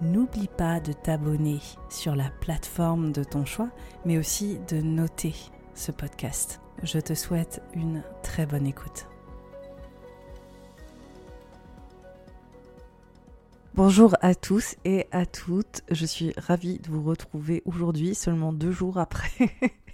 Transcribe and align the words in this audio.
n'oublie 0.00 0.48
pas 0.48 0.80
de 0.80 0.92
t'abonner 0.92 1.58
sur 1.88 2.14
la 2.16 2.30
plateforme 2.40 3.12
de 3.12 3.24
ton 3.24 3.44
choix, 3.44 3.70
mais 4.04 4.18
aussi 4.18 4.58
de 4.68 4.80
noter 4.80 5.34
ce 5.74 5.92
podcast. 5.92 6.60
Je 6.82 6.98
te 6.98 7.14
souhaite 7.14 7.62
une 7.74 8.02
très 8.22 8.46
bonne 8.46 8.66
écoute. 8.66 9.06
Bonjour 13.74 14.14
à 14.20 14.34
tous 14.34 14.76
et 14.84 15.06
à 15.12 15.26
toutes, 15.26 15.82
je 15.90 16.04
suis 16.04 16.32
ravie 16.36 16.78
de 16.80 16.90
vous 16.90 17.02
retrouver 17.02 17.62
aujourd'hui, 17.64 18.14
seulement 18.14 18.52
deux 18.52 18.72
jours 18.72 18.98
après 18.98 19.30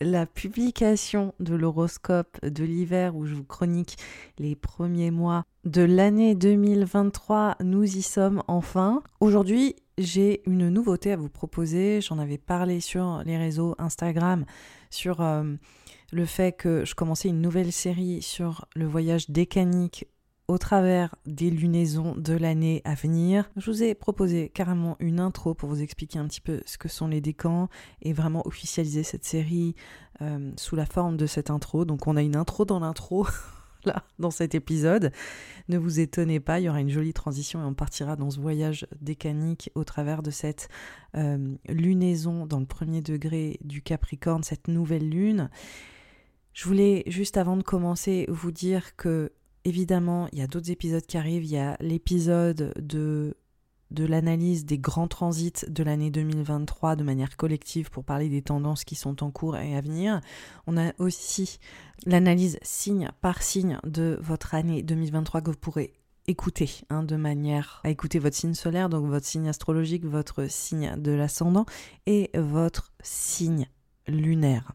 la 0.00 0.26
publication 0.26 1.34
de 1.40 1.54
l'horoscope 1.54 2.38
de 2.44 2.64
l'hiver 2.64 3.16
où 3.16 3.26
je 3.26 3.34
vous 3.34 3.44
chronique 3.44 3.96
les 4.38 4.54
premiers 4.54 5.10
mois 5.10 5.44
de 5.64 5.82
l'année 5.82 6.34
2023. 6.34 7.56
Nous 7.60 7.96
y 7.96 8.02
sommes 8.02 8.42
enfin. 8.48 9.02
Aujourd'hui, 9.20 9.76
j'ai 9.98 10.42
une 10.46 10.68
nouveauté 10.68 11.12
à 11.12 11.16
vous 11.16 11.28
proposer. 11.28 12.00
J'en 12.00 12.18
avais 12.18 12.38
parlé 12.38 12.80
sur 12.80 13.22
les 13.24 13.36
réseaux 13.36 13.74
Instagram, 13.78 14.44
sur 14.90 15.20
euh, 15.20 15.44
le 16.12 16.24
fait 16.26 16.52
que 16.52 16.84
je 16.84 16.94
commençais 16.94 17.28
une 17.28 17.40
nouvelle 17.40 17.72
série 17.72 18.22
sur 18.22 18.66
le 18.74 18.86
voyage 18.86 19.30
décanique 19.30 20.06
au 20.52 20.58
travers 20.58 21.14
des 21.24 21.48
lunaisons 21.48 22.14
de 22.14 22.34
l'année 22.34 22.82
à 22.84 22.94
venir. 22.94 23.50
Je 23.56 23.70
vous 23.70 23.82
ai 23.82 23.94
proposé 23.94 24.50
carrément 24.50 24.96
une 25.00 25.18
intro 25.18 25.54
pour 25.54 25.70
vous 25.70 25.80
expliquer 25.80 26.18
un 26.18 26.26
petit 26.26 26.42
peu 26.42 26.60
ce 26.66 26.76
que 26.76 26.88
sont 26.88 27.08
les 27.08 27.22
décans 27.22 27.70
et 28.02 28.12
vraiment 28.12 28.46
officialiser 28.46 29.02
cette 29.02 29.24
série 29.24 29.74
euh, 30.20 30.52
sous 30.58 30.76
la 30.76 30.84
forme 30.84 31.16
de 31.16 31.24
cette 31.24 31.48
intro. 31.48 31.86
Donc 31.86 32.06
on 32.06 32.18
a 32.18 32.22
une 32.22 32.36
intro 32.36 32.66
dans 32.66 32.80
l'intro. 32.80 33.26
là, 33.84 34.04
dans 34.18 34.30
cet 34.30 34.54
épisode. 34.54 35.10
Ne 35.68 35.78
vous 35.78 36.00
étonnez 36.00 36.38
pas, 36.38 36.60
il 36.60 36.64
y 36.64 36.68
aura 36.68 36.82
une 36.82 36.90
jolie 36.90 37.14
transition 37.14 37.62
et 37.62 37.64
on 37.64 37.74
partira 37.74 38.14
dans 38.14 38.30
ce 38.30 38.38
voyage 38.38 38.86
décanique 39.00 39.70
au 39.74 39.84
travers 39.84 40.22
de 40.22 40.30
cette 40.30 40.68
euh, 41.16 41.56
lunaison 41.66 42.44
dans 42.44 42.60
le 42.60 42.66
premier 42.66 43.00
degré 43.00 43.58
du 43.64 43.80
Capricorne, 43.80 44.44
cette 44.44 44.68
nouvelle 44.68 45.08
lune. 45.08 45.48
Je 46.52 46.68
voulais 46.68 47.02
juste 47.06 47.38
avant 47.38 47.56
de 47.56 47.62
commencer 47.62 48.26
vous 48.28 48.52
dire 48.52 48.94
que 48.96 49.32
évidemment, 49.64 50.28
il 50.32 50.38
y 50.38 50.42
a 50.42 50.46
d'autres 50.46 50.70
épisodes 50.70 51.04
qui 51.04 51.16
arrivent. 51.16 51.44
Il 51.44 51.52
y 51.52 51.58
a 51.58 51.76
l'épisode 51.80 52.72
de, 52.78 53.36
l'analyse 53.90 54.64
des 54.64 54.78
grands 54.78 55.08
transits 55.08 55.64
de 55.68 55.82
l'année 55.82 56.10
2023 56.10 56.96
de 56.96 57.04
manière 57.04 57.36
collective 57.36 57.90
pour 57.90 58.04
parler 58.04 58.28
des 58.28 58.42
tendances 58.42 58.84
qui 58.84 58.94
sont 58.94 59.22
en 59.22 59.30
cours 59.30 59.56
et 59.56 59.76
à 59.76 59.80
venir. 59.80 60.20
On 60.66 60.76
a 60.76 60.92
aussi 60.98 61.58
l'analyse 62.06 62.58
signe 62.62 63.10
par 63.20 63.42
signe 63.42 63.78
de 63.84 64.18
votre 64.22 64.54
année 64.54 64.82
2023 64.82 65.42
que 65.42 65.50
vous 65.50 65.56
pourrez 65.56 65.92
écouter 66.28 66.70
hein, 66.88 67.02
de 67.02 67.16
manière 67.16 67.80
à 67.84 67.90
écouter 67.90 68.18
votre 68.18 68.36
signe 68.36 68.54
solaire, 68.54 68.88
donc 68.88 69.06
votre 69.06 69.26
signe 69.26 69.48
astrologique, 69.48 70.04
votre 70.04 70.48
signe 70.48 70.94
de 70.96 71.12
l'ascendant 71.12 71.66
et 72.06 72.30
votre 72.34 72.92
signe 73.02 73.66
lunaire 74.06 74.72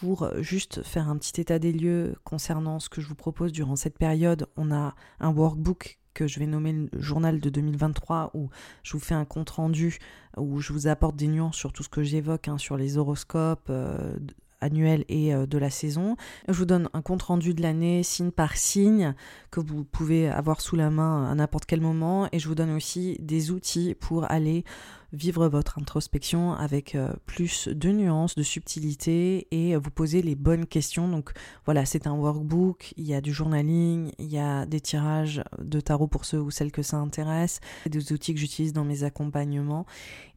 pour 0.00 0.28
juste 0.42 0.82
faire 0.82 1.08
un 1.08 1.16
petit 1.16 1.40
état 1.40 1.58
des 1.58 1.72
lieux 1.72 2.16
concernant 2.22 2.80
ce 2.80 2.90
que 2.90 3.00
je 3.00 3.08
vous 3.08 3.14
propose 3.14 3.50
durant 3.50 3.76
cette 3.76 3.96
période, 3.98 4.46
on 4.56 4.70
a 4.70 4.94
un 5.20 5.30
workbook 5.30 5.98
que 6.12 6.26
je 6.26 6.38
vais 6.38 6.46
nommer 6.46 6.72
le 6.72 7.00
journal 7.00 7.40
de 7.40 7.50
2023 7.50 8.30
où 8.34 8.48
je 8.82 8.92
vous 8.92 9.00
fais 9.00 9.14
un 9.14 9.24
compte 9.24 9.50
rendu 9.50 9.98
où 10.36 10.60
je 10.60 10.72
vous 10.72 10.86
apporte 10.86 11.16
des 11.16 11.28
nuances 11.28 11.56
sur 11.56 11.72
tout 11.72 11.82
ce 11.82 11.88
que 11.88 12.02
j'évoque 12.02 12.48
hein, 12.48 12.58
sur 12.58 12.76
les 12.76 12.98
horoscopes 12.98 13.68
euh, 13.70 14.16
annuels 14.60 15.04
et 15.08 15.34
euh, 15.34 15.46
de 15.46 15.58
la 15.58 15.70
saison. 15.70 16.16
Je 16.48 16.54
vous 16.54 16.64
donne 16.64 16.88
un 16.92 17.02
compte 17.02 17.22
rendu 17.22 17.54
de 17.54 17.62
l'année 17.62 18.02
signe 18.02 18.30
par 18.30 18.56
signe 18.56 19.14
que 19.50 19.60
vous 19.60 19.84
pouvez 19.84 20.28
avoir 20.28 20.60
sous 20.60 20.76
la 20.76 20.90
main 20.90 21.30
à 21.30 21.34
n'importe 21.34 21.66
quel 21.66 21.80
moment 21.80 22.28
et 22.32 22.38
je 22.38 22.48
vous 22.48 22.54
donne 22.54 22.74
aussi 22.74 23.16
des 23.20 23.50
outils 23.50 23.94
pour 23.94 24.30
aller 24.30 24.64
vivre 25.16 25.48
votre 25.48 25.78
introspection 25.78 26.52
avec 26.52 26.94
euh, 26.94 27.12
plus 27.26 27.68
de 27.68 27.90
nuances, 27.90 28.34
de 28.34 28.42
subtilité 28.42 29.48
et 29.50 29.76
vous 29.76 29.90
poser 29.90 30.22
les 30.22 30.34
bonnes 30.34 30.66
questions. 30.66 31.08
Donc 31.08 31.32
voilà, 31.64 31.84
c'est 31.84 32.06
un 32.06 32.14
workbook, 32.14 32.92
il 32.96 33.06
y 33.06 33.14
a 33.14 33.20
du 33.20 33.32
journaling, 33.32 34.12
il 34.18 34.26
y 34.26 34.38
a 34.38 34.66
des 34.66 34.80
tirages 34.80 35.42
de 35.58 35.80
tarot 35.80 36.06
pour 36.06 36.24
ceux 36.24 36.40
ou 36.40 36.50
celles 36.50 36.72
que 36.72 36.82
ça 36.82 36.98
intéresse, 36.98 37.60
des 37.86 38.12
outils 38.12 38.34
que 38.34 38.40
j'utilise 38.40 38.72
dans 38.72 38.84
mes 38.84 39.02
accompagnements 39.04 39.86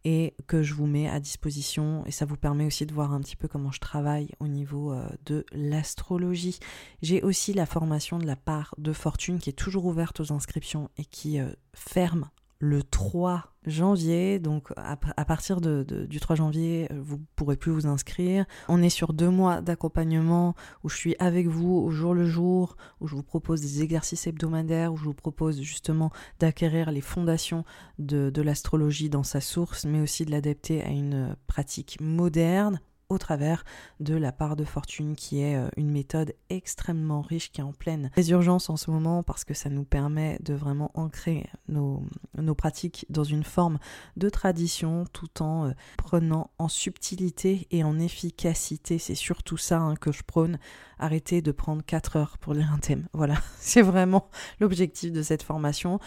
et 0.05 0.33
que 0.47 0.63
je 0.63 0.73
vous 0.73 0.87
mets 0.87 1.09
à 1.09 1.19
disposition 1.19 2.03
et 2.05 2.11
ça 2.11 2.25
vous 2.25 2.37
permet 2.37 2.65
aussi 2.65 2.85
de 2.85 2.93
voir 2.93 3.13
un 3.13 3.19
petit 3.19 3.35
peu 3.35 3.47
comment 3.47 3.71
je 3.71 3.79
travaille 3.79 4.29
au 4.39 4.47
niveau 4.47 4.93
euh, 4.93 5.07
de 5.25 5.45
l'astrologie. 5.51 6.59
J'ai 7.01 7.21
aussi 7.21 7.53
la 7.53 7.65
formation 7.65 8.17
de 8.17 8.25
la 8.25 8.35
part 8.35 8.73
de 8.77 8.93
fortune 8.93 9.39
qui 9.39 9.49
est 9.49 9.53
toujours 9.53 9.85
ouverte 9.85 10.19
aux 10.19 10.31
inscriptions 10.31 10.89
et 10.97 11.05
qui 11.05 11.39
euh, 11.39 11.49
ferme 11.73 12.29
le 12.59 12.83
3 12.83 13.55
janvier. 13.65 14.39
Donc 14.39 14.71
à, 14.75 14.95
partir 15.25 15.61
du 15.61 16.19
3 16.19 16.35
janvier, 16.35 16.87
euh, 16.91 16.99
vous 17.01 17.19
pourrez 17.35 17.55
plus 17.55 17.71
vous 17.71 17.87
inscrire. 17.87 18.45
On 18.67 18.81
est 18.81 18.89
sur 18.89 19.13
deux 19.13 19.29
mois 19.29 19.61
d'accompagnement 19.61 20.55
où 20.83 20.89
je 20.89 20.95
suis 20.95 21.15
avec 21.19 21.47
vous 21.47 21.73
au 21.73 21.89
jour 21.89 22.13
le 22.13 22.25
jour, 22.25 22.75
où 22.99 23.07
je 23.07 23.15
vous 23.15 23.23
propose 23.23 23.61
des 23.61 23.81
exercices 23.81 24.27
hebdomadaires, 24.27 24.93
où 24.93 24.97
je 24.97 25.05
vous 25.05 25.13
propose 25.13 25.61
justement 25.61 26.11
d'acquérir 26.39 26.91
les 26.91 27.01
fondations 27.01 27.63
de, 27.97 28.29
de 28.29 28.41
l'astrologie 28.41 29.09
dans 29.09 29.23
sa 29.23 29.41
source, 29.41 29.85
mais 29.85 30.01
aussi 30.01 30.25
de 30.25 30.31
l'adapter 30.31 30.83
à 30.83 30.89
une 30.89 31.35
pratique 31.47 31.97
moderne 32.01 32.79
au 33.09 33.17
travers 33.17 33.63
de 33.99 34.15
la 34.15 34.31
part 34.31 34.55
de 34.55 34.63
fortune 34.63 35.15
qui 35.15 35.41
est 35.41 35.55
euh, 35.55 35.69
une 35.77 35.89
méthode 35.89 36.33
extrêmement 36.49 37.21
riche 37.21 37.51
qui 37.51 37.61
est 37.61 37.63
en 37.63 37.73
pleine 37.73 38.11
résurgence 38.15 38.69
en 38.69 38.77
ce 38.77 38.91
moment 38.91 39.23
parce 39.23 39.43
que 39.43 39.53
ça 39.53 39.69
nous 39.69 39.83
permet 39.83 40.37
de 40.43 40.53
vraiment 40.53 40.91
ancrer 40.93 41.49
nos, 41.67 42.03
pratiques 42.55 43.05
dans 43.09 43.23
une 43.23 43.43
forme 43.43 43.79
de 44.17 44.29
tradition 44.29 45.05
tout 45.11 45.41
en 45.41 45.67
euh, 45.67 45.71
prenant 45.97 46.51
en 46.57 46.67
subtilité 46.67 47.67
et 47.71 47.83
en 47.83 47.99
efficacité. 47.99 48.99
C'est 48.99 49.15
surtout 49.15 49.57
ça 49.57 49.79
hein, 49.79 49.95
que 49.95 50.11
je 50.11 50.23
prône. 50.23 50.59
Arrêtez 50.99 51.41
de 51.41 51.51
prendre 51.51 51.83
4 51.83 52.15
heures 52.15 52.37
pour 52.37 52.53
lire 52.53 52.71
un 52.71 52.79
thème. 52.79 53.07
Voilà, 53.13 53.35
c'est 53.59 53.81
vraiment 53.81 54.29
l'objectif 54.59 55.11
de 55.11 55.21
cette 55.21 55.43
formation. 55.43 55.99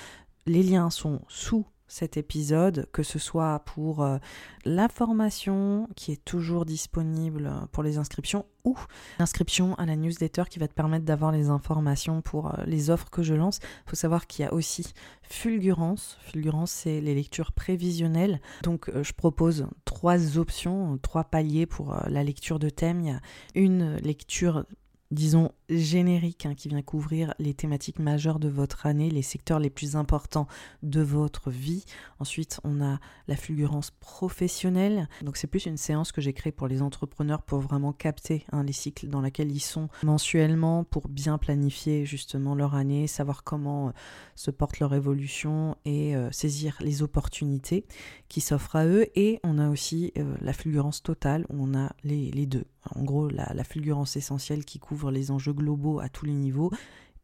Les 0.46 0.62
liens 0.62 0.90
sont 0.90 1.20
sous 1.28 1.64
cet 1.92 2.16
épisode, 2.16 2.88
que 2.90 3.02
ce 3.02 3.18
soit 3.18 3.58
pour 3.66 4.02
euh, 4.02 4.16
la 4.64 4.88
formation 4.88 5.90
qui 5.94 6.10
est 6.10 6.24
toujours 6.24 6.64
disponible 6.64 7.52
pour 7.70 7.82
les 7.82 7.98
inscriptions 7.98 8.46
ou 8.64 8.78
l'inscription 9.18 9.74
à 9.74 9.84
la 9.84 9.94
newsletter 9.94 10.44
qui 10.48 10.58
va 10.58 10.68
te 10.68 10.72
permettre 10.72 11.04
d'avoir 11.04 11.32
les 11.32 11.50
informations 11.50 12.22
pour 12.22 12.46
euh, 12.46 12.64
les 12.64 12.88
offres 12.88 13.10
que 13.10 13.22
je 13.22 13.34
lance. 13.34 13.58
Il 13.86 13.90
faut 13.90 13.96
savoir 13.96 14.26
qu'il 14.26 14.42
y 14.42 14.48
a 14.48 14.54
aussi 14.54 14.94
Fulgurance. 15.22 16.16
Fulgurance, 16.22 16.70
c'est 16.70 17.02
les 17.02 17.14
lectures 17.14 17.52
prévisionnelles. 17.52 18.40
Donc, 18.62 18.88
euh, 18.88 19.02
je 19.02 19.12
propose 19.12 19.66
trois 19.84 20.38
options, 20.38 20.98
trois 21.02 21.24
paliers 21.24 21.66
pour 21.66 21.94
la 22.06 22.24
lecture 22.24 22.58
de 22.58 22.70
thème. 22.70 23.00
Il 23.00 23.08
y 23.08 23.12
a 23.12 23.20
une 23.54 23.96
lecture 23.96 24.64
disons, 25.12 25.52
générique 25.68 26.46
hein, 26.46 26.54
qui 26.54 26.68
vient 26.68 26.82
couvrir 26.82 27.34
les 27.38 27.54
thématiques 27.54 27.98
majeures 27.98 28.38
de 28.38 28.48
votre 28.48 28.86
année, 28.86 29.10
les 29.10 29.22
secteurs 29.22 29.58
les 29.58 29.70
plus 29.70 29.94
importants 29.94 30.48
de 30.82 31.00
votre 31.00 31.50
vie. 31.50 31.84
Ensuite, 32.18 32.60
on 32.64 32.82
a 32.82 32.98
la 33.28 33.36
fulgurance 33.36 33.90
professionnelle. 33.90 35.08
Donc, 35.22 35.36
c'est 35.36 35.46
plus 35.46 35.66
une 35.66 35.76
séance 35.76 36.12
que 36.12 36.20
j'ai 36.20 36.32
créée 36.32 36.52
pour 36.52 36.66
les 36.66 36.82
entrepreneurs 36.82 37.42
pour 37.42 37.60
vraiment 37.60 37.92
capter 37.92 38.44
hein, 38.52 38.64
les 38.64 38.72
cycles 38.72 39.08
dans 39.08 39.20
lesquels 39.20 39.52
ils 39.52 39.60
sont 39.60 39.88
mensuellement 40.02 40.84
pour 40.84 41.08
bien 41.08 41.38
planifier 41.38 42.04
justement 42.06 42.54
leur 42.54 42.74
année, 42.74 43.06
savoir 43.06 43.44
comment 43.44 43.88
euh, 43.88 43.92
se 44.34 44.50
porte 44.50 44.80
leur 44.80 44.94
évolution 44.94 45.76
et 45.84 46.16
euh, 46.16 46.30
saisir 46.30 46.76
les 46.80 47.02
opportunités 47.02 47.84
qui 48.28 48.40
s'offrent 48.40 48.76
à 48.76 48.86
eux. 48.86 49.06
Et 49.14 49.40
on 49.44 49.58
a 49.58 49.68
aussi 49.68 50.12
euh, 50.16 50.34
la 50.40 50.52
fulgurance 50.52 51.02
totale 51.02 51.44
où 51.50 51.64
on 51.64 51.78
a 51.78 51.92
les, 52.02 52.46
deux. 52.46 52.64
En 52.94 53.02
gros, 53.02 53.28
la, 53.28 53.64
fulgurance 53.64 54.16
essentielle 54.16 54.64
qui 54.64 54.78
couvre 54.78 55.10
les 55.10 55.30
enjeux 55.30 55.52
globaux 55.52 56.00
à 56.00 56.08
tous 56.08 56.26
les 56.26 56.34
niveaux 56.34 56.70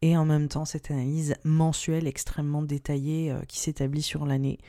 et 0.01 0.15
en 0.15 0.25
même 0.25 0.47
temps 0.47 0.65
cette 0.65 0.91
analyse 0.91 1.35
mensuelle 1.43 2.07
extrêmement 2.07 2.61
détaillée 2.61 3.31
euh, 3.31 3.41
qui 3.41 3.59
s'établit 3.59 4.01
sur 4.01 4.25
l'année 4.25 4.59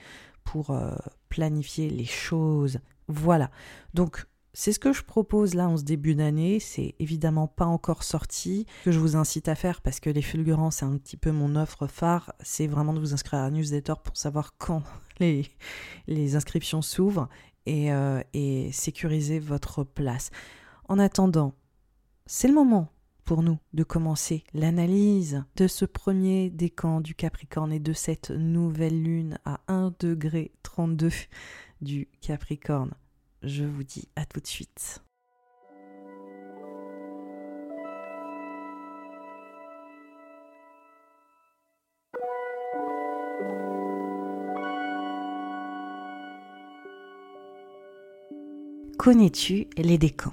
pour 0.44 0.70
euh, 0.70 0.94
planifier 1.28 1.90
les 1.90 2.04
choses. 2.04 2.80
Voilà. 3.06 3.50
Donc 3.94 4.26
c'est 4.52 4.72
ce 4.72 4.80
que 4.80 4.92
je 4.92 5.02
propose 5.02 5.54
là 5.54 5.68
en 5.68 5.76
ce 5.76 5.84
début 5.84 6.14
d'année. 6.16 6.58
C'est 6.58 6.94
évidemment 6.98 7.46
pas 7.46 7.66
encore 7.66 8.02
sorti. 8.02 8.66
que 8.84 8.90
je 8.90 8.98
vous 8.98 9.14
incite 9.16 9.48
à 9.48 9.54
faire 9.54 9.80
parce 9.80 10.00
que 10.00 10.10
les 10.10 10.22
fulgurants, 10.22 10.72
c'est 10.72 10.84
un 10.84 10.96
petit 10.96 11.16
peu 11.16 11.30
mon 11.30 11.54
offre 11.54 11.86
phare. 11.86 12.32
C'est 12.40 12.66
vraiment 12.66 12.92
de 12.92 12.98
vous 12.98 13.14
inscrire 13.14 13.40
à 13.40 13.42
la 13.44 13.50
newsletter 13.50 13.94
pour 14.02 14.16
savoir 14.16 14.54
quand 14.58 14.82
les, 15.20 16.36
inscriptions 16.36 16.82
s'ouvrent 16.82 17.28
et, 17.66 17.92
euh, 17.92 18.20
et 18.32 18.72
sécuriser 18.72 19.38
votre 19.38 19.84
place. 19.84 20.30
En 20.90 20.98
attendant, 20.98 21.54
c'est 22.26 22.48
le 22.48 22.54
moment 22.54 22.88
pour 23.24 23.44
nous 23.44 23.58
de 23.74 23.84
commencer 23.84 24.42
l'analyse 24.52 25.44
de 25.54 25.68
ce 25.68 25.84
premier 25.84 26.50
décan 26.50 27.00
du 27.00 27.14
Capricorne 27.14 27.72
et 27.72 27.78
de 27.78 27.92
cette 27.92 28.32
nouvelle 28.32 29.00
lune 29.00 29.38
à 29.44 29.60
1 29.68 29.94
degré 30.00 30.50
32 30.64 31.10
du 31.80 32.08
Capricorne. 32.20 32.90
Je 33.44 33.62
vous 33.62 33.84
dis 33.84 34.08
à 34.16 34.26
tout 34.26 34.40
de 34.40 34.46
suite. 34.48 35.00
Connais-tu 48.98 49.68
les 49.78 49.98
décans? 49.98 50.32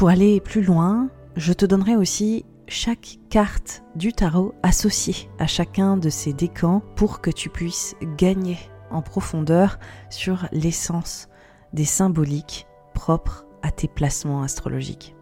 Pour 0.00 0.08
aller 0.08 0.40
plus 0.40 0.62
loin, 0.62 1.10
je 1.36 1.52
te 1.52 1.66
donnerai 1.66 1.94
aussi 1.94 2.46
chaque 2.68 3.18
carte 3.28 3.82
du 3.96 4.14
tarot 4.14 4.54
associée 4.62 5.28
à 5.38 5.46
chacun 5.46 5.98
de 5.98 6.08
ces 6.08 6.32
décans 6.32 6.80
pour 6.96 7.20
que 7.20 7.30
tu 7.30 7.50
puisses 7.50 7.94
gagner 8.16 8.56
en 8.90 9.02
profondeur 9.02 9.78
sur 10.08 10.48
l'essence 10.52 11.28
des 11.74 11.84
symboliques 11.84 12.66
propres 12.94 13.44
à 13.60 13.70
tes 13.70 13.88
placements 13.88 14.42
astrologiques. 14.42 15.14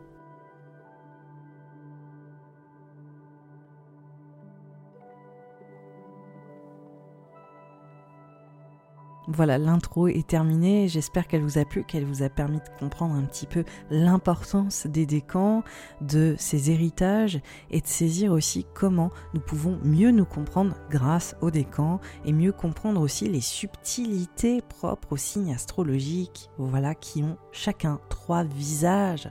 Voilà, 9.31 9.59
l'intro 9.59 10.09
est 10.09 10.27
terminée. 10.27 10.89
J'espère 10.89 11.29
qu'elle 11.29 11.43
vous 11.43 11.59
a 11.59 11.67
plu, 11.67 11.85
qu'elle 11.85 12.07
vous 12.07 12.23
a 12.23 12.31
permis 12.31 12.61
de 12.61 12.79
comprendre 12.81 13.15
un 13.15 13.25
petit 13.25 13.45
peu 13.45 13.63
l'importance 13.91 14.87
des 14.87 15.05
décans, 15.05 15.63
de 16.01 16.35
ces 16.39 16.71
héritages 16.71 17.39
et 17.71 17.83
de 17.83 17.87
saisir 17.87 18.33
aussi 18.33 18.65
comment 18.73 19.11
nous 19.35 19.41
pouvons 19.43 19.79
mieux 19.85 20.13
nous 20.13 20.25
comprendre 20.25 20.77
grâce 20.89 21.37
aux 21.43 21.51
décans 21.51 22.01
et 22.25 22.33
mieux 22.33 22.53
comprendre 22.53 23.03
aussi 23.03 23.29
les 23.29 23.43
subtilités 23.43 24.63
propres 24.63 25.13
aux 25.13 25.19
signes 25.19 25.53
astrologiques, 25.53 26.49
voilà, 26.57 26.95
qui 26.95 27.23
ont 27.23 27.37
chacun 27.53 28.01
trois 28.09 28.45
visages. 28.45 29.31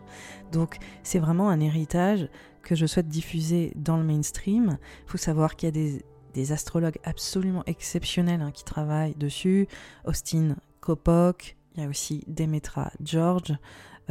Donc, 0.51 0.77
c'est 1.01 1.17
vraiment 1.17 1.49
un 1.49 1.59
héritage 1.59 2.29
que 2.61 2.75
je 2.75 2.85
souhaite 2.85 3.07
diffuser 3.07 3.73
dans 3.75 3.97
le 3.97 4.03
mainstream. 4.03 4.77
Il 5.07 5.09
faut 5.09 5.17
savoir 5.17 5.55
qu'il 5.55 5.67
y 5.67 5.69
a 5.69 5.71
des 5.71 6.05
des 6.37 6.51
astrologues 6.51 6.99
absolument 7.03 7.63
exceptionnels 7.65 8.41
hein, 8.43 8.51
qui 8.51 8.63
travaillent 8.63 9.15
dessus. 9.15 9.67
Austin 10.05 10.55
Kopok, 10.81 11.57
il 11.75 11.81
y 11.81 11.85
a 11.85 11.89
aussi 11.89 12.23
Demetra 12.27 12.91
George, 13.03 13.57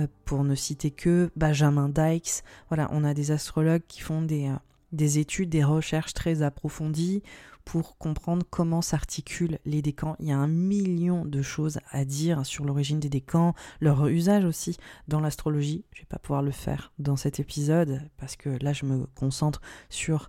euh, 0.00 0.08
pour 0.24 0.42
ne 0.42 0.56
citer 0.56 0.90
que 0.90 1.30
Benjamin 1.36 1.88
Dykes. 1.88 2.42
Voilà, 2.68 2.88
on 2.90 3.04
a 3.04 3.14
des 3.14 3.30
astrologues 3.30 3.84
qui 3.86 4.00
font 4.00 4.22
des, 4.22 4.48
euh, 4.48 4.56
des 4.90 5.20
études, 5.20 5.50
des 5.50 5.62
recherches 5.62 6.14
très 6.14 6.42
approfondies 6.42 7.22
pour 7.64 7.96
comprendre 7.96 8.44
comment 8.50 8.82
s'articulent 8.82 9.60
les 9.64 9.80
décans. 9.80 10.16
Il 10.18 10.26
y 10.26 10.32
a 10.32 10.38
un 10.38 10.48
million 10.48 11.24
de 11.24 11.42
choses 11.42 11.78
à 11.92 12.04
dire 12.04 12.44
sur 12.44 12.64
l'origine 12.64 12.98
des 12.98 13.08
décans, 13.08 13.54
leur 13.80 14.08
usage 14.08 14.44
aussi 14.44 14.78
dans 15.06 15.20
l'astrologie. 15.20 15.84
Je 15.92 16.00
ne 16.00 16.02
vais 16.02 16.08
pas 16.08 16.18
pouvoir 16.18 16.42
le 16.42 16.50
faire 16.50 16.92
dans 16.98 17.16
cet 17.16 17.38
épisode 17.38 18.02
parce 18.16 18.34
que 18.34 18.50
là 18.62 18.72
je 18.72 18.84
me 18.84 19.06
concentre 19.14 19.60
sur 19.90 20.28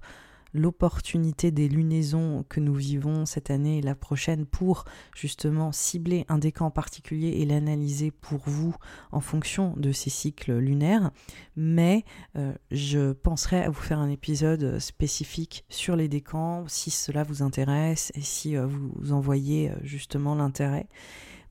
l'opportunité 0.53 1.51
des 1.51 1.67
lunaisons 1.67 2.45
que 2.49 2.59
nous 2.59 2.73
vivons 2.73 3.25
cette 3.25 3.51
année 3.51 3.79
et 3.79 3.81
la 3.81 3.95
prochaine 3.95 4.45
pour 4.45 4.85
justement 5.15 5.71
cibler 5.71 6.25
un 6.29 6.37
décan 6.37 6.67
en 6.67 6.71
particulier 6.71 7.29
et 7.39 7.45
l'analyser 7.45 8.11
pour 8.11 8.41
vous 8.45 8.75
en 9.11 9.19
fonction 9.19 9.73
de 9.77 9.91
ces 9.91 10.09
cycles 10.09 10.57
lunaires. 10.57 11.11
Mais 11.55 12.03
euh, 12.37 12.53
je 12.71 13.13
penserai 13.13 13.63
à 13.63 13.69
vous 13.69 13.81
faire 13.81 13.99
un 13.99 14.09
épisode 14.09 14.79
spécifique 14.79 15.65
sur 15.69 15.95
les 15.95 16.07
décans 16.07 16.65
si 16.67 16.91
cela 16.91 17.23
vous 17.23 17.43
intéresse 17.43 18.11
et 18.15 18.21
si 18.21 18.55
euh, 18.55 18.67
vous 18.67 19.11
envoyez 19.11 19.69
euh, 19.69 19.75
justement 19.83 20.35
l'intérêt 20.35 20.87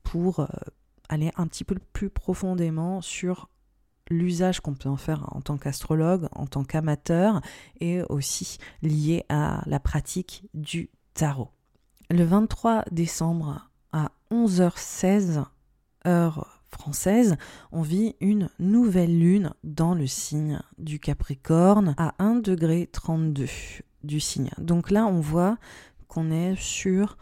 pour 0.03 0.47
aller 1.09 1.31
un 1.35 1.47
petit 1.47 1.65
peu 1.65 1.75
plus 1.91 2.09
profondément 2.09 3.01
sur 3.01 3.49
l'usage 4.09 4.59
qu'on 4.59 4.73
peut 4.73 4.89
en 4.89 4.97
faire 4.97 5.27
en 5.35 5.41
tant 5.41 5.57
qu'astrologue, 5.57 6.27
en 6.33 6.47
tant 6.47 6.63
qu'amateur, 6.63 7.41
et 7.79 8.01
aussi 8.09 8.57
lié 8.81 9.25
à 9.29 9.61
la 9.65 9.79
pratique 9.79 10.47
du 10.53 10.89
tarot. 11.13 11.49
Le 12.09 12.23
23 12.23 12.85
décembre 12.91 13.69
à 13.91 14.11
11h16, 14.31 15.43
heure 16.05 16.63
française, 16.69 17.37
on 17.71 17.81
vit 17.81 18.15
une 18.21 18.49
nouvelle 18.59 19.17
lune 19.17 19.53
dans 19.63 19.93
le 19.93 20.07
signe 20.07 20.59
du 20.77 20.99
Capricorne 20.99 21.95
à 21.97 22.13
1 22.19 22.35
degré 22.35 22.87
32 22.91 23.47
du 24.03 24.19
signe. 24.19 24.51
Donc 24.57 24.91
là, 24.91 25.05
on 25.05 25.19
voit 25.19 25.57
qu'on 26.07 26.31
est 26.31 26.55
sur 26.55 27.17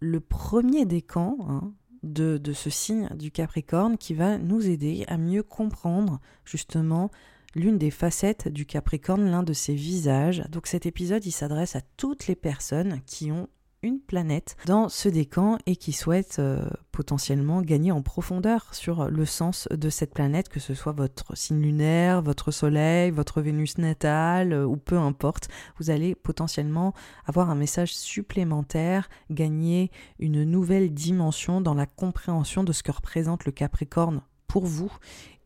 le 0.00 0.20
premier 0.20 0.84
décan 0.84 1.36
hein, 1.48 1.72
de, 2.04 2.52
ce 2.52 2.70
signe 2.70 3.08
du 3.16 3.30
Capricorne 3.30 3.96
qui 3.98 4.14
va 4.14 4.38
nous 4.38 4.68
aider 4.68 5.04
à 5.08 5.16
mieux 5.16 5.42
comprendre 5.42 6.20
justement 6.44 7.10
l'une 7.54 7.78
des 7.78 7.90
facettes 7.90 8.48
du 8.48 8.66
Capricorne, 8.66 9.30
l'un 9.30 9.42
de 9.42 9.52
ses 9.52 9.74
visages. 9.74 10.44
Donc 10.50 10.66
cet 10.66 10.86
épisode, 10.86 11.24
il 11.24 11.32
s'adresse 11.32 11.76
à 11.76 11.80
toutes 11.96 12.26
les 12.26 12.34
personnes 12.34 13.00
qui 13.06 13.32
ont 13.32 13.48
une 13.84 14.00
planète 14.00 14.56
dans 14.66 14.88
ce 14.88 15.08
décan 15.08 15.58
et 15.66 15.76
qui 15.76 15.92
souhaitent 15.92 16.38
euh, 16.38 16.68
potentiellement 16.90 17.60
gagner 17.60 17.92
en 17.92 18.02
profondeur 18.02 18.72
sur 18.72 19.10
le 19.10 19.26
sens 19.26 19.68
de 19.70 19.90
cette 19.90 20.14
planète, 20.14 20.48
que 20.48 20.58
ce 20.58 20.74
soit 20.74 20.92
votre 20.92 21.36
signe 21.36 21.60
lunaire, 21.60 22.22
votre 22.22 22.50
soleil, 22.50 23.10
votre 23.10 23.42
Vénus 23.42 23.78
natale 23.78 24.52
euh, 24.52 24.64
ou 24.64 24.76
peu 24.76 24.96
importe. 24.96 25.48
Vous 25.78 25.90
allez 25.90 26.14
potentiellement 26.14 26.94
avoir 27.26 27.50
un 27.50 27.54
message 27.54 27.94
supplémentaire, 27.94 29.08
gagner 29.30 29.90
une 30.18 30.44
nouvelle 30.44 30.94
dimension 30.94 31.60
dans 31.60 31.74
la 31.74 31.86
compréhension 31.86 32.64
de 32.64 32.72
ce 32.72 32.82
que 32.82 32.92
représente 32.92 33.44
le 33.44 33.52
Capricorne 33.52 34.22
pour 34.46 34.66
vous 34.66 34.92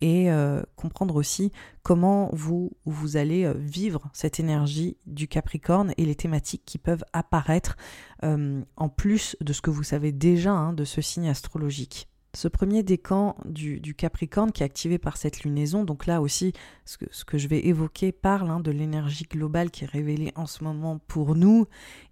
et 0.00 0.30
euh, 0.30 0.62
comprendre 0.76 1.16
aussi 1.16 1.52
comment 1.82 2.30
vous, 2.32 2.70
allez 3.14 3.44
euh, 3.44 3.54
vivre 3.56 4.08
cette 4.12 4.40
énergie 4.40 4.96
du 5.06 5.28
Capricorne 5.28 5.92
et 5.96 6.04
les 6.04 6.14
thématiques 6.14 6.62
qui 6.64 6.78
peuvent 6.78 7.04
apparaître 7.12 7.76
euh, 8.24 8.62
en 8.76 8.88
plus 8.88 9.36
de 9.40 9.52
ce 9.52 9.60
que 9.60 9.70
vous 9.70 9.82
savez 9.82 10.12
déjà 10.12 10.52
hein, 10.52 10.72
de 10.72 10.84
ce 10.84 11.00
signe 11.00 11.28
astrologique. 11.28 12.08
Ce 12.34 12.46
premier 12.46 12.82
décan 12.82 13.36
du, 13.46 13.94
Capricorne 13.94 14.52
qui 14.52 14.62
est 14.62 14.66
activé 14.66 14.98
par 14.98 15.16
cette 15.16 15.44
lunaison, 15.44 15.84
donc 15.84 16.06
là 16.06 16.20
aussi, 16.20 16.52
ce 16.84 16.98
que, 16.98 17.06
ce 17.10 17.24
que 17.24 17.38
je 17.38 17.48
vais 17.48 17.66
évoquer 17.66 18.12
parle 18.12 18.50
hein, 18.50 18.60
de 18.60 18.70
l'énergie 18.70 19.24
globale 19.24 19.70
qui 19.70 19.84
est 19.84 19.88
révélée 19.88 20.32
en 20.36 20.46
ce 20.46 20.62
moment 20.62 20.98
pour 21.08 21.34
nous 21.34 21.66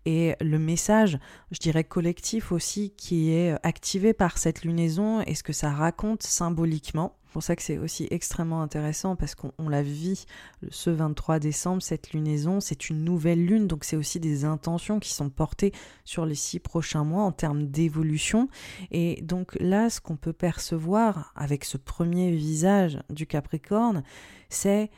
et 0.07 0.35
le 0.41 0.59
message, 0.59 1.19
je 1.51 1.59
dirais 1.59 1.85
collectif 1.85 2.53
aussi, 2.53 2.95
qui 2.97 3.33
est 3.33 3.55
activé 3.63 4.15
par 4.15 4.39
cette 4.39 4.63
lunaison 4.63 5.21
et 5.21 5.35
ce 5.35 5.43
que 5.43 5.53
ça 5.53 5.71
raconte 5.71 6.23
symboliquement 6.23 7.17
pour 7.37 7.43
ça 7.43 7.55
que 7.55 7.63
c'est 7.63 7.77
aussi 7.77 8.09
extrêmement 8.11 8.63
intéressant 8.63 9.15
parce 9.15 9.35
qu'on 9.35 9.69
la 9.69 9.83
vit 9.83 10.25
ce 10.71 10.89
23 10.89 11.39
décembre, 11.39 11.83
cette 11.83 12.15
lunaison, 12.15 12.61
c'est 12.61 12.89
une 12.89 13.05
nouvelle 13.05 13.45
lune, 13.45 13.67
donc 13.67 13.85
c'est 13.85 13.97
aussi 13.97 14.19
des 14.19 14.47
intentions 14.47 15.01
qui 15.01 15.13
sont 15.13 15.29
portées 15.29 15.75
sur 16.07 16.25
les 16.25 16.35
six 16.35 16.61
prochains 16.61 17.05
mois 17.05 17.25
en 17.25 17.33
termes 17.33 17.67
d'évolution. 17.67 18.49
Et 18.91 19.21
donc 19.21 19.55
là, 19.61 19.91
ce 19.91 20.01
qu'on 20.01 20.17
peut 20.17 20.33
percevoir 20.33 21.35
avec 21.37 21.67
ce 21.67 21.77
premier 21.77 22.33
visage 22.33 23.01
du 23.11 23.27
Capricorne, 23.27 24.03
c'est 24.49 24.91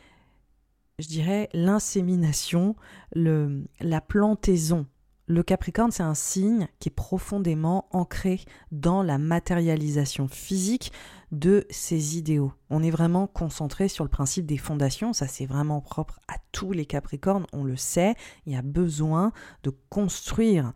je 1.00 1.08
dirais, 1.08 1.48
l'insémination, 1.52 2.76
la 3.16 4.00
plantaison 4.00 4.86
le 5.28 5.42
Capricorne, 5.42 5.90
c'est 5.90 6.02
un 6.02 6.14
signe 6.14 6.68
qui 6.80 6.88
est 6.88 6.94
profondément 6.94 7.86
ancré 7.92 8.40
dans 8.72 9.02
la 9.02 9.18
matérialisation 9.18 10.26
physique 10.26 10.90
de 11.32 11.66
ses 11.68 12.16
idéaux. 12.16 12.52
On 12.70 12.82
est 12.82 12.90
vraiment 12.90 13.26
concentré 13.26 13.88
sur 13.88 14.04
le 14.04 14.10
principe 14.10 14.46
des 14.46 14.56
fondations, 14.56 15.12
ça 15.12 15.28
c'est 15.28 15.44
vraiment 15.44 15.82
propre 15.82 16.18
à 16.28 16.36
tous 16.52 16.72
les 16.72 16.86
Capricornes, 16.86 17.46
on 17.52 17.62
le 17.62 17.76
sait, 17.76 18.14
il 18.46 18.54
y 18.54 18.56
a 18.56 18.62
besoin 18.62 19.32
de 19.64 19.72
construire 19.90 20.72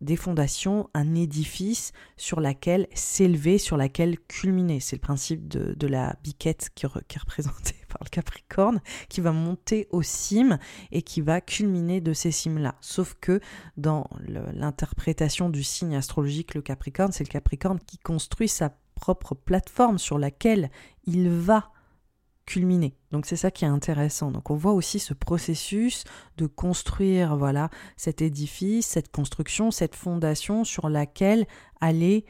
des 0.00 0.16
fondations, 0.16 0.88
un 0.94 1.14
édifice 1.14 1.92
sur 2.16 2.40
laquelle 2.40 2.86
s'élever, 2.94 3.58
sur 3.58 3.76
laquelle 3.76 4.18
culminer. 4.18 4.80
C'est 4.80 4.96
le 4.96 5.00
principe 5.00 5.48
de, 5.48 5.86
la 5.86 6.16
biquette 6.22 6.70
qui, 6.74 6.86
est 6.86 7.18
représentée 7.18 7.76
par 7.88 8.00
le 8.02 8.08
Capricorne, 8.08 8.80
qui 9.08 9.20
va 9.20 9.32
monter 9.32 9.88
aux 9.90 10.02
cimes 10.02 10.58
et 10.92 11.02
qui 11.02 11.20
va 11.20 11.40
culminer 11.40 12.00
de 12.00 12.12
ces 12.12 12.30
cimes-là. 12.30 12.76
Sauf 12.80 13.16
que 13.20 13.40
dans 13.76 14.08
l'interprétation 14.54 15.50
du 15.50 15.64
signe 15.64 15.96
astrologique, 15.96 16.54
le 16.54 16.62
Capricorne, 16.62 17.12
c'est 17.12 17.24
le 17.24 17.32
Capricorne 17.32 17.78
qui 17.86 17.98
construit 17.98 18.48
sa 18.48 18.72
propre 18.94 19.34
plateforme 19.34 19.98
sur 19.98 20.18
laquelle 20.18 20.70
il 21.06 21.30
va 21.30 21.70
culminer. 22.48 22.94
Donc 23.12 23.26
c'est 23.26 23.36
ça 23.36 23.50
qui 23.50 23.66
est 23.66 23.68
intéressant. 23.68 24.30
Donc 24.30 24.50
on 24.50 24.56
voit 24.56 24.72
aussi 24.72 24.98
ce 24.98 25.12
processus 25.12 26.04
de 26.38 26.46
construire 26.46 27.36
voilà 27.36 27.68
cet 27.98 28.22
édifice, 28.22 28.86
cette 28.86 29.12
construction, 29.12 29.70
cette 29.70 29.94
fondation 29.94 30.64
sur 30.64 30.88
laquelle 30.88 31.46
aller 31.80 32.24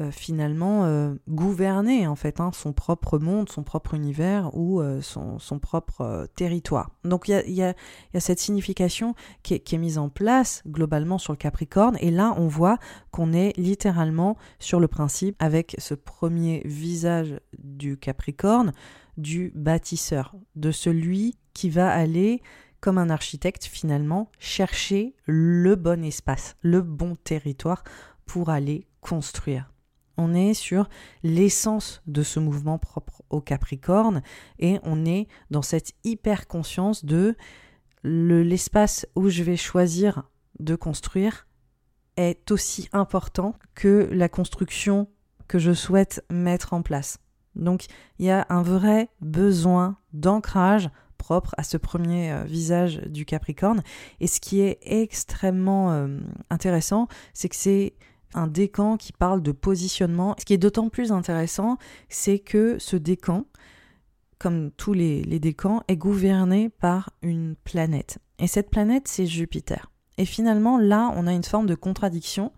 euh, 0.00 0.10
finalement 0.10 0.86
euh, 0.86 1.14
gouverner 1.28 2.06
en 2.06 2.16
fait 2.16 2.40
hein, 2.40 2.50
son 2.54 2.72
propre 2.72 3.18
monde, 3.18 3.50
son 3.50 3.62
propre 3.62 3.92
univers 3.92 4.50
ou 4.54 4.80
euh, 4.80 5.00
son, 5.02 5.38
propre 5.60 6.26
territoire. 6.34 6.90
Donc 7.04 7.28
il 7.28 7.52
y 7.52 7.62
a, 7.62 7.74
cette 8.18 8.40
signification 8.40 9.14
qui 9.42 9.54
est, 9.54 9.78
mise 9.78 9.98
en 9.98 10.08
place 10.08 10.62
globalement 10.66 11.18
sur 11.18 11.34
le 11.34 11.36
Capricorne 11.36 11.98
et 12.00 12.10
là 12.10 12.34
on 12.38 12.48
voit 12.48 12.78
qu'on 13.10 13.34
est 13.34 13.56
littéralement 13.58 14.38
sur 14.58 14.80
le 14.80 14.88
principe 14.88 15.36
avec 15.38 15.76
ce 15.78 15.92
premier 15.92 16.62
visage 16.64 17.38
du 17.58 17.98
Capricorne 17.98 18.72
du 19.16 19.52
bâtisseur, 19.54 20.34
de 20.56 20.70
celui 20.70 21.36
qui 21.54 21.70
va 21.70 21.90
aller 21.90 22.42
comme 22.80 22.98
un 22.98 23.10
architecte 23.10 23.64
finalement 23.64 24.30
chercher 24.38 25.14
le 25.26 25.76
bon 25.76 26.04
espace, 26.04 26.56
le 26.62 26.82
bon 26.82 27.16
territoire 27.16 27.84
pour 28.26 28.50
aller 28.50 28.86
construire. 29.00 29.72
On 30.16 30.34
est 30.34 30.54
sur 30.54 30.88
l'essence 31.22 32.02
de 32.06 32.22
ce 32.22 32.40
mouvement 32.40 32.78
propre 32.78 33.22
au 33.30 33.40
Capricorne 33.40 34.22
et 34.58 34.78
on 34.82 35.06
est 35.06 35.26
dans 35.50 35.62
cette 35.62 35.92
hyper 36.04 36.48
conscience 36.48 37.04
de 37.04 37.36
l'espace 38.04 39.06
où 39.14 39.28
je 39.28 39.42
vais 39.42 39.56
choisir 39.56 40.24
de 40.58 40.74
construire 40.74 41.46
est 42.16 42.50
aussi 42.50 42.88
important 42.92 43.54
que 43.74 44.08
la 44.12 44.28
construction 44.28 45.08
que 45.48 45.58
je 45.58 45.72
souhaite 45.72 46.24
mettre 46.30 46.72
en 46.72 46.82
place. 46.82 47.18
Donc 47.54 47.86
il 48.18 48.26
y 48.26 48.30
a 48.30 48.46
un 48.48 48.62
vrai 48.62 49.08
besoin 49.20 49.96
d'ancrage 50.12 50.90
propre 51.18 51.54
à 51.56 51.62
ce 51.62 51.76
premier 51.76 52.32
euh, 52.32 52.44
visage 52.44 52.98
du 53.06 53.24
Capricorne. 53.24 53.82
Et 54.20 54.26
ce 54.26 54.40
qui 54.40 54.60
est 54.60 54.78
extrêmement 54.82 55.92
euh, 55.92 56.18
intéressant, 56.50 57.06
c'est 57.32 57.48
que 57.48 57.56
c'est 57.56 57.94
un 58.34 58.46
décan 58.46 58.96
qui 58.96 59.12
parle 59.12 59.42
de 59.42 59.52
positionnement. 59.52 60.34
Ce 60.38 60.44
qui 60.44 60.54
est 60.54 60.58
d'autant 60.58 60.88
plus 60.88 61.12
intéressant, 61.12 61.78
c'est 62.08 62.38
que 62.38 62.76
ce 62.78 62.96
décan, 62.96 63.46
comme 64.38 64.70
tous 64.72 64.94
les, 64.94 65.22
les 65.22 65.38
décans, 65.38 65.82
est 65.86 65.96
gouverné 65.96 66.70
par 66.70 67.10
une 67.22 67.54
planète. 67.62 68.18
Et 68.38 68.48
cette 68.48 68.70
planète, 68.70 69.06
c'est 69.06 69.26
Jupiter. 69.26 69.92
Et 70.18 70.24
finalement, 70.24 70.78
là, 70.78 71.12
on 71.14 71.26
a 71.26 71.32
une 71.32 71.44
forme 71.44 71.66
de 71.66 71.74
contradiction. 71.74 72.52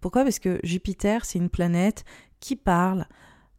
Pourquoi? 0.00 0.24
Parce 0.24 0.38
que 0.38 0.60
Jupiter, 0.62 1.24
c'est 1.24 1.38
une 1.38 1.50
planète 1.50 2.04
qui 2.40 2.56
parle 2.56 3.06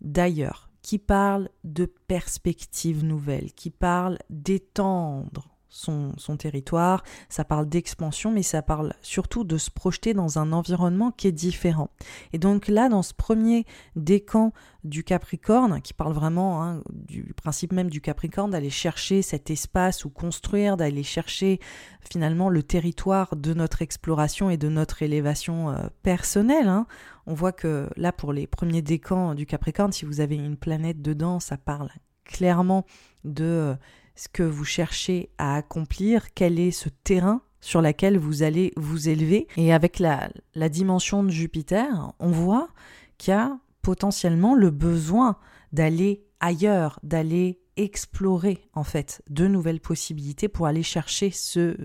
d'ailleurs, 0.01 0.70
qui 0.81 0.97
parle 0.97 1.50
de 1.63 1.85
perspectives 1.85 3.03
nouvelles, 3.03 3.53
qui 3.53 3.69
parle 3.69 4.17
d'étendre 4.29 5.50
son, 5.71 6.13
territoire, 6.37 7.03
ça 7.29 7.45
parle 7.45 7.67
d'expansion, 7.67 8.31
mais 8.31 8.43
ça 8.43 8.61
parle 8.61 8.93
surtout 9.01 9.45
de 9.45 9.57
se 9.57 9.71
projeter 9.71 10.13
dans 10.13 10.37
un 10.37 10.51
environnement 10.51 11.11
qui 11.11 11.27
est 11.27 11.31
différent. 11.31 11.89
Et 12.33 12.37
donc 12.39 12.67
là, 12.67 12.89
dans 12.89 13.01
ce 13.01 13.13
premier 13.13 13.65
décan 13.95 14.51
du 14.83 15.03
Capricorne, 15.03 15.81
qui 15.81 15.93
parle 15.93 16.13
vraiment 16.13 16.63
hein, 16.63 16.83
du 16.89 17.33
principe 17.35 17.71
même 17.71 17.89
du 17.89 18.01
Capricorne, 18.01 18.51
d'aller 18.51 18.69
chercher 18.69 19.21
cet 19.21 19.49
espace 19.49 20.03
ou 20.03 20.09
construire, 20.09 20.75
d'aller 20.75 21.03
chercher 21.03 21.59
finalement 22.01 22.49
le 22.49 22.63
territoire 22.63 23.35
de 23.35 23.53
notre 23.53 23.81
exploration 23.81 24.49
et 24.49 24.57
de 24.57 24.67
notre 24.67 25.03
élévation 25.03 25.69
euh, 25.69 25.87
personnelle. 26.03 26.67
Hein. 26.67 26.85
On 27.27 27.33
voit 27.33 27.53
que 27.53 27.89
là, 27.95 28.11
pour 28.11 28.33
les 28.33 28.45
premiers 28.45 28.81
décans 28.81 29.35
du 29.35 29.45
Capricorne, 29.45 29.93
si 29.93 30.03
vous 30.03 30.19
avez 30.19 30.35
une 30.35 30.57
planète 30.57 31.01
dedans, 31.01 31.39
ça 31.39 31.57
parle 31.57 31.89
clairement 32.25 32.85
de 33.23 33.43
euh, 33.43 33.75
ce 34.15 34.27
que 34.27 34.43
vous 34.43 34.65
cherchez 34.65 35.29
à 35.37 35.55
accomplir, 35.55 36.33
quel 36.33 36.59
est 36.59 36.71
ce 36.71 36.89
terrain 36.89 37.41
sur 37.59 37.81
lequel 37.81 38.17
vous 38.17 38.43
allez 38.43 38.73
vous 38.75 39.07
élever. 39.07 39.47
Et 39.55 39.71
avec 39.73 39.99
la, 39.99 40.29
la 40.55 40.69
dimension 40.69 41.23
de 41.23 41.29
Jupiter, 41.29 42.13
on 42.19 42.31
voit 42.31 42.69
qu'il 43.17 43.33
y 43.33 43.37
a 43.37 43.57
potentiellement 43.81 44.55
le 44.55 44.71
besoin 44.71 45.37
d'aller 45.71 46.23
ailleurs, 46.39 46.99
d'aller 47.03 47.61
explorer 47.77 48.67
en 48.73 48.83
fait 48.83 49.21
de 49.29 49.47
nouvelles 49.47 49.79
possibilités 49.79 50.49
pour 50.49 50.67
aller 50.67 50.83
chercher 50.83 51.31
ce, 51.31 51.77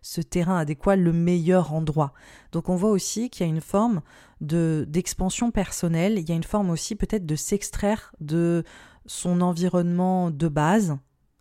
ce 0.00 0.20
terrain 0.20 0.58
adéquat, 0.58 0.96
le 0.96 1.12
meilleur 1.12 1.72
endroit. 1.72 2.12
Donc 2.52 2.68
on 2.68 2.76
voit 2.76 2.90
aussi 2.90 3.30
qu'il 3.30 3.46
y 3.46 3.48
a 3.48 3.52
une 3.52 3.60
forme 3.60 4.00
de 4.40 4.84
d'expansion 4.88 5.50
personnelle, 5.50 6.18
il 6.18 6.28
y 6.28 6.32
a 6.32 6.36
une 6.36 6.44
forme 6.44 6.70
aussi 6.70 6.94
peut-être 6.94 7.26
de 7.26 7.36
s'extraire 7.36 8.14
de 8.20 8.64
son 9.06 9.40
environnement 9.40 10.30
de 10.30 10.48
base, 10.48 10.96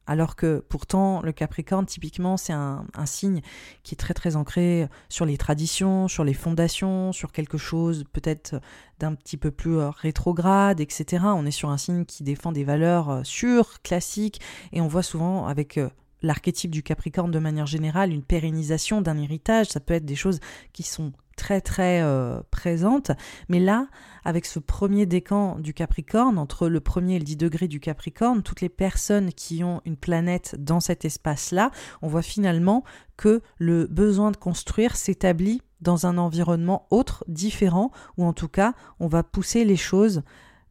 alors 0.05 0.35
que 0.35 0.63
pourtant, 0.67 1.21
le 1.21 1.31
Capricorne, 1.31 1.85
typiquement, 1.85 2.35
c'est 2.37 2.53
un, 2.53 2.85
signe 3.05 3.41
qui 3.83 3.95
est 3.95 3.97
très 3.97 4.13
très 4.13 4.35
ancré 4.35 4.87
sur 5.09 5.25
les 5.25 5.37
traditions, 5.37 6.07
sur 6.07 6.23
les 6.23 6.33
fondations, 6.33 7.11
sur 7.11 7.31
quelque 7.31 7.57
chose 7.57 8.03
peut-être 8.11 8.55
d'un 8.99 9.15
petit 9.15 9.37
peu 9.37 9.51
plus 9.51 9.77
euh, 9.77 9.89
rétrograde, 9.89 10.79
etc. 10.79 11.23
On 11.25 11.45
est 11.45 11.51
sur 11.51 11.69
un 11.69 11.77
signe 11.77 12.05
qui 12.05 12.23
défend 12.23 12.51
des 12.51 12.63
valeurs 12.63 13.09
euh, 13.09 13.23
sûres, 13.23 13.81
classiques, 13.81 14.39
et 14.71 14.81
on 14.81 14.87
voit 14.87 15.03
souvent 15.03 15.47
avec 15.47 15.77
euh, 15.77 15.89
l'archétype 16.23 16.71
du 16.71 16.81
Capricorne 16.81 17.31
de 17.31 17.39
manière 17.39 17.67
générale, 17.67 18.11
une 18.11 18.23
pérennisation 18.23 19.01
d'un 19.01 19.17
héritage, 19.17 19.67
ça 19.67 19.79
peut 19.79 19.93
être 19.93 20.05
des 20.05 20.15
choses 20.15 20.39
qui 20.71 20.83
sont 20.83 21.13
très 21.35 21.61
très 21.61 22.01
euh, 22.01 22.41
présentes. 22.51 23.11
Mais 23.49 23.59
là, 23.59 23.87
avec 24.23 24.45
ce 24.45 24.59
premier 24.59 25.05
décan 25.05 25.59
du 25.59 25.73
Capricorne, 25.73 26.37
entre 26.37 26.67
le 26.67 26.79
premier 26.79 27.15
et 27.15 27.19
le 27.19 27.25
10 27.25 27.37
degré 27.37 27.67
du 27.67 27.79
Capricorne, 27.79 28.43
toutes 28.43 28.61
les 28.61 28.69
personnes 28.69 29.31
qui 29.33 29.63
ont 29.63 29.81
une 29.85 29.97
planète 29.97 30.55
dans 30.59 30.79
cet 30.79 31.05
espace-là, 31.05 31.71
on 32.01 32.07
voit 32.07 32.21
finalement 32.21 32.83
que 33.17 33.41
le 33.57 33.87
besoin 33.87 34.31
de 34.31 34.37
construire 34.37 34.95
s'établit 34.95 35.61
dans 35.81 36.05
un 36.05 36.17
environnement 36.17 36.87
autre, 36.91 37.25
différent, 37.27 37.91
ou 38.17 38.25
en 38.25 38.33
tout 38.33 38.47
cas, 38.47 38.73
on 38.99 39.07
va 39.07 39.21
pousser 39.21 39.65
les 39.65 39.75
choses 39.75 40.23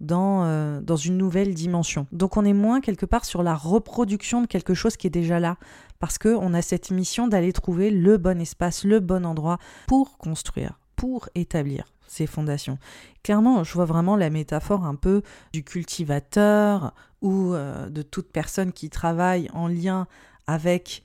dans, 0.03 0.45
euh, 0.45 0.81
dans 0.81 0.97
une 0.97 1.17
nouvelle 1.17 1.55
dimension. 1.55 2.07
Donc 2.13 2.37
on 2.37 2.45
est 2.45 2.53
moins 2.53 2.81
quelque 2.81 3.07
part 3.07 3.25
sur 3.25 3.43
la 3.43 3.55
reproduction 3.55 4.43
de 4.43 4.47
quelque 4.47 4.75
chose 4.75 4.97
qui 4.97 5.07
est 5.07 5.11
déjà 5.11 5.41
là, 5.41 5.57
parce 6.01 6.19
qu'on 6.19 6.53
a 6.53 6.61
cette 6.61 6.91
mission 6.91 7.29
d'aller 7.29 7.53
trouver 7.53 7.91
le 7.91 8.19
bon 8.19 8.41
espace, 8.41 8.85
le 8.85 9.01
bon 9.01 9.25
endroit 9.25 9.59
pour 9.87 10.19
construire, 10.19 10.79
pour 10.97 11.29
établir 11.35 11.87
ces 12.09 12.27
fondations. 12.27 12.79
Clairement, 13.23 13.65
je 13.65 13.73
vois 13.73 13.87
vraiment 13.87 14.17
la 14.17 14.29
métaphore 14.29 14.85
un 14.85 14.97
peu 14.97 15.23
du 15.53 15.65
cultivateur 15.65 16.93
ou 17.23 17.55
euh, 17.55 17.89
de 17.89 18.03
toute 18.03 18.31
personne 18.31 18.73
qui 18.73 18.91
travaille 18.91 19.49
en 19.55 19.69
lien 19.69 20.07
avec 20.47 21.05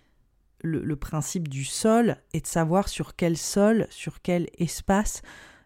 le, 0.64 0.96
principe 0.96 1.48
du 1.48 1.64
sol 1.64 2.18
et 2.34 2.42
de 2.42 2.48
savoir 2.48 2.90
sur 2.90 3.16
quel 3.16 3.38
sol, 3.38 3.88
sur 3.90 4.22
quel 4.22 4.48
espace 4.58 5.22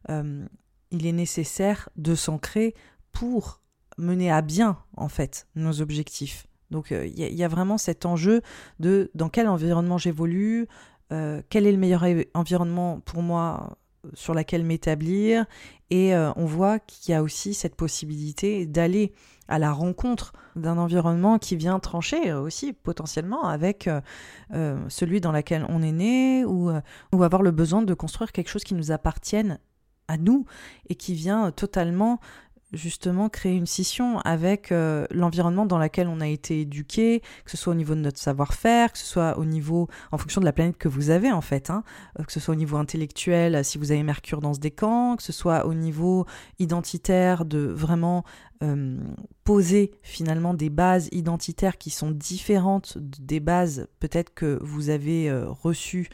euh, 0.10 0.46
il 0.92 1.08
est 1.08 1.14
nécessaire 1.14 1.90
de 1.96 2.14
s'ancrer 2.14 2.76
pour 3.12 3.62
mener 3.98 4.32
à 4.32 4.41
bien, 4.41 4.77
en 4.98 5.10
fait, 5.10 5.48
nos 5.56 5.82
objectifs. 5.82 6.48
Donc 6.72 6.88
il 6.91 6.98
euh, 6.98 7.08
y, 7.08 7.44
a 7.44 7.48
vraiment 7.48 7.77
cet 7.77 8.06
enjeu 8.06 8.41
de 8.80 9.12
dans 9.13 9.30
quel 9.30 9.48
environnement 9.48 9.98
j'évolue, 9.98 10.68
euh, 11.12 11.41
quel 11.50 11.68
est 11.68 11.72
le 11.72 11.77
meilleur 11.77 12.06
environnement 12.34 13.01
pour 13.01 13.22
moi 13.22 13.77
euh, 14.06 14.10
sur 14.13 14.34
lequel 14.34 14.63
m'établir. 14.63 15.46
Et 15.94 16.15
on 16.15 16.46
voit 16.46 16.80
qu'il 16.80 17.12
y 17.12 17.15
a 17.15 17.22
aussi 17.22 17.53
cette 17.53 17.75
possibilité 17.75 18.65
d'aller 18.65 19.12
à 19.50 19.60
la 19.60 19.74
rencontre 19.74 20.32
d'un 20.56 20.77
environnement 20.77 21.38
qui 21.38 21.58
vient 21.58 21.80
trancher 21.80 22.32
aussi 22.32 22.72
potentiellement 22.72 23.44
avec 23.44 23.89
celui 24.88 25.20
dans 25.20 25.34
lequel 25.34 25.65
on 25.68 25.82
est 25.82 25.91
né 25.91 26.46
ou, 26.46 26.72
ou 27.12 27.24
avoir 27.24 27.41
le 27.41 27.51
besoin 27.51 27.82
de 27.82 27.94
construire 27.94 28.32
quelque 28.32 28.48
chose 28.48 28.63
qui 28.63 28.74
nous 28.74 28.91
appartienne 28.94 29.60
à 30.08 30.15
nous 30.15 30.46
et 30.88 30.96
qui 30.96 31.13
vient 31.13 31.51
totalement 31.51 32.22
justement 32.74 33.30
créer 33.30 33.56
une 33.56 33.66
scission 33.66 34.20
avec 34.20 34.72
euh, 34.72 35.06
l'environnement 35.12 35.66
dans 35.66 35.78
lequel 35.78 36.08
on 36.08 36.22
a 36.22 36.28
été 36.28 36.62
éduqué, 36.62 37.22
que 37.46 37.51
ce 37.51 37.58
soit 37.58 37.72
au 37.72 37.75
niveau 37.75 37.96
de 37.96 38.00
notre 38.00 38.20
savoir-faire, 38.20 38.92
que 38.92 38.98
ce 38.98 39.06
soit 39.06 39.38
au 39.38 39.46
niveau, 39.46 39.88
en 40.12 40.18
fonction 40.18 40.42
de 40.42 40.46
la 40.46 40.54
planète 40.54 40.78
que 40.78 40.88
vous 40.88 41.10
avez 41.10 41.32
en 41.32 41.42
fait, 41.42 41.70
hein, 41.70 41.84
euh, 42.20 42.24
que 42.24 42.32
ce 42.32 42.40
soit 42.40 42.54
au 42.54 42.58
niveau 42.58 42.78
intellectuel, 42.78 43.63
si 43.66 43.78
vous 43.78 43.92
avez 43.92 44.04
Mercure 44.04 44.42
dans 44.42 44.54
ce 44.54 44.60
décan, 44.60 45.16
que 45.16 45.24
ce 45.24 45.34
soit 45.34 45.66
au 45.66 45.74
niveau 45.74 46.25
identitaire, 46.60 47.46
de 47.46 47.60
vraiment 47.60 48.24
euh, 48.62 48.98
poser 49.44 49.91
finalement 50.03 50.53
des 50.53 50.70
bases 50.70 51.10
identitaires 51.12 51.77
qui 51.77 51.89
sont 51.89 52.12
différentes 52.12 52.98
des 52.98 53.39
bases 53.39 53.88
peut-être 54.00 54.34
que 54.34 54.60
vous 54.62 54.89
avez 54.89 55.32
reçues 55.32 56.10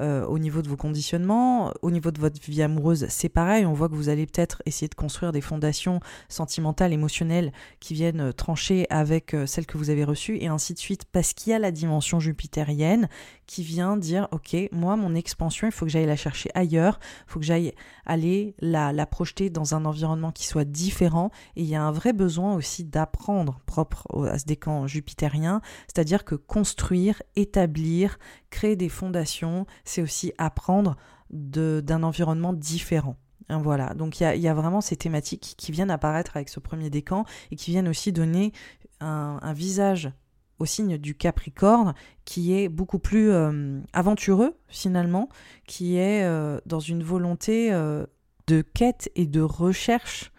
euh, 0.00 0.24
au 0.26 0.38
niveau 0.38 0.62
de 0.62 0.68
vos 0.68 0.76
conditionnements, 0.76 1.72
au 1.82 1.90
niveau 1.90 2.10
de 2.10 2.18
votre 2.18 2.40
vie 2.40 2.62
amoureuse, 2.62 3.06
c'est 3.10 3.28
pareil. 3.28 3.66
On 3.66 3.74
voit 3.74 3.90
que 3.90 3.94
vous 3.94 4.08
allez 4.08 4.26
peut-être 4.26 4.62
essayer 4.64 4.88
de 4.88 4.94
construire 4.94 5.32
des 5.32 5.42
fondations 5.42 6.00
sentimentales, 6.28 6.94
émotionnelles 6.94 7.52
qui 7.78 7.92
viennent 7.92 8.20
euh, 8.20 8.32
trancher 8.32 8.86
avec 8.88 9.34
euh, 9.34 9.44
celles 9.44 9.66
que 9.66 9.76
vous 9.76 9.90
avez 9.90 10.04
reçues 10.04 10.38
et 10.40 10.48
ainsi 10.48 10.72
de 10.72 10.78
suite, 10.78 11.04
parce 11.12 11.34
qu'il 11.34 11.50
y 11.50 11.54
a 11.54 11.58
la 11.58 11.70
dimension 11.70 12.20
jupitérienne 12.20 13.08
qui 13.46 13.62
vient 13.62 13.98
dire 13.98 14.28
ok, 14.32 14.56
moi 14.72 14.96
mon 14.96 15.14
expansion, 15.14 15.68
il 15.68 15.72
faut 15.72 15.84
que 15.84 15.92
j'aille 15.92 16.06
la 16.06 16.16
chercher 16.16 16.48
ailleurs, 16.54 16.98
il 17.28 17.32
faut 17.32 17.38
que 17.38 17.44
j'aille 17.44 17.74
aller 18.06 18.54
la, 18.60 18.92
la 18.92 19.04
projeter 19.04 19.50
dans 19.50 19.74
un 19.74 19.84
environnement 19.84 20.32
qui 20.32 20.46
soit 20.46 20.64
différent. 20.64 21.30
Et 21.56 21.62
il 21.62 21.68
y 21.68 21.74
a 21.74 21.82
un 21.82 21.91
vrai 21.92 22.12
besoin 22.12 22.54
aussi 22.54 22.84
d'apprendre 22.84 23.60
propre 23.66 24.06
à 24.26 24.38
ce 24.38 24.44
décan 24.44 24.86
jupitérien, 24.86 25.60
c'est-à-dire 25.86 26.24
que 26.24 26.34
construire, 26.34 27.22
établir, 27.36 28.18
créer 28.50 28.76
des 28.76 28.88
fondations, 28.88 29.66
c'est 29.84 30.02
aussi 30.02 30.32
apprendre 30.38 30.96
d'un 31.30 32.02
environnement 32.02 32.52
différent. 32.52 33.16
Hein, 33.48 33.58
voilà, 33.58 33.94
donc 33.94 34.20
il 34.20 34.40
y 34.40 34.48
a, 34.48 34.54
vraiment 34.54 34.80
ces 34.80 34.96
thématiques 34.96 35.54
qui 35.56 35.72
viennent 35.72 35.90
apparaître 35.90 36.36
avec 36.36 36.48
ce 36.48 36.60
premier 36.60 36.90
décan 36.90 37.24
et 37.50 37.56
qui 37.56 37.70
viennent 37.70 37.88
aussi 37.88 38.12
donner 38.12 38.52
un, 39.00 39.52
visage 39.52 40.10
au 40.58 40.64
signe 40.64 40.96
du 40.96 41.16
Capricorne 41.16 41.94
qui 42.24 42.54
est 42.54 42.68
beaucoup 42.68 42.98
plus 42.98 43.30
euh, 43.30 43.80
aventureux 43.92 44.56
finalement, 44.68 45.28
qui 45.66 45.96
est 45.96 46.24
euh, 46.24 46.60
dans 46.66 46.80
une 46.80 47.02
volonté 47.02 47.72
euh, 47.72 48.06
de 48.46 48.62
quête 48.62 49.10
et 49.16 49.26
de 49.26 49.40
recherche 49.40 50.31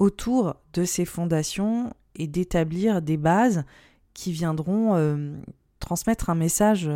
autour 0.00 0.56
de 0.72 0.84
ces 0.84 1.04
fondations 1.04 1.92
et 2.16 2.26
d'établir 2.26 3.00
des 3.00 3.16
bases 3.16 3.62
qui 4.14 4.32
viendront 4.32 4.96
transmettre 5.78 6.28
un 6.28 6.34
message 6.34 6.90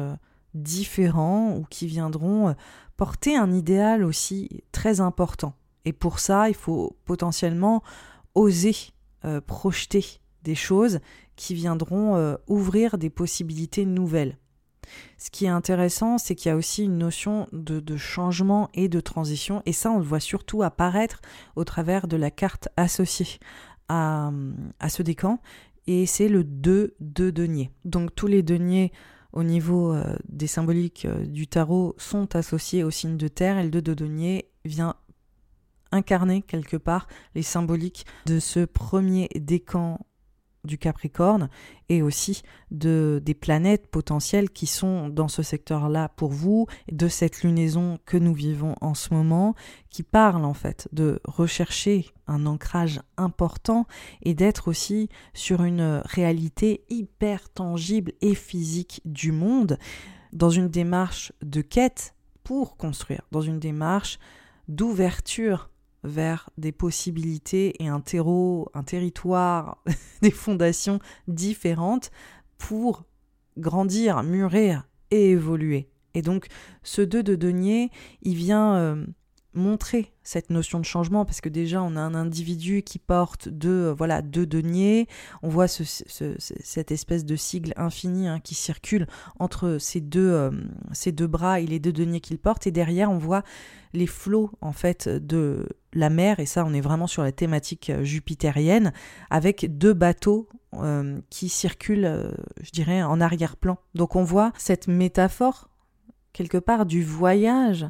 différents 0.55 1.57
ou 1.57 1.67
qui 1.69 1.87
viendront 1.87 2.49
euh, 2.49 2.53
porter 2.97 3.37
un 3.37 3.53
idéal 3.53 4.05
aussi 4.05 4.63
très 4.73 5.01
important. 5.01 5.55
Et 5.85 5.93
pour 5.93 6.19
ça, 6.19 6.49
il 6.49 6.55
faut 6.55 6.97
potentiellement 7.05 7.83
oser 8.35 8.75
euh, 9.25 9.41
projeter 9.41 10.05
des 10.43 10.55
choses 10.55 11.01
qui 11.37 11.55
viendront 11.55 12.17
euh, 12.17 12.37
ouvrir 12.47 12.97
des 12.97 13.11
possibilités 13.11 13.85
nouvelles. 13.85 14.39
Ce 15.19 15.31
qui 15.31 15.47
est 15.47 15.49
intéressant, 15.49 16.19
c'est 16.19 16.35
qu'il 16.35 16.49
y 16.49 16.53
a 16.53 16.57
aussi 16.57 16.85
une 16.85 16.99
notion 16.99 17.49
de, 17.53 17.97
changement 17.97 18.71
et 18.75 18.89
de 18.89 19.01
transition, 19.01 19.63
et 19.67 19.73
ça, 19.73 19.91
on 19.91 19.99
le 19.99 20.05
voit 20.05 20.21
surtout 20.21 20.63
apparaître 20.63 21.21
au 21.57 21.65
travers 21.65 22.09
de 22.09 22.17
la 22.17 22.31
carte 22.31 22.69
associée 22.77 23.39
à, 23.89 24.31
ce 24.89 25.03
décan, 25.03 25.41
et 25.87 26.07
c'est 26.07 26.29
le 26.29 26.45
2 26.45 26.95
de 27.01 27.31
denier. 27.31 27.71
Donc 27.85 28.15
tous 28.15 28.27
les 28.27 28.43
deniers 28.43 28.93
au 29.33 29.43
niveau 29.43 29.93
euh, 29.93 30.17
des 30.29 30.47
symboliques 30.47 31.07
euh, 31.07 31.27
du 31.27 31.47
tarot 31.47 31.95
sont 31.99 32.37
associés 32.37 32.85
au 32.85 32.91
signe 32.91 33.17
de 33.17 33.29
terre 33.29 33.59
et 33.59 33.65
le 33.65 33.71
2 33.71 33.83
de 33.83 33.95
denier 33.95 34.49
vient 34.65 34.95
incarner 35.91 36.43
quelque 36.43 36.77
part 36.77 37.09
les 37.35 37.43
symboliques 37.43 38.07
de 38.27 38.39
ce 38.39 38.65
premier 38.65 39.29
décan 39.35 39.99
du 40.65 40.79
Capricorne 40.79 41.49
et 41.89 42.03
aussi 42.03 42.43
de, 42.71 43.21
des 43.25 43.35
planètes 43.35 43.87
potentielles 43.89 44.51
qui 44.51 44.67
sont 44.67 45.09
dans 45.09 45.29
ce 45.29 45.43
secteur-là 45.43 46.09
pour 46.17 46.31
vous, 46.31 46.67
de 46.91 47.09
cette 47.09 47.43
lunaison 47.43 47.99
que 48.07 48.17
nous 48.17 48.35
vivons 48.35 48.75
en 48.81 48.95
ce 48.95 49.13
moment, 49.13 49.55
qui 49.91 50.03
parle 50.03 50.45
en 50.45 50.55
fait 50.55 50.89
de 50.93 51.21
rechercher 51.25 52.07
un 52.27 52.47
ancrage 52.47 53.01
important 53.17 53.87
et 54.23 54.35
d'être 54.35 54.69
aussi 54.69 55.09
sur 55.35 55.63
une 55.63 56.03
réalité 56.05 56.85
hyper 56.89 57.51
tangible 57.51 58.13
et 58.21 58.35
physique 58.35 59.03
du 59.05 59.33
monde, 59.33 59.79
dans 60.33 60.51
une 60.51 60.69
démarche 60.69 61.33
de 61.43 61.61
quête 61.61 62.15
pour 62.43 62.77
construire, 62.77 63.23
dans 63.31 63.41
une 63.41 63.61
démarche 63.61 64.19
d'ouverture 64.69 65.71
vers 66.05 66.51
des 66.59 66.73
possibilités 66.73 67.83
et 67.83 67.89
un 67.89 68.01
terreau, 68.01 68.71
un 68.75 68.83
territoire, 68.83 69.83
des 70.23 70.31
fondations 70.31 71.01
différentes 71.27 72.11
pour 72.59 73.05
grandir, 73.59 74.23
mûrir 74.23 74.87
et 75.11 75.31
évoluer. 75.31 75.89
Et 76.15 76.23
donc 76.23 76.47
ce 76.83 77.03
2 77.03 77.23
de 77.23 77.35
denier, 77.35 77.91
il 78.23 78.37
vient 78.37 78.77
euh, 78.77 79.07
montrer 79.55 80.13
cette 80.23 80.51
notion 80.51 80.81
de 80.81 80.85
changement 80.85 81.25
parce 81.25 81.41
que 81.41 81.49
déjà 81.49 81.83
on 81.83 81.97
a 81.97 82.01
un 82.01 82.15
individu 82.15 82.83
qui 82.83 82.99
porte 82.99 83.49
deux 83.49 83.89
euh, 83.89 83.95
voilà 83.95 84.23
deux 84.23 84.47
deniers. 84.47 85.07
On 85.43 85.49
voit 85.49 85.69
cette 85.69 86.91
espèce 86.91 87.25
de 87.25 87.37
sigle 87.37 87.73
infini 87.77 88.29
hein, 88.29 88.41
qui 88.41 88.55
circule 88.55 89.07
entre 89.39 89.77
ces 89.79 90.01
deux 90.01 90.31
euh, 90.31 90.51
ces 90.93 91.13
deux 91.13 91.27
bras 91.27 91.61
et 91.61 91.67
les 91.67 91.79
deux 91.79 91.93
deniers 91.93 92.21
qu'il 92.21 92.39
porte. 92.39 92.67
Et 92.67 92.71
derrière 92.71 93.11
on 93.11 93.19
voit 93.19 93.45
les 93.93 94.07
flots 94.07 94.51
en 94.61 94.73
fait 94.73 95.09
de 95.09 95.69
la 95.93 96.11
mer. 96.11 96.41
Et 96.41 96.47
ça 96.47 96.65
on 96.67 96.73
est 96.73 96.81
vraiment 96.81 97.07
sur 97.07 97.23
la 97.23 97.33
thématique 97.33 97.91
euh, 97.91 98.05
jupitérienne 98.05 98.93
avec 99.31 99.79
deux 99.79 99.95
bateaux 99.95 100.49
qui 101.31 101.49
circulent 101.49 102.35
je 102.61 102.71
dirais 102.73 103.01
en 103.05 103.21
arrière-plan. 103.21 103.79
Donc 103.95 104.17
on 104.17 104.25
voit 104.25 104.53
cette 104.59 104.89
métaphore 104.89 105.69
quelque 106.33 106.59
part 106.59 106.85
du 106.85 107.05
voyage 107.05 107.87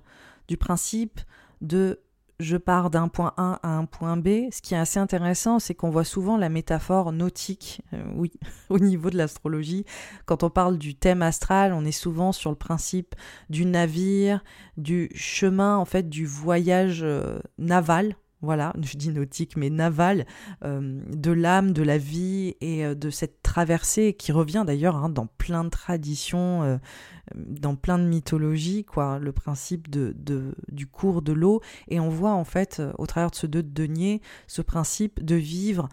du 0.49 0.57
principe 0.57 1.21
de 1.65 2.01
je 2.41 2.57
pars 2.57 2.91
d'un 2.91 3.09
point 3.09 3.33
A 3.37 3.61
à 3.63 3.69
un 3.69 3.85
point 3.85 4.17
B. 4.17 4.51
Ce 4.51 4.61
qui 4.61 4.75
est 4.75 4.79
assez 4.79 4.99
intéressant, 4.99 5.59
c'est 5.59 5.75
qu'on 5.75 5.91
voit 5.91 6.05
souvent 6.05 6.37
la 6.37 6.49
métaphore 6.49 7.13
nautique, 7.13 7.83
euh, 7.93 8.03
oui, 8.17 8.33
au 8.71 8.79
niveau 8.79 9.11
de 9.11 9.17
l'astrologie. 9.17 9.85
Quand 10.27 10.43
on 10.43 10.51
parle 10.51 10.79
du 10.79 10.95
thème 10.95 11.23
astral, 11.23 11.73
on 11.73 11.85
est 11.85 11.93
souvent 11.93 12.33
sur 12.33 12.51
le 12.51 12.57
principe 12.57 13.15
du 13.51 13.65
navire, 13.67 14.43
du 14.77 15.11
chemin, 15.15 15.77
en 15.77 15.85
fait, 15.85 16.09
du 16.09 16.27
voyage 16.27 17.03
euh, 17.03 17.39
naval, 17.59 18.17
voilà, 18.45 18.73
je 18.81 18.97
dis 18.97 19.11
nautique, 19.11 19.57
mais 19.57 19.71
naval, 19.71 20.27
euh, 20.65 21.01
de 21.13 21.31
l'âme, 21.33 21.73
de 21.73 21.83
la 21.83 21.99
vie 21.99 22.55
et 22.61 22.85
euh, 22.85 22.95
de 22.95 23.11
cette 23.11 23.43
traversée 23.43 24.15
qui 24.15 24.33
revient 24.33 24.65
d'ailleurs 24.67 24.97
hein, 24.97 25.09
dans 25.09 25.27
plein 25.27 25.65
de 25.65 25.71
traditions, 25.71 26.63
euh, 26.63 26.77
dans 27.35 27.75
plein 27.75 27.99
de 27.99 28.05
mythologies, 28.05 28.85
quoi, 28.85 29.19
le 29.19 29.33
principe 29.33 29.91
de, 29.91 30.15
du 30.69 30.87
cours 30.87 31.23
de 31.23 31.33
l'eau. 31.33 31.61
Et 31.89 32.01
on 32.01 32.09
voit 32.09 32.33
en 32.33 32.45
fait, 32.45 32.83
au 32.99 33.07
travers 33.07 33.31
de 33.31 33.37
ce 33.37 33.47
deux 33.47 33.63
de 33.63 33.73
denier, 33.73 34.21
ce 34.47 34.63
principe 34.63 35.25
de 35.25 35.35
vivre 35.35 35.89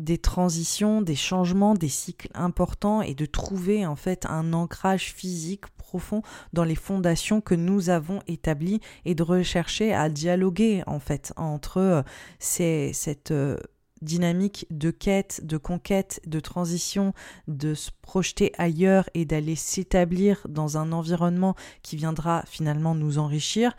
des 0.00 0.18
transitions, 0.18 1.02
des 1.02 1.14
changements, 1.14 1.74
des 1.74 1.88
cycles 1.88 2.28
importants 2.34 3.02
et 3.02 3.14
de 3.14 3.26
trouver 3.26 3.86
en 3.86 3.96
fait 3.96 4.26
un 4.26 4.52
ancrage 4.52 5.12
physique 5.12 5.66
profond 5.76 6.22
dans 6.52 6.64
les 6.64 6.74
fondations 6.74 7.40
que 7.40 7.54
nous 7.54 7.90
avons 7.90 8.20
établies 8.26 8.80
et 9.04 9.14
de 9.14 9.22
rechercher 9.22 9.92
à 9.92 10.08
dialoguer 10.08 10.82
en 10.86 11.00
fait 11.00 11.32
entre 11.36 11.78
euh, 11.78 12.02
cette 12.38 13.30
euh, 13.30 13.56
dynamique 14.02 14.66
de 14.70 14.90
quête, 14.90 15.44
de 15.44 15.56
conquête, 15.56 16.20
de 16.26 16.40
transition, 16.40 17.12
de 17.48 17.74
se 17.74 17.90
projeter 18.02 18.52
ailleurs 18.56 19.08
et 19.14 19.24
d'aller 19.24 19.56
s'établir 19.56 20.46
dans 20.48 20.78
un 20.78 20.92
environnement 20.92 21.54
qui 21.82 21.96
viendra 21.96 22.44
finalement 22.46 22.94
nous 22.94 23.18
enrichir 23.18 23.76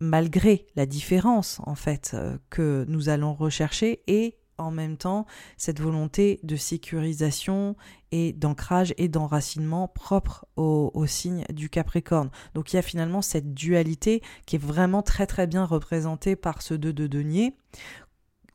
malgré 0.00 0.66
la 0.76 0.86
différence 0.86 1.60
en 1.64 1.74
fait 1.74 2.12
euh, 2.14 2.36
que 2.50 2.84
nous 2.88 3.08
allons 3.08 3.34
rechercher 3.34 4.02
et 4.06 4.36
en 4.58 4.70
même 4.70 4.96
temps 4.96 5.26
cette 5.56 5.80
volonté 5.80 6.40
de 6.42 6.56
sécurisation 6.56 7.76
et 8.12 8.32
d'ancrage 8.32 8.94
et 8.98 9.08
d'enracinement 9.08 9.88
propre 9.88 10.46
au, 10.56 11.06
signe 11.06 11.44
du 11.52 11.68
Capricorne. 11.68 12.30
Donc 12.54 12.72
il 12.72 12.76
y 12.76 12.78
a 12.78 12.82
finalement 12.82 13.22
cette 13.22 13.54
dualité 13.54 14.22
qui 14.46 14.56
est 14.56 14.62
vraiment 14.62 15.02
très 15.02 15.26
très 15.26 15.46
bien 15.46 15.64
représentée 15.64 16.36
par 16.36 16.62
ce 16.62 16.74
2 16.74 16.92
de 16.92 17.06
denier 17.06 17.54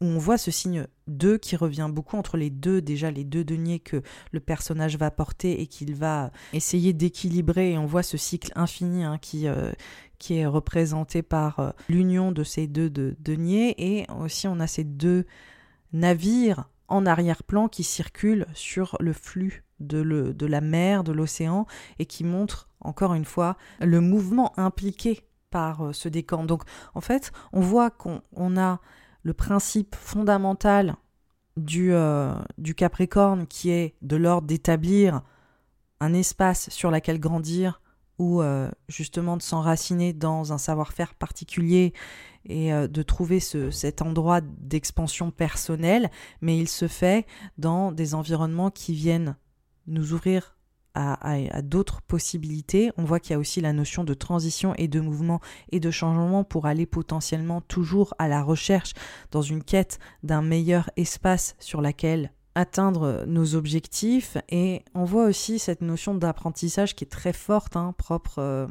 où 0.02 0.06
on 0.06 0.18
voit 0.18 0.40
ce 0.40 0.50
signe 0.50 0.88
2 1.08 1.38
qui 1.38 1.56
revient 1.56 1.90
beaucoup 1.92 2.18
entre 2.18 2.36
les 2.36 2.50
deux, 2.50 2.82
déjà 2.82 3.12
les 3.12 3.24
deux 3.24 3.44
deniers 3.44 3.80
que 3.80 4.02
le 4.32 4.40
personnage 4.40 4.98
va 4.98 5.12
porter 5.12 5.62
et 5.62 5.68
qu'il 5.68 5.94
va 5.94 6.32
essayer 6.54 6.92
d'équilibrer. 6.92 7.74
Et 7.74 7.78
on 7.78 7.86
voit 7.86 8.02
ce 8.02 8.18
cycle 8.18 8.52
infini 8.56 9.04
hein, 9.04 9.20
qui, 9.22 9.48
euh, 9.48 9.72
qui 10.18 10.38
est 10.38 10.48
représenté 10.48 11.22
par 11.22 11.60
euh, 11.60 11.70
l'union 11.88 12.32
de 12.32 12.44
ces 12.44 12.66
deux 12.66 12.90
de 12.90 13.16
deniers. 13.20 13.76
Et 13.78 14.08
aussi 14.12 14.48
on 14.48 14.60
a 14.60 14.66
ces 14.66 14.84
deux 14.84 15.26
navires 15.93 16.69
en 16.88 17.06
arrière-plan 17.06 17.67
qui 17.67 17.84
circulent 17.84 18.47
sur 18.54 18.97
le 18.99 19.13
flux 19.13 19.63
de, 19.80 20.45
la 20.45 20.62
mer, 20.62 21.04
de 21.04 21.12
l'océan, 21.12 21.65
et 21.99 22.06
qui 22.06 22.23
montrent 22.23 22.69
encore 22.82 23.13
une 23.13 23.25
fois 23.25 23.58
le 23.80 24.01
mouvement 24.01 24.58
impliqué 24.60 25.21
par 25.49 25.88
euh, 25.88 25.93
ce 25.93 26.10
décan. 26.10 26.45
Donc 26.45 26.63
en 26.93 27.01
fait, 27.01 27.32
on 27.54 27.62
voit 27.62 27.89
qu'on 27.89 28.21
a 28.58 28.80
le 29.23 29.34
principe 29.34 29.95
fondamental 29.95 30.95
du, 31.58 31.93
euh, 31.93 32.34
du 32.58 32.75
Capricorne 32.75 33.47
qui 33.47 33.69
est 33.69 33.95
de 34.01 34.15
l'ordre 34.15 34.47
d'établir 34.47 35.21
un 35.99 36.13
espace 36.13 36.69
sur 36.69 36.89
lequel 36.89 37.19
grandir 37.19 37.81
euh, 38.22 38.70
justement 38.88 39.38
de 39.38 39.42
s'enraciner 39.42 40.14
dans 40.14 40.54
un 40.54 40.58
savoir-faire 40.58 41.16
particulier 41.16 41.94
et 42.46 42.74
euh, 42.74 42.88
de 42.88 43.02
trouver 43.02 43.40
ce, 43.40 43.72
cet 43.72 44.02
endroit 44.02 44.42
d'expansion 44.42 45.32
personnelle, 45.32 46.10
mais 46.42 46.58
il 46.58 46.68
se 46.68 46.88
fait 46.88 47.26
dans 47.58 47.92
des 47.92 48.14
environnements 48.14 48.70
qui 48.70 48.94
viennent 48.94 49.36
nous 49.88 50.14
ouvrir 50.14 50.56
à, 50.94 51.18
à, 51.28 51.62
d'autres 51.62 52.02
possibilités. 52.02 52.92
On 52.98 53.06
voit 53.06 53.20
qu'il 53.20 53.32
y 53.32 53.36
a 53.36 53.40
aussi 53.40 53.62
la 53.62 53.74
notion 53.74 54.04
de 54.04 54.14
transition 54.14 54.76
et 54.76 54.88
de 54.88 55.00
mouvement 55.00 55.40
et 55.72 55.80
de 55.80 55.90
changement 55.90 56.44
pour 56.44 56.66
aller 56.66 56.86
potentiellement 56.86 57.62
toujours 57.62 58.14
à 58.20 58.28
la 58.28 58.44
recherche 58.44 58.94
dans 59.32 59.42
une 59.42 59.64
quête 59.64 60.00
d'un 60.24 60.42
meilleur 60.42 60.90
espace 60.98 61.56
sur 61.60 61.82
laquelle 61.82 62.32
atteindre 62.56 63.26
nos 63.28 63.56
objectifs. 63.56 64.38
Et 64.50 64.84
on 64.94 65.06
voit 65.06 65.26
aussi 65.26 65.60
cette 65.60 65.82
notion 65.82 66.16
d'apprentissage 66.16 66.96
qui 66.96 67.04
est 67.04 67.08
très 67.08 67.34
forte, 67.34 67.76
hein, 67.76 67.94
propre 67.98 68.40
euh, 68.40 68.68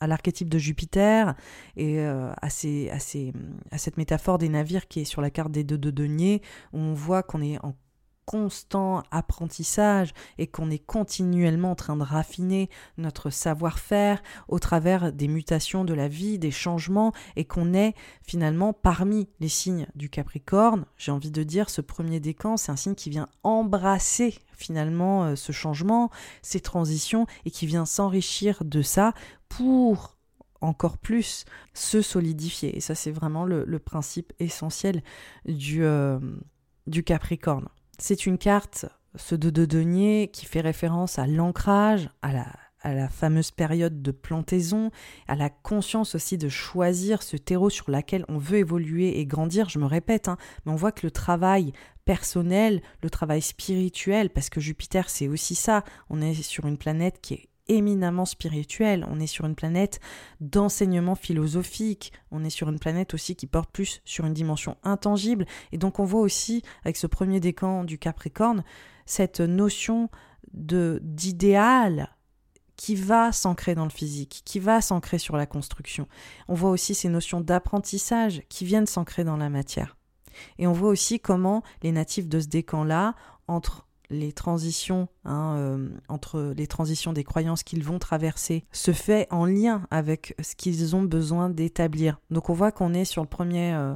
à 0.00 0.06
l'archétype 0.06 0.48
de 0.48 0.58
Jupiter 0.58 1.34
et 1.76 2.00
euh, 2.00 2.30
à, 2.40 2.46
à, 2.46 3.78
cette 3.78 3.96
métaphore 3.96 4.38
des 4.38 4.48
navires 4.48 4.88
qui 4.88 5.00
est 5.00 5.04
sur 5.04 5.20
la 5.20 5.30
carte 5.30 5.52
des 5.52 5.64
deux 5.64 5.78
de 5.78 5.90
deniers, 5.90 6.42
où 6.72 6.78
on 6.78 6.94
voit 6.94 7.22
qu'on 7.22 7.42
est 7.42 7.58
en 7.64 7.74
constant 8.24 9.02
apprentissage 9.10 10.12
et 10.38 10.46
qu'on 10.46 10.70
est 10.70 10.78
continuellement 10.78 11.72
en 11.72 11.74
train 11.74 11.96
de 11.96 12.02
raffiner 12.02 12.70
notre 12.96 13.30
savoir-faire 13.30 14.22
au 14.48 14.58
travers 14.58 15.12
des 15.12 15.28
mutations 15.28 15.84
de 15.84 15.94
la 15.94 16.08
vie, 16.08 16.38
des 16.38 16.50
changements, 16.50 17.12
et 17.36 17.44
qu'on 17.44 17.74
est 17.74 17.94
finalement 18.22 18.72
parmi 18.72 19.28
les 19.40 19.48
signes 19.48 19.86
du 19.94 20.08
Capricorne, 20.08 20.86
j'ai 20.96 21.10
envie 21.10 21.30
de 21.30 21.42
dire, 21.42 21.70
ce 21.70 21.80
premier 21.80 22.20
décan, 22.20 22.56
c'est 22.56 22.70
un 22.70 22.76
signe 22.76 22.94
qui 22.94 23.10
vient 23.10 23.28
embrasser 23.42 24.38
finalement 24.52 25.24
euh, 25.24 25.36
ce 25.36 25.52
changement, 25.52 26.10
ces 26.42 26.60
transitions, 26.60 27.26
et 27.44 27.50
qui 27.50 27.66
vient 27.66 27.86
s'enrichir 27.86 28.62
de 28.64 28.82
ça 28.82 29.12
pour 29.48 30.16
encore 30.60 30.98
plus 30.98 31.44
se 31.74 32.02
solidifier. 32.02 32.76
Et 32.76 32.80
ça, 32.80 32.94
c'est 32.94 33.10
vraiment 33.10 33.44
le, 33.44 33.78
principe 33.78 34.32
essentiel 34.38 35.02
du, 35.46 35.82
euh, 35.84 36.20
du 36.86 37.02
Capricorne. 37.02 37.68
C'est 38.02 38.24
une 38.24 38.38
carte, 38.38 38.86
ce 39.14 39.34
de 39.34 39.66
denier, 39.66 40.30
qui 40.32 40.46
fait 40.46 40.62
référence 40.62 41.18
à 41.18 41.26
l'ancrage, 41.26 42.08
à 42.22 42.32
la, 42.32 42.46
à 42.80 42.94
la 42.94 43.10
fameuse 43.10 43.50
période 43.50 44.00
de 44.00 44.10
plantaison, 44.10 44.90
à 45.28 45.36
la 45.36 45.50
conscience 45.50 46.14
aussi 46.14 46.38
de 46.38 46.48
choisir 46.48 47.22
ce 47.22 47.36
terreau 47.36 47.68
sur 47.68 47.90
lequel 47.90 48.24
on 48.28 48.38
veut 48.38 48.56
évoluer 48.56 49.20
et 49.20 49.26
grandir. 49.26 49.68
Je 49.68 49.78
me 49.78 49.84
répète, 49.84 50.28
hein, 50.28 50.38
mais 50.64 50.72
on 50.72 50.76
voit 50.76 50.92
que 50.92 51.06
le 51.06 51.10
travail 51.10 51.72
personnel, 52.06 52.80
le 53.02 53.10
travail 53.10 53.42
spirituel, 53.42 54.30
parce 54.30 54.48
que 54.48 54.60
Jupiter 54.60 55.10
c'est 55.10 55.28
aussi 55.28 55.54
ça, 55.54 55.84
on 56.08 56.22
est 56.22 56.32
sur 56.42 56.64
une 56.64 56.78
planète 56.78 57.20
qui 57.20 57.34
est 57.34 57.49
éminemment 57.70 58.24
spirituel. 58.24 59.06
On 59.08 59.20
est 59.20 59.26
sur 59.26 59.46
une 59.46 59.54
planète 59.54 60.00
d'enseignement 60.40 61.14
philosophique. 61.14 62.12
On 62.30 62.44
est 62.44 62.50
sur 62.50 62.68
une 62.68 62.78
planète 62.78 63.14
aussi 63.14 63.36
qui 63.36 63.46
porte 63.46 63.70
plus 63.70 64.02
sur 64.04 64.26
une 64.26 64.34
dimension 64.34 64.76
intangible. 64.82 65.46
Et 65.72 65.78
donc 65.78 65.98
on 65.98 66.04
voit 66.04 66.20
aussi, 66.20 66.62
avec 66.84 66.96
ce 66.96 67.06
premier 67.06 67.40
décan 67.40 67.84
du 67.84 67.98
Capricorne, 67.98 68.64
cette 69.06 69.40
notion 69.40 70.10
de 70.52 71.00
d'idéal 71.02 72.16
qui 72.76 72.94
va 72.94 73.30
s'ancrer 73.30 73.74
dans 73.74 73.84
le 73.84 73.90
physique, 73.90 74.42
qui 74.44 74.58
va 74.58 74.80
s'ancrer 74.80 75.18
sur 75.18 75.36
la 75.36 75.46
construction. 75.46 76.08
On 76.48 76.54
voit 76.54 76.70
aussi 76.70 76.94
ces 76.94 77.10
notions 77.10 77.40
d'apprentissage 77.40 78.42
qui 78.48 78.64
viennent 78.64 78.86
s'ancrer 78.86 79.22
dans 79.22 79.36
la 79.36 79.50
matière. 79.50 79.96
Et 80.58 80.66
on 80.66 80.72
voit 80.72 80.88
aussi 80.88 81.20
comment 81.20 81.62
les 81.82 81.92
natifs 81.92 82.28
de 82.28 82.40
ce 82.40 82.46
décan-là, 82.46 83.14
entre 83.48 83.86
les 84.10 84.32
transitions 84.32 85.08
hein, 85.24 85.54
euh, 85.56 85.88
entre 86.08 86.52
les 86.56 86.66
transitions 86.66 87.12
des 87.12 87.24
croyances 87.24 87.62
qu'ils 87.62 87.84
vont 87.84 87.98
traverser 87.98 88.64
se 88.72 88.92
fait 88.92 89.26
en 89.30 89.46
lien 89.46 89.86
avec 89.90 90.34
ce 90.42 90.54
qu'ils 90.56 90.94
ont 90.96 91.02
besoin 91.02 91.48
d'établir. 91.48 92.20
Donc 92.30 92.50
on 92.50 92.54
voit 92.54 92.72
qu'on 92.72 92.92
est 92.92 93.04
sur 93.04 93.22
le 93.22 93.28
premier 93.28 93.72
euh, 93.72 93.94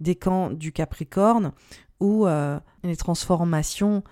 décan 0.00 0.50
du 0.50 0.72
Capricorne 0.72 1.52
où 2.00 2.26
euh, 2.26 2.58
les 2.82 2.96
transformations 2.96 4.02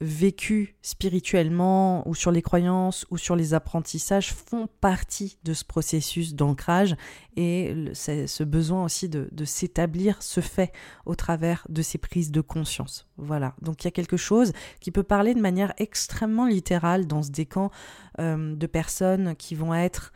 vécues 0.00 0.76
spirituellement 0.80 2.08
ou 2.08 2.14
sur 2.14 2.30
les 2.30 2.40
croyances 2.40 3.06
ou 3.10 3.18
sur 3.18 3.36
les 3.36 3.52
apprentissages 3.52 4.32
font 4.32 4.66
partie 4.80 5.38
de 5.44 5.52
ce 5.52 5.64
processus 5.64 6.34
d'ancrage 6.34 6.96
et 7.36 7.74
ce 7.94 8.44
besoin 8.44 8.84
aussi 8.84 9.08
de, 9.08 9.28
s'établir 9.44 10.22
se 10.22 10.40
fait 10.40 10.72
au 11.04 11.14
travers 11.14 11.66
de 11.68 11.82
ces 11.82 11.98
prises 11.98 12.30
de 12.30 12.40
conscience. 12.40 13.08
Voilà, 13.18 13.54
donc 13.60 13.82
il 13.82 13.86
y 13.86 13.88
a 13.88 13.92
quelque 13.92 14.16
chose 14.16 14.52
qui 14.80 14.90
peut 14.90 15.02
parler 15.02 15.34
de 15.34 15.40
manière 15.40 15.74
extrêmement 15.76 16.46
littérale 16.46 17.06
dans 17.06 17.22
ce 17.22 17.30
décan 17.30 17.70
euh, 18.18 18.54
de 18.54 18.66
personnes 18.66 19.36
qui 19.36 19.54
vont 19.54 19.74
être 19.74 20.12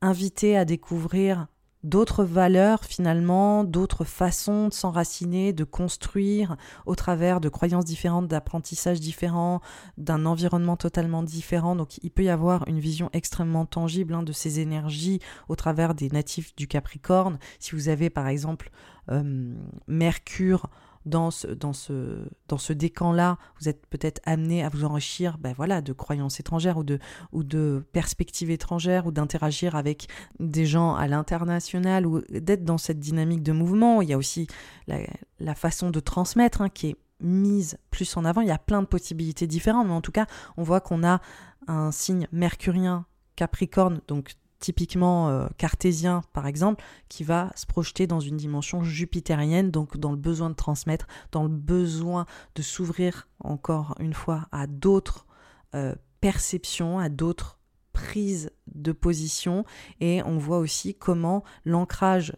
invitées 0.00 0.56
à 0.56 0.64
découvrir 0.64 1.46
d'autres 1.84 2.24
valeurs 2.24 2.84
finalement, 2.84 3.64
d'autres 3.64 4.04
façons 4.04 4.68
de 4.68 4.74
s'enraciner, 4.74 5.52
de 5.52 5.64
construire 5.64 6.56
au 6.84 6.94
travers 6.94 7.40
de 7.40 7.48
croyances 7.48 7.84
différentes, 7.84 8.28
d'apprentissages 8.28 9.00
différents, 9.00 9.60
d'un 9.96 10.26
environnement 10.26 10.76
totalement 10.76 11.22
différent. 11.22 11.76
Donc 11.76 11.98
il 12.02 12.10
peut 12.10 12.24
y 12.24 12.28
avoir 12.28 12.66
une 12.68 12.80
vision 12.80 13.10
extrêmement 13.12 13.66
tangible 13.66 14.14
hein, 14.14 14.22
de 14.22 14.32
ces 14.32 14.60
énergies 14.60 15.20
au 15.48 15.56
travers 15.56 15.94
des 15.94 16.08
natifs 16.08 16.54
du 16.56 16.66
Capricorne. 16.66 17.38
Si 17.60 17.72
vous 17.72 17.88
avez 17.88 18.10
par 18.10 18.26
exemple 18.28 18.70
euh, 19.10 19.54
Mercure 19.86 20.68
dans 21.06 21.30
ce, 21.30 21.46
dans 21.46 21.72
ce, 21.72 22.28
dans 22.48 22.58
ce 22.58 22.72
décan-là, 22.72 23.38
vous 23.60 23.68
êtes 23.68 23.86
peut-être 23.86 24.20
amené 24.24 24.64
à 24.64 24.68
vous 24.68 24.84
enrichir 24.84 25.38
ben 25.38 25.54
voilà, 25.56 25.80
de 25.80 25.92
croyances 25.92 26.40
étrangères 26.40 26.76
ou 26.76 26.84
de, 26.84 26.98
ou 27.32 27.44
de 27.44 27.86
perspectives 27.92 28.50
étrangères 28.50 29.06
ou 29.06 29.12
d'interagir 29.12 29.76
avec 29.76 30.08
des 30.40 30.66
gens 30.66 30.94
à 30.94 31.06
l'international 31.06 32.06
ou 32.06 32.20
d'être 32.28 32.64
dans 32.64 32.78
cette 32.78 32.98
dynamique 32.98 33.42
de 33.42 33.52
mouvement. 33.52 34.02
Il 34.02 34.08
y 34.08 34.12
a 34.12 34.18
aussi 34.18 34.48
la, 34.88 35.54
façon 35.54 35.90
de 35.90 36.00
transmettre 36.00 36.60
hein, 36.60 36.68
qui 36.68 36.88
est 36.88 36.96
mise 37.20 37.78
plus 37.90 38.16
en 38.16 38.24
avant. 38.24 38.40
Il 38.40 38.48
y 38.48 38.52
a 38.52 38.58
plein 38.58 38.82
de 38.82 38.86
possibilités 38.86 39.46
différentes, 39.46 39.86
mais 39.86 39.92
en 39.92 40.02
tout 40.02 40.12
cas, 40.12 40.26
on 40.56 40.64
voit 40.64 40.80
qu'on 40.80 41.04
a 41.04 41.20
un 41.68 41.92
signe 41.92 42.26
mercurien 42.32 43.06
Capricorne, 43.36 44.00
donc 44.08 44.34
typiquement 44.58 45.28
euh, 45.28 45.46
cartésien 45.58 46.22
par 46.32 46.46
exemple, 46.46 46.82
qui 47.08 47.24
va 47.24 47.52
se 47.56 47.66
projeter 47.66 48.06
dans 48.06 48.20
une 48.20 48.36
dimension 48.36 48.82
jupitérienne, 48.82 49.70
donc 49.70 49.96
dans 49.96 50.10
le 50.10 50.16
besoin 50.16 50.50
de 50.50 50.54
transmettre, 50.54 51.06
dans 51.32 51.42
le 51.42 51.48
besoin 51.48 52.26
de 52.54 52.62
s'ouvrir 52.62 53.28
encore 53.40 53.94
une 54.00 54.14
fois 54.14 54.46
à 54.52 54.66
d'autres 54.66 55.26
euh, 55.74 55.94
perceptions, 56.20 56.98
à 56.98 57.08
d'autres 57.08 57.58
prises 57.92 58.50
de 58.74 58.92
position, 58.92 59.64
et 60.00 60.22
on 60.24 60.38
voit 60.38 60.58
aussi 60.58 60.94
comment 60.94 61.44
l'ancrage 61.64 62.36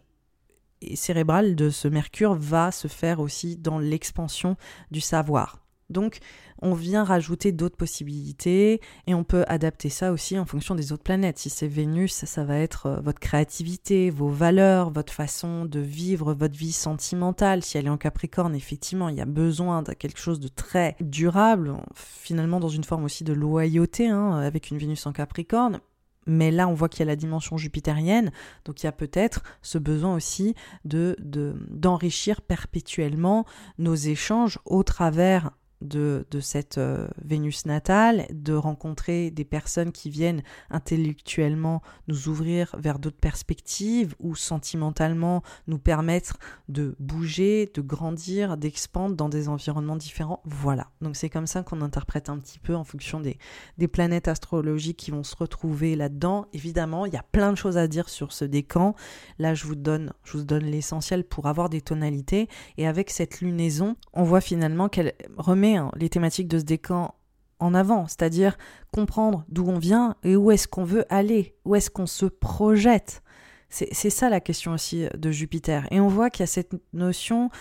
cérébral 0.95 1.55
de 1.55 1.69
ce 1.69 1.87
Mercure 1.87 2.35
va 2.35 2.71
se 2.71 2.87
faire 2.87 3.19
aussi 3.19 3.57
dans 3.57 3.79
l'expansion 3.79 4.55
du 4.91 5.01
savoir. 5.01 5.59
Donc, 5.89 6.19
on 6.61 6.73
vient 6.73 7.03
rajouter 7.03 7.51
d'autres 7.51 7.77
possibilités 7.77 8.81
et 9.07 9.13
on 9.13 9.23
peut 9.23 9.43
adapter 9.47 9.89
ça 9.89 10.11
aussi 10.11 10.37
en 10.37 10.45
fonction 10.45 10.75
des 10.75 10.91
autres 10.91 11.03
planètes. 11.03 11.39
Si 11.39 11.49
c'est 11.49 11.67
Vénus, 11.67 12.13
ça, 12.13 12.43
va 12.43 12.57
être 12.57 12.85
euh, 12.87 12.99
votre 13.01 13.19
créativité, 13.19 14.09
vos 14.09 14.29
valeurs, 14.29 14.91
votre 14.91 15.13
façon 15.13 15.65
de 15.65 15.79
vivre 15.79 16.33
votre 16.33 16.57
vie 16.57 16.71
sentimentale. 16.71 17.63
Si 17.63 17.77
elle 17.77 17.87
est 17.87 17.89
en 17.89 17.97
Capricorne, 17.97 18.55
effectivement, 18.55 19.09
il 19.09 19.15
y 19.15 19.21
a 19.21 19.25
besoin 19.25 19.81
de 19.81 19.93
quelque 19.93 20.19
chose 20.19 20.39
de 20.39 20.47
très 20.47 20.95
durable, 20.99 21.75
finalement 21.95 22.59
dans 22.59 22.69
une 22.69 22.83
forme 22.83 23.05
aussi 23.05 23.23
de 23.23 23.33
loyauté, 23.33 24.07
hein, 24.09 24.33
avec 24.33 24.69
une 24.69 24.77
Vénus 24.77 25.05
en 25.05 25.13
Capricorne. 25.13 25.79
Mais 26.29 26.51
là, 26.51 26.67
on 26.67 26.73
voit 26.73 26.89
qu'il 26.89 26.99
y 26.99 27.03
a 27.03 27.05
la 27.07 27.15
dimension 27.15 27.57
jupitérienne, 27.57 28.31
donc 28.65 28.83
il 28.83 28.85
y 28.85 28.89
a 28.89 28.91
peut-être 28.91 29.41
ce 29.63 29.79
besoin 29.79 30.13
aussi 30.13 30.53
de 30.85 31.15
d'enrichir 31.19 32.41
perpétuellement 32.41 33.45
nos 33.79 33.95
échanges 33.95 34.59
au 34.65 34.83
travers 34.83 35.51
de, 35.81 36.25
cette 36.41 36.77
euh, 36.77 37.07
Vénus 37.23 37.65
natale, 37.65 38.25
de 38.31 38.53
rencontrer 38.53 39.31
des 39.31 39.45
personnes 39.45 39.91
qui 39.91 40.09
viennent 40.09 40.43
intellectuellement 40.69 41.81
nous 42.07 42.27
ouvrir 42.27 42.75
vers 42.77 42.99
d'autres 42.99 43.19
perspectives 43.19 44.15
ou 44.19 44.35
sentimentalement 44.35 45.43
nous 45.67 45.79
permettre 45.79 46.37
de 46.67 46.95
bouger, 46.99 47.71
de 47.73 47.81
grandir, 47.81 48.57
d'expandre 48.57 49.15
dans 49.15 49.29
des 49.29 49.47
environnements 49.47 49.95
différents. 49.95 50.41
Voilà. 50.45 50.89
Donc 51.01 51.15
c'est 51.15 51.29
comme 51.29 51.47
ça 51.47 51.63
qu'on 51.63 51.81
interprète 51.81 52.29
un 52.29 52.37
petit 52.39 52.59
peu 52.59 52.75
en 52.75 52.83
fonction 52.83 53.19
des, 53.19 53.37
des 53.77 53.87
planètes 53.87 54.27
astrologiques 54.27 54.97
qui 54.97 55.11
vont 55.11 55.23
se 55.23 55.35
retrouver 55.35 55.95
là-dedans. 55.95 56.47
Évidemment, 56.53 57.05
il 57.05 57.13
y 57.13 57.17
a 57.17 57.23
plein 57.23 57.51
de 57.51 57.57
choses 57.57 57.77
à 57.77 57.87
dire 57.87 58.09
sur 58.09 58.33
ce 58.33 58.45
décan. 58.45 58.95
Là, 59.37 59.53
je 59.53 59.65
vous 59.65 59.75
donne, 59.75 60.13
je 60.23 60.37
vous 60.37 60.43
donne 60.43 60.65
l'essentiel 60.65 61.23
pour 61.23 61.47
avoir 61.47 61.69
des 61.69 61.81
tonalités. 61.81 62.47
Et 62.77 62.87
avec 62.87 63.09
cette 63.09 63.41
lunaison, 63.41 63.95
on 64.13 64.23
voit 64.23 64.41
finalement 64.41 64.89
qu'elle 64.89 65.13
remet 65.37 65.68
Hein, 65.77 65.91
les 65.95 66.09
thématiques 66.09 66.47
de 66.47 66.59
ce 66.59 66.63
décan 66.63 67.15
en 67.59 67.73
avant, 67.73 68.07
c'est-à-dire 68.07 68.57
comprendre 68.91 69.45
d'où 69.49 69.67
on 69.67 69.79
vient 69.79 70.15
et 70.23 70.35
où 70.35 70.51
est-ce 70.51 70.67
qu'on 70.67 70.85
veut 70.85 71.05
aller, 71.09 71.55
où 71.65 71.75
est-ce 71.75 71.89
qu'on 71.89 72.05
se 72.05 72.25
projette. 72.25 73.21
C'est 73.69 74.09
ça 74.09 74.29
la 74.29 74.39
question 74.39 74.71
aussi 74.71 75.05
de 75.15 75.29
Jupiter. 75.29 75.85
Et 75.91 75.99
on 75.99 76.07
voit 76.07 76.31
qu'il 76.31 76.39
y 76.39 76.43
a 76.43 76.47
cette 76.47 76.73
notion 76.91 77.51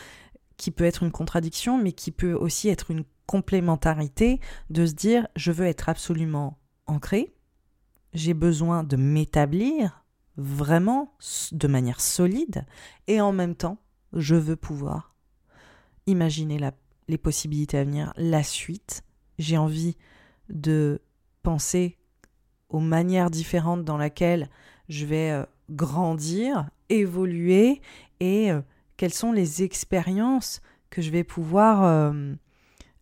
qui 0.57 0.71
peut 0.71 0.85
être 0.85 1.03
une 1.03 1.11
contradiction, 1.11 1.77
mais 1.77 1.93
qui 1.93 2.13
peut 2.13 2.33
aussi 2.33 2.71
être 2.71 2.91
une 2.91 3.05
complémentarité 3.27 4.41
de 4.71 4.87
se 4.87 4.95
dire 4.95 5.29
je 5.37 5.53
veux 5.53 5.67
être 5.67 5.91
absolument 5.91 6.59
ancré, 6.87 7.35
j'ai 8.15 8.33
besoin 8.33 8.85
de 8.85 8.97
m'établir 8.97 10.05
vraiment 10.39 11.15
de 11.53 11.69
manière 11.69 12.01
solide, 12.01 12.65
et 13.07 13.21
en 13.21 13.33
même 13.33 13.55
temps, 13.55 13.77
je 14.15 14.35
veux 14.35 14.57
pouvoir 14.57 15.15
imaginer 16.07 16.59
la 16.59 16.73
les 17.09 17.19
possibilités 17.19 17.79
à 17.79 17.85
venir, 17.85 18.13
la 18.17 18.43
suite. 18.43 19.03
J'ai 19.39 19.57
envie 19.57 19.97
de 20.49 21.01
penser 21.43 21.97
aux 22.69 22.81
manières 22.81 23.31
différentes 23.31 23.85
dans 23.85 23.99
lesquelles 23.99 24.49
je 24.89 25.07
vais 25.07 25.31
euh, 25.31 25.45
grandir, 25.71 26.69
évoluer 26.89 27.81
et 28.21 28.51
euh, 28.51 28.61
quelles 28.97 29.15
sont 29.15 29.33
les 29.33 29.63
expériences 29.63 30.61
que 30.91 31.03
je 31.03 31.11
vais 31.11 31.25
pouvoir 31.25 31.85
euh, 31.85 32.35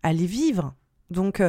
aller 0.03 0.27
vivre. 0.27 0.75
Donc 1.11 1.41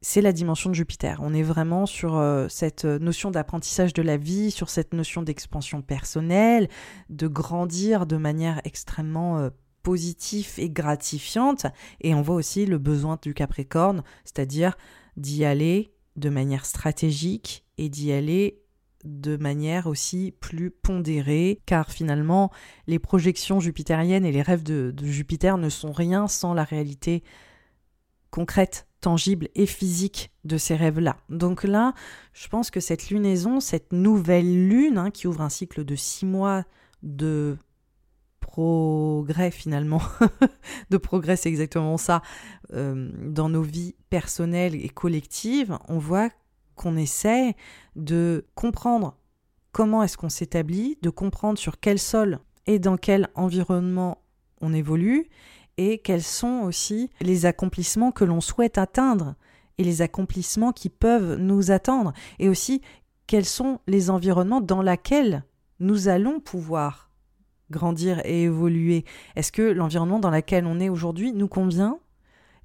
c'est 0.00 0.20
la 0.20 0.32
dimension 0.32 0.70
de 0.70 0.74
Jupiter. 0.74 1.18
On 1.22 1.34
est 1.34 1.42
vraiment 1.42 1.86
sur 1.86 2.20
cette 2.48 2.84
notion 2.84 3.32
d'apprentissage 3.32 3.92
de 3.92 4.02
la 4.02 4.16
vie, 4.16 4.52
sur 4.52 4.70
cette 4.70 4.94
notion 4.94 5.22
d'expansion 5.22 5.82
personnelle, 5.82 6.68
de 7.10 7.26
grandir 7.26 8.06
de 8.06 8.16
manière 8.16 8.60
extrêmement 8.64 9.50
positif 9.82 10.58
et 10.58 10.70
gratifiante. 10.70 11.66
Et 12.00 12.14
on 12.14 12.22
voit 12.22 12.36
aussi 12.36 12.66
le 12.66 12.78
besoin 12.78 13.18
du 13.22 13.34
Capricorne, 13.34 14.02
c'est-à-dire 14.24 14.76
d'y 15.16 15.44
aller 15.44 15.92
de 16.16 16.28
manière 16.28 16.66
stratégique 16.66 17.64
et 17.78 17.88
d'y 17.88 18.12
aller 18.12 18.62
de 19.04 19.36
manière 19.36 19.86
aussi 19.86 20.34
plus 20.40 20.70
pondérée, 20.70 21.60
car 21.66 21.90
finalement, 21.90 22.50
les 22.86 22.98
projections 22.98 23.60
jupitériennes 23.60 24.24
et 24.24 24.32
les 24.32 24.42
rêves 24.42 24.62
de, 24.62 24.94
Jupiter 25.02 25.58
ne 25.58 25.68
sont 25.68 25.92
rien 25.92 26.28
sans 26.28 26.54
la 26.54 26.64
réalité 26.64 27.24
concrète, 28.30 28.86
tangible 29.00 29.48
et 29.54 29.66
physique 29.66 30.30
de 30.44 30.56
ces 30.56 30.76
rêves-là. 30.76 31.16
Donc 31.28 31.64
là, 31.64 31.94
je 32.32 32.46
pense 32.48 32.70
que 32.70 32.80
cette 32.80 33.10
lunaison, 33.10 33.60
cette 33.60 33.92
nouvelle 33.92 34.68
lune 34.68 34.98
hein, 34.98 35.10
qui 35.10 35.26
ouvre 35.26 35.42
un 35.42 35.48
cycle 35.48 35.84
de 35.84 35.96
six 35.96 36.24
mois 36.24 36.64
de 37.02 37.58
progrès 38.52 39.50
finalement, 39.50 40.02
de 40.90 40.98
progrès 40.98 41.36
c'est 41.36 41.48
exactement 41.48 41.96
ça, 41.96 42.20
euh, 42.74 43.10
dans 43.24 43.48
nos 43.48 43.62
vies 43.62 43.94
personnelles 44.10 44.74
et 44.74 44.90
collectives, 44.90 45.78
on 45.88 45.98
voit 45.98 46.28
qu'on 46.74 46.98
essaie 46.98 47.56
de 47.96 48.44
comprendre 48.54 49.16
comment 49.72 50.02
est-ce 50.02 50.18
qu'on 50.18 50.28
s'établit, 50.28 50.98
de 51.00 51.08
comprendre 51.08 51.58
sur 51.58 51.80
quel 51.80 51.98
sol 51.98 52.40
et 52.66 52.78
dans 52.78 52.98
quel 52.98 53.30
environnement 53.36 54.18
on 54.60 54.74
évolue, 54.74 55.30
et 55.78 55.98
quels 55.98 56.22
sont 56.22 56.60
aussi 56.64 57.08
les 57.22 57.46
accomplissements 57.46 58.12
que 58.12 58.24
l'on 58.24 58.42
souhaite 58.42 58.76
atteindre, 58.76 59.34
et 59.78 59.84
les 59.84 60.02
accomplissements 60.02 60.72
qui 60.72 60.90
peuvent 60.90 61.36
nous 61.36 61.70
attendre, 61.70 62.12
et 62.38 62.50
aussi 62.50 62.82
quels 63.26 63.46
sont 63.46 63.80
les 63.86 64.10
environnements 64.10 64.60
dans 64.60 64.82
lesquels 64.82 65.42
nous 65.80 66.08
allons 66.08 66.38
pouvoir 66.38 67.11
grandir 67.72 68.20
et 68.24 68.44
évoluer. 68.44 69.04
Est-ce 69.34 69.50
que 69.50 69.62
l'environnement 69.62 70.20
dans 70.20 70.30
lequel 70.30 70.66
on 70.66 70.78
est 70.78 70.88
aujourd'hui 70.88 71.32
nous 71.32 71.48
convient? 71.48 71.98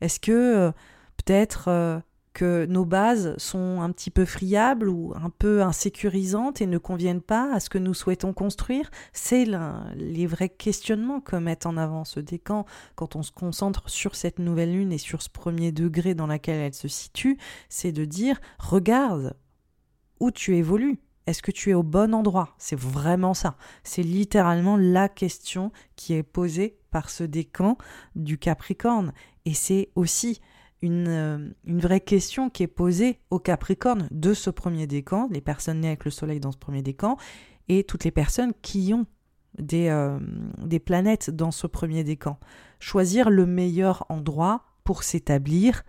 Est-ce 0.02 0.20
que 0.20 0.32
euh, 0.32 0.72
peut-être 1.18 1.70
euh, 1.70 2.00
que 2.34 2.68
nos 2.68 2.86
bases 2.86 3.36
sont 3.38 3.82
un 3.82 3.92
petit 3.92 4.12
peu 4.12 4.24
friables 4.24 4.90
ou 4.90 5.14
un 5.16 5.32
peu 5.32 5.64
insécurisantes 5.64 6.62
et 6.62 6.68
ne 6.68 6.78
conviennent 6.78 7.22
pas 7.22 7.52
à 7.52 7.60
ce 7.60 7.70
que 7.70 7.80
nous 7.80 7.96
souhaitons 7.96 8.32
construire? 8.34 8.92
C'est 9.12 9.48
les 9.96 10.28
vrais 10.28 10.50
questionnements 10.50 11.20
que 11.20 11.36
met 11.36 11.66
en 11.66 11.78
avant 11.78 12.04
ce 12.04 12.20
décan 12.20 12.66
quand 12.96 13.16
on 13.16 13.24
se 13.24 13.32
concentre 13.32 13.90
sur 13.90 14.16
cette 14.16 14.38
nouvelle 14.38 14.74
lune 14.74 14.94
et 14.94 15.00
sur 15.00 15.24
ce 15.24 15.30
premier 15.30 15.72
degré 15.72 16.14
dans 16.14 16.28
lequel 16.28 16.60
elle 16.60 16.76
se 16.76 16.88
situe, 16.88 17.40
c'est 17.70 17.92
de 17.92 18.06
dire 18.06 18.40
regarde 18.60 19.36
où 20.20 20.30
tu 20.30 20.56
évolues 20.58 21.00
est-ce 21.28 21.42
que 21.42 21.52
tu 21.52 21.70
es 21.70 21.74
au 21.74 21.84
bon 21.84 22.16
endroit? 22.16 22.56
C'est 22.58 22.80
vraiment 22.80 23.34
ça. 23.34 23.58
C'est 23.84 24.02
littéralement 24.02 24.78
la 24.78 25.10
question 25.10 25.72
qui 25.96 26.14
est 26.14 26.24
posée 26.24 26.80
par 26.90 27.10
ce 27.10 27.24
décan 27.24 27.78
du 28.16 28.38
Capricorne. 28.38 29.14
Et 29.46 29.54
c'est 29.54 29.90
aussi 29.96 30.42
une, 30.82 31.08
euh, 31.08 31.50
une, 31.66 31.80
vraie 31.80 32.00
question 32.00 32.50
qui 32.50 32.64
est 32.64 32.68
posée 32.68 33.20
au 33.30 33.40
Capricorne 33.40 34.08
de 34.10 34.34
ce 34.34 34.50
premier 34.50 34.88
décan, 34.88 35.28
les 35.30 35.42
personnes 35.42 35.82
nées 35.82 35.90
avec 35.90 36.06
le 36.06 36.12
Soleil 36.12 36.40
dans 36.40 36.52
ce 36.52 36.58
premier 36.58 36.82
décan, 36.82 37.18
et 37.68 37.84
toutes 37.84 38.06
les 38.06 38.12
personnes 38.12 38.54
qui 38.62 38.94
ont 38.94 39.06
des, 39.58 39.90
euh, 39.90 40.20
des 40.64 40.80
planètes 40.80 41.30
dans 41.30 41.52
ce 41.52 41.68
premier 41.68 42.04
décan. 42.04 42.40
Choisir 42.80 43.30
le 43.30 43.46
meilleur 43.46 44.06
endroit 44.10 44.64
pour 44.84 45.04
s'établir 45.04 45.84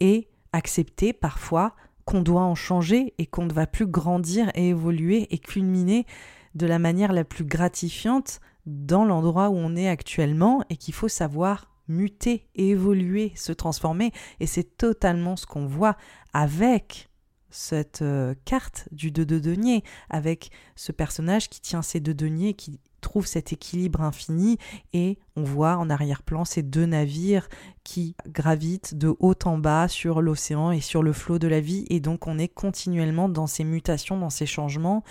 et 0.00 0.28
accepter 0.52 1.12
parfois 1.12 1.76
doit 2.18 2.42
en 2.42 2.56
changer 2.56 3.14
et 3.18 3.26
qu'on 3.26 3.46
ne 3.46 3.52
va 3.52 3.66
plus 3.66 3.86
grandir 3.86 4.50
et 4.54 4.70
évoluer 4.70 5.32
et 5.32 5.38
culminer 5.38 6.06
de 6.54 6.66
la 6.66 6.78
manière 6.80 7.12
la 7.12 7.24
plus 7.24 7.44
gratifiante 7.44 8.40
dans 8.66 9.04
l'endroit 9.04 9.50
où 9.50 9.56
on 9.56 9.76
est 9.76 9.88
actuellement 9.88 10.64
et 10.68 10.76
qu'il 10.76 10.94
faut 10.94 11.08
savoir 11.08 11.70
muter, 11.88 12.46
évoluer, 12.54 13.32
se 13.36 13.52
transformer. 13.52 14.12
Et 14.40 14.46
c'est 14.46 14.76
totalement 14.76 15.36
ce 15.36 15.46
qu'on 15.46 15.66
voit 15.66 15.96
avec 16.32 17.08
cette 17.50 18.02
euh, 18.02 18.34
carte 18.44 18.88
du 18.92 19.10
2 19.10 19.26
de 19.26 19.38
denier, 19.38 19.82
avec 20.08 20.50
ce 20.76 20.92
personnage 20.92 21.48
qui 21.48 21.60
tient 21.60 21.82
ses 21.82 22.00
deux 22.00 22.14
deniers, 22.14 22.54
qui 22.54 22.80
trouve 23.00 23.26
cet 23.26 23.52
équilibre 23.52 24.02
infini 24.02 24.58
et 24.92 25.18
on 25.36 25.42
voit 25.42 25.76
en 25.76 25.90
arrière-plan 25.90 26.44
ces 26.44 26.62
deux 26.62 26.86
navires 26.86 27.48
qui 27.84 28.14
gravitent 28.28 28.94
de 28.94 29.14
haut 29.18 29.34
en 29.44 29.58
bas 29.58 29.88
sur 29.88 30.22
l'océan 30.22 30.70
et 30.70 30.80
sur 30.80 31.02
le 31.02 31.12
flot 31.12 31.38
de 31.38 31.48
la 31.48 31.60
vie 31.60 31.86
et 31.90 32.00
donc 32.00 32.26
on 32.26 32.38
est 32.38 32.48
continuellement 32.48 33.28
dans 33.28 33.46
ces 33.46 33.64
mutations, 33.64 34.18
dans 34.18 34.30
ces 34.30 34.46
changements 34.46 35.02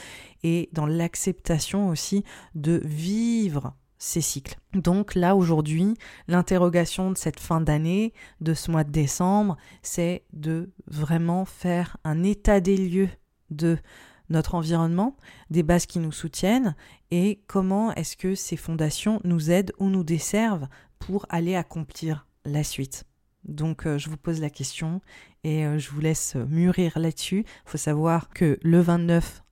et 0.43 0.69
dans 0.73 0.86
l'acceptation 0.86 1.89
aussi 1.89 2.23
de 2.56 2.82
vivre 2.86 3.73
ces 3.99 4.21
cycles. 4.21 4.58
Donc 4.73 5.13
là 5.13 5.36
aujourd'hui, 5.36 5.93
l'interrogation 6.28 7.12
de 7.12 7.17
cette 7.17 7.39
fin 7.39 7.62
d'année, 7.62 8.13
de 8.39 8.54
ce 8.54 8.71
mois 8.71 8.86
de 8.86 8.91
décembre, 8.91 9.58
c'est 9.84 10.23
de 10.32 10.71
vraiment 10.88 11.45
faire 11.45 11.97
un 12.06 12.23
état 12.23 12.62
des 12.62 12.78
lieux 12.78 13.10
de 13.52 13.78
notre 14.30 14.56
environnement, 14.56 15.15
des 15.50 15.63
bases 15.63 15.86
qui 15.86 16.00
nous 16.00 16.12
soutiennent 16.12 16.76
et 17.12 17.42
comment 17.48 17.94
est-ce 17.94 18.18
que 18.18 18.36
ces 18.36 18.58
fondations 18.58 19.20
nous 19.24 19.52
aident 19.52 19.74
ou 19.80 19.89
nous 19.89 20.04
desservent 20.04 20.68
pour 21.00 21.26
aller 21.30 21.56
accomplir 21.56 22.28
la 22.46 22.63
suite. 22.63 23.06
Donc 23.46 23.86
euh, 23.86 23.98
je 23.98 24.10
vous 24.10 24.18
pose 24.18 24.42
la 24.42 24.50
question 24.50 25.02
et 25.44 25.65
euh, 25.65 25.80
je 25.80 25.89
vous 25.89 26.02
laisse 26.02 26.36
mûrir 26.36 27.00
là-dessus. 27.00 27.46
Il 27.46 27.70
faut 27.70 27.78
savoir 27.78 28.30
que 28.30 28.60
le 28.62 28.82
29 28.82 29.44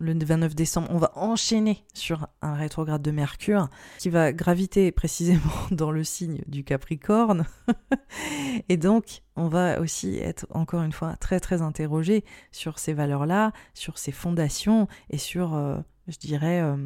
le 0.00 0.16
29 0.24 0.54
décembre, 0.54 0.88
on 0.90 0.98
va 0.98 1.12
enchaîner 1.16 1.84
sur 1.92 2.28
un 2.40 2.54
rétrograde 2.54 3.02
de 3.02 3.10
Mercure 3.10 3.68
qui 3.98 4.10
va 4.10 4.32
graviter 4.32 4.92
précisément 4.92 5.40
dans 5.70 5.90
le 5.90 6.04
signe 6.04 6.42
du 6.46 6.64
Capricorne. 6.64 7.46
et 8.68 8.76
donc, 8.76 9.22
on 9.36 9.48
va 9.48 9.80
aussi 9.80 10.18
être 10.18 10.46
encore 10.50 10.82
une 10.82 10.92
fois 10.92 11.16
très 11.16 11.40
très 11.40 11.62
interrogé 11.62 12.24
sur 12.52 12.78
ces 12.78 12.92
valeurs-là, 12.92 13.52
sur 13.74 13.98
ces 13.98 14.12
fondations 14.12 14.88
et 15.10 15.18
sur, 15.18 15.54
euh, 15.54 15.78
je 16.06 16.18
dirais, 16.18 16.60
euh, 16.60 16.76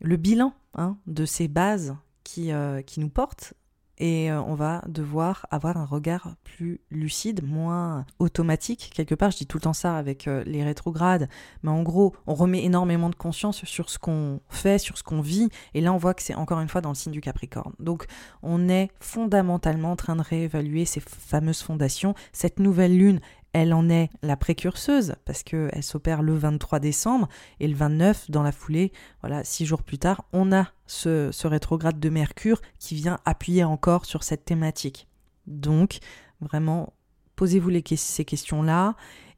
le 0.00 0.16
bilan 0.16 0.54
hein, 0.74 0.96
de 1.06 1.24
ces 1.24 1.48
bases 1.48 1.96
qui, 2.22 2.52
euh, 2.52 2.82
qui 2.82 3.00
nous 3.00 3.10
portent 3.10 3.54
et 4.00 4.32
euh, 4.32 4.40
on 4.42 4.54
va 4.54 4.82
devoir 4.88 5.46
avoir 5.50 5.76
un 5.76 5.84
regard 5.84 6.34
plus 6.42 6.80
lucide, 6.90 7.46
moins 7.46 8.06
automatique. 8.18 8.90
Quelque 8.94 9.14
part, 9.14 9.30
je 9.30 9.36
dis 9.36 9.46
tout 9.46 9.58
le 9.58 9.62
temps 9.62 9.74
ça 9.74 9.96
avec 9.96 10.26
euh, 10.26 10.42
les 10.46 10.64
rétrogrades, 10.64 11.28
mais 11.62 11.70
en 11.70 11.82
gros, 11.82 12.16
on 12.26 12.34
remet 12.34 12.64
énormément 12.64 13.10
de 13.10 13.14
conscience 13.14 13.64
sur 13.66 13.90
ce 13.90 13.98
qu'on 13.98 14.40
fait, 14.48 14.78
sur 14.78 14.96
ce 14.96 15.02
qu'on 15.02 15.20
vit, 15.20 15.50
et 15.74 15.82
là, 15.82 15.92
on 15.92 15.98
voit 15.98 16.14
que 16.14 16.22
c'est 16.22 16.34
encore 16.34 16.60
une 16.60 16.68
fois 16.68 16.80
dans 16.80 16.88
le 16.88 16.94
signe 16.94 17.12
du 17.12 17.20
Capricorne. 17.20 17.74
Donc, 17.78 18.06
on 18.42 18.68
est 18.70 18.88
fondamentalement 19.00 19.92
en 19.92 19.96
train 19.96 20.16
de 20.16 20.22
réévaluer 20.22 20.86
ces 20.86 21.00
fameuses 21.00 21.60
fondations. 21.60 22.14
Cette 22.32 22.58
nouvelle 22.58 22.96
lune, 22.96 23.20
elle 23.52 23.74
en 23.74 23.88
est 23.88 24.10
la 24.22 24.36
précurseuse 24.36 25.14
parce 25.24 25.42
qu'elle 25.42 25.82
s'opère 25.82 26.22
le 26.22 26.34
23 26.34 26.78
décembre 26.78 27.28
et 27.58 27.68
le 27.68 27.74
29 27.74 28.30
dans 28.30 28.42
la 28.42 28.52
foulée, 28.52 28.92
voilà, 29.22 29.44
six 29.44 29.66
jours 29.66 29.82
plus 29.82 29.98
tard, 29.98 30.24
on 30.32 30.52
a 30.52 30.68
ce, 30.86 31.46
rétrograde 31.46 31.98
de 31.98 32.08
Mercure 32.08 32.60
qui 32.78 32.94
vient 32.94 33.18
appuyer 33.24 33.64
encore 33.64 34.06
sur 34.06 34.22
cette 34.22 34.44
thématique. 34.44 35.08
Donc, 35.46 35.98
vraiment, 36.40 36.92
posez-vous 37.36 37.70
ces 37.96 38.24
questions-là 38.24 38.94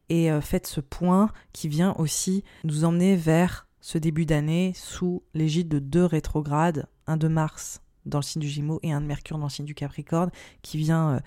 et 0.08 0.30
euh, 0.30 0.40
faites 0.40 0.66
ce 0.66 0.80
point 0.80 1.30
qui 1.52 1.68
vient 1.68 1.94
aussi 1.98 2.44
nous 2.64 2.84
emmener 2.84 3.16
vers 3.16 3.66
ce 3.80 3.98
début 3.98 4.26
d'année 4.26 4.72
sous 4.76 5.22
l'égide 5.34 5.68
de 5.68 5.78
deux 5.78 6.04
rétrogrades, 6.04 6.86
un 7.06 7.16
de 7.16 7.28
Mars 7.28 7.80
dans 8.04 8.18
le 8.18 8.24
signe 8.24 8.42
du 8.42 8.48
Gémeaux 8.48 8.80
et 8.82 8.92
un 8.92 9.00
de 9.00 9.06
Mercure 9.06 9.38
dans 9.38 9.46
le 9.46 9.50
signe 9.50 9.64
du 9.64 9.74
Capricorne, 9.74 10.30
qui 10.60 10.76
vient 10.76 11.14
euh, 11.14 11.20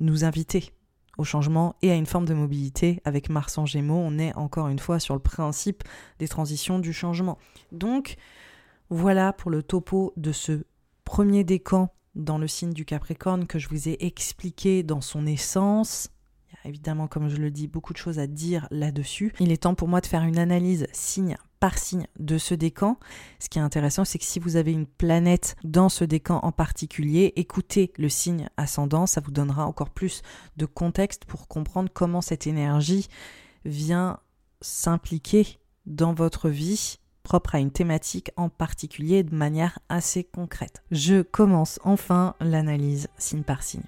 nous 0.00 0.24
inviter 0.24 0.72
au 1.18 1.24
changement 1.24 1.76
et 1.82 1.90
à 1.90 1.94
une 1.94 2.06
forme 2.06 2.24
de 2.24 2.34
mobilité. 2.34 3.00
Avec 3.04 3.28
Mars 3.28 3.58
en 3.58 3.66
Gémeaux, 3.66 3.98
on 3.98 4.18
est 4.18 4.34
encore 4.34 4.68
une 4.68 4.78
fois 4.78 4.98
sur 4.98 5.14
le 5.14 5.20
principe 5.20 5.82
des 6.18 6.28
transitions 6.28 6.78
du 6.78 6.92
changement. 6.92 7.38
Donc, 7.70 8.16
voilà 8.90 9.32
pour 9.32 9.50
le 9.50 9.62
topo 9.62 10.12
de 10.16 10.32
ce 10.32 10.64
premier 11.04 11.44
décan 11.44 11.92
dans 12.14 12.38
le 12.38 12.46
signe 12.46 12.72
du 12.72 12.84
Capricorne 12.84 13.46
que 13.46 13.58
je 13.58 13.68
vous 13.68 13.88
ai 13.88 13.96
expliqué 14.00 14.82
dans 14.82 15.00
son 15.00 15.26
essence. 15.26 16.08
Il 16.48 16.52
y 16.52 16.66
a 16.66 16.68
évidemment, 16.68 17.08
comme 17.08 17.28
je 17.28 17.36
le 17.36 17.50
dis, 17.50 17.68
beaucoup 17.68 17.92
de 17.92 17.98
choses 17.98 18.18
à 18.18 18.26
dire 18.26 18.68
là-dessus. 18.70 19.32
Il 19.40 19.52
est 19.52 19.62
temps 19.62 19.74
pour 19.74 19.88
moi 19.88 20.00
de 20.00 20.06
faire 20.06 20.22
une 20.22 20.38
analyse 20.38 20.86
signe 20.92 21.36
par 21.62 21.78
signe 21.78 22.08
de 22.18 22.38
ce 22.38 22.56
décan. 22.56 22.98
Ce 23.38 23.48
qui 23.48 23.60
est 23.60 23.62
intéressant, 23.62 24.04
c'est 24.04 24.18
que 24.18 24.24
si 24.24 24.40
vous 24.40 24.56
avez 24.56 24.72
une 24.72 24.84
planète 24.84 25.54
dans 25.62 25.88
ce 25.88 26.02
décan 26.02 26.40
en 26.42 26.50
particulier, 26.50 27.32
écoutez 27.36 27.92
le 27.98 28.08
signe 28.08 28.48
ascendant, 28.56 29.06
ça 29.06 29.20
vous 29.20 29.30
donnera 29.30 29.64
encore 29.64 29.90
plus 29.90 30.22
de 30.56 30.66
contexte 30.66 31.24
pour 31.24 31.46
comprendre 31.46 31.88
comment 31.94 32.20
cette 32.20 32.48
énergie 32.48 33.06
vient 33.64 34.18
s'impliquer 34.60 35.60
dans 35.86 36.12
votre 36.12 36.48
vie 36.48 36.98
propre 37.22 37.54
à 37.54 37.60
une 37.60 37.70
thématique 37.70 38.32
en 38.36 38.48
particulier 38.48 39.22
de 39.22 39.36
manière 39.36 39.78
assez 39.88 40.24
concrète. 40.24 40.82
Je 40.90 41.22
commence 41.22 41.78
enfin 41.84 42.34
l'analyse 42.40 43.06
signe 43.18 43.44
par 43.44 43.62
signe. 43.62 43.84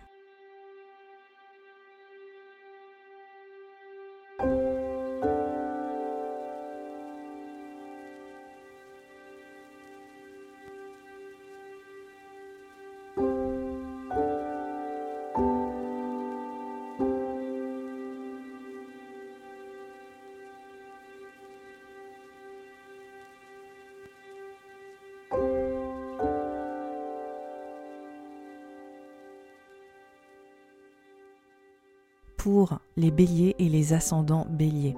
Pour 32.44 32.78
les 32.98 33.10
béliers 33.10 33.56
et 33.58 33.70
les 33.70 33.94
ascendants 33.94 34.46
béliers. 34.50 34.94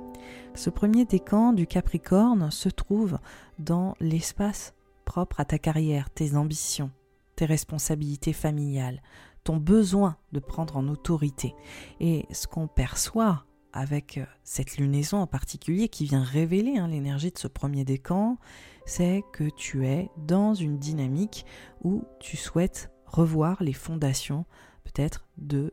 Ce 0.57 0.69
premier 0.69 1.05
décan 1.05 1.53
du 1.53 1.69
Capricorne 1.69 2.51
se 2.51 2.69
trouve 2.69 3.21
dans 3.61 3.95
l'espace 4.01 4.75
propre 5.05 5.39
à 5.39 5.45
ta 5.45 5.57
carrière, 5.57 6.11
tes 6.11 6.35
ambitions, 6.35 6.91
tes 7.37 7.45
responsabilités 7.45 8.33
familiales, 8.33 9.01
ton 9.45 9.59
besoin 9.59 10.17
de 10.33 10.41
prendre 10.41 10.77
en 10.77 10.89
autorité. 10.89 11.55
Et 12.01 12.27
ce 12.33 12.49
qu'on 12.49 12.67
perçoit 12.67 13.45
avec 13.73 14.19
cette 14.43 14.77
lunaison 14.77 15.19
en 15.19 15.29
particulier 15.29 15.89
qui 15.89 16.05
vient 16.05 16.25
révéler 16.25 16.79
hein, 16.79 16.89
l'énergie 16.89 17.31
de 17.31 17.39
ce 17.39 17.47
premier 17.47 17.85
décan, 17.85 18.39
c'est 18.87 19.23
que 19.33 19.49
tu 19.51 19.87
es 19.87 20.11
dans 20.17 20.55
une 20.55 20.79
dynamique 20.79 21.47
où 21.85 22.03
tu 22.19 22.37
souhaites 22.37 22.91
revoir 23.07 23.63
les 23.63 23.73
fondations 23.73 24.47
peut-être 24.83 25.29
de 25.37 25.73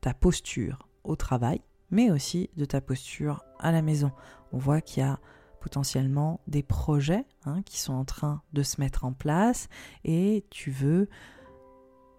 ta 0.00 0.12
posture, 0.12 0.87
travail, 1.16 1.60
mais 1.90 2.10
aussi 2.10 2.50
de 2.56 2.64
ta 2.64 2.80
posture 2.80 3.44
à 3.58 3.72
la 3.72 3.82
maison. 3.82 4.12
On 4.52 4.58
voit 4.58 4.80
qu'il 4.80 5.02
y 5.02 5.06
a 5.06 5.18
potentiellement 5.60 6.40
des 6.46 6.62
projets 6.62 7.24
hein, 7.44 7.62
qui 7.64 7.80
sont 7.80 7.94
en 7.94 8.04
train 8.04 8.42
de 8.52 8.62
se 8.62 8.80
mettre 8.80 9.04
en 9.04 9.12
place 9.12 9.68
et 10.04 10.44
tu 10.50 10.70
veux 10.70 11.08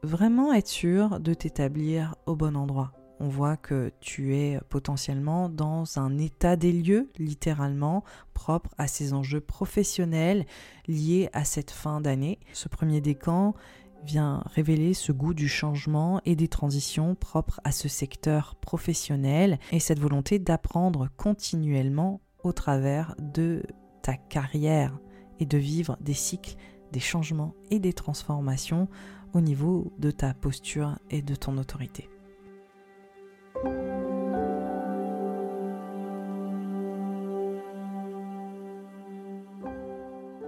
vraiment 0.04 0.54
être 0.54 0.68
sûr 0.68 1.20
de 1.20 1.34
t'établir 1.34 2.16
au 2.26 2.36
bon 2.36 2.56
endroit. 2.56 2.94
On 3.22 3.28
voit 3.28 3.58
que 3.58 3.92
tu 4.00 4.34
es 4.38 4.62
potentiellement 4.70 5.50
dans 5.50 6.00
un 6.00 6.18
état 6.18 6.56
des 6.56 6.72
lieux, 6.72 7.10
littéralement, 7.18 8.06
propre 8.34 8.70
à 8.78 8.88
ces 8.88 9.14
enjeux 9.14 9.42
professionnels 9.42 10.46
liés 10.88 11.30
à 11.34 11.44
cette 11.44 11.72
fin 11.72 12.00
d'année. 12.00 12.40
Ce 12.54 12.70
premier 12.70 13.02
décan 13.02 13.56
vient 14.04 14.44
révéler 14.54 14.94
ce 14.94 15.12
goût 15.12 15.34
du 15.34 15.48
changement 15.48 16.22
et 16.26 16.36
des 16.36 16.48
transitions 16.48 17.16
propres 17.16 17.60
à 17.64 17.72
ce 17.72 17.88
secteur 17.88 18.56
professionnel 18.56 19.60
et 19.72 19.80
cette 19.80 20.00
volonté 20.00 20.40
d'apprendre 20.40 21.10
continuellement 21.18 22.22
au 22.44 22.52
travers 22.52 23.16
de 23.20 23.64
ta 24.02 24.16
carrière 24.16 24.98
et 25.40 25.46
de 25.46 25.58
vivre 25.58 25.98
des 26.02 26.14
cycles, 26.14 26.56
des 26.92 27.00
changements 27.00 27.54
et 27.72 27.80
des 27.80 27.94
transformations 27.94 28.88
au 29.34 29.42
niveau 29.42 29.94
de 30.00 30.12
ta 30.12 30.34
posture 30.34 30.98
et 31.10 31.22
de 31.22 31.36
ton 31.36 31.58
autorité. 31.58 32.10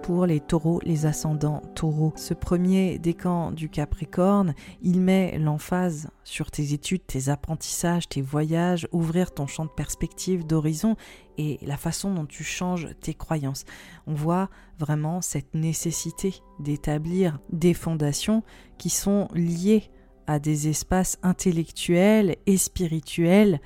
Pour 0.02 0.26
les 0.26 0.40
taureaux, 0.40 0.80
les 0.84 1.06
ascendants 1.06 1.62
taureaux. 1.74 2.12
Ce 2.16 2.34
premier 2.34 2.98
décan 2.98 3.52
du 3.52 3.68
Capricorne, 3.68 4.54
il 4.82 5.00
met 5.00 5.38
l'emphase 5.38 6.10
sur 6.24 6.50
tes 6.50 6.72
études, 6.72 7.06
tes 7.06 7.28
apprentissages, 7.28 8.08
tes 8.08 8.20
voyages, 8.20 8.88
ouvrir 8.90 9.32
ton 9.32 9.46
champ 9.46 9.64
de 9.64 9.70
perspective, 9.70 10.44
d'horizon 10.44 10.96
et 11.38 11.58
la 11.62 11.76
façon 11.76 12.12
dont 12.12 12.26
tu 12.26 12.42
changes 12.42 12.88
tes 13.00 13.14
croyances. 13.14 13.64
On 14.06 14.14
voit 14.14 14.50
vraiment 14.78 15.20
cette 15.20 15.54
nécessité 15.54 16.34
d'établir 16.58 17.38
des 17.50 17.74
fondations 17.74 18.42
qui 18.78 18.90
sont 18.90 19.28
liées 19.34 19.84
à 20.26 20.40
des 20.40 20.68
espaces 20.68 21.18
intellectuels 21.22 22.36
et 22.46 22.56
spirituels 22.56 23.60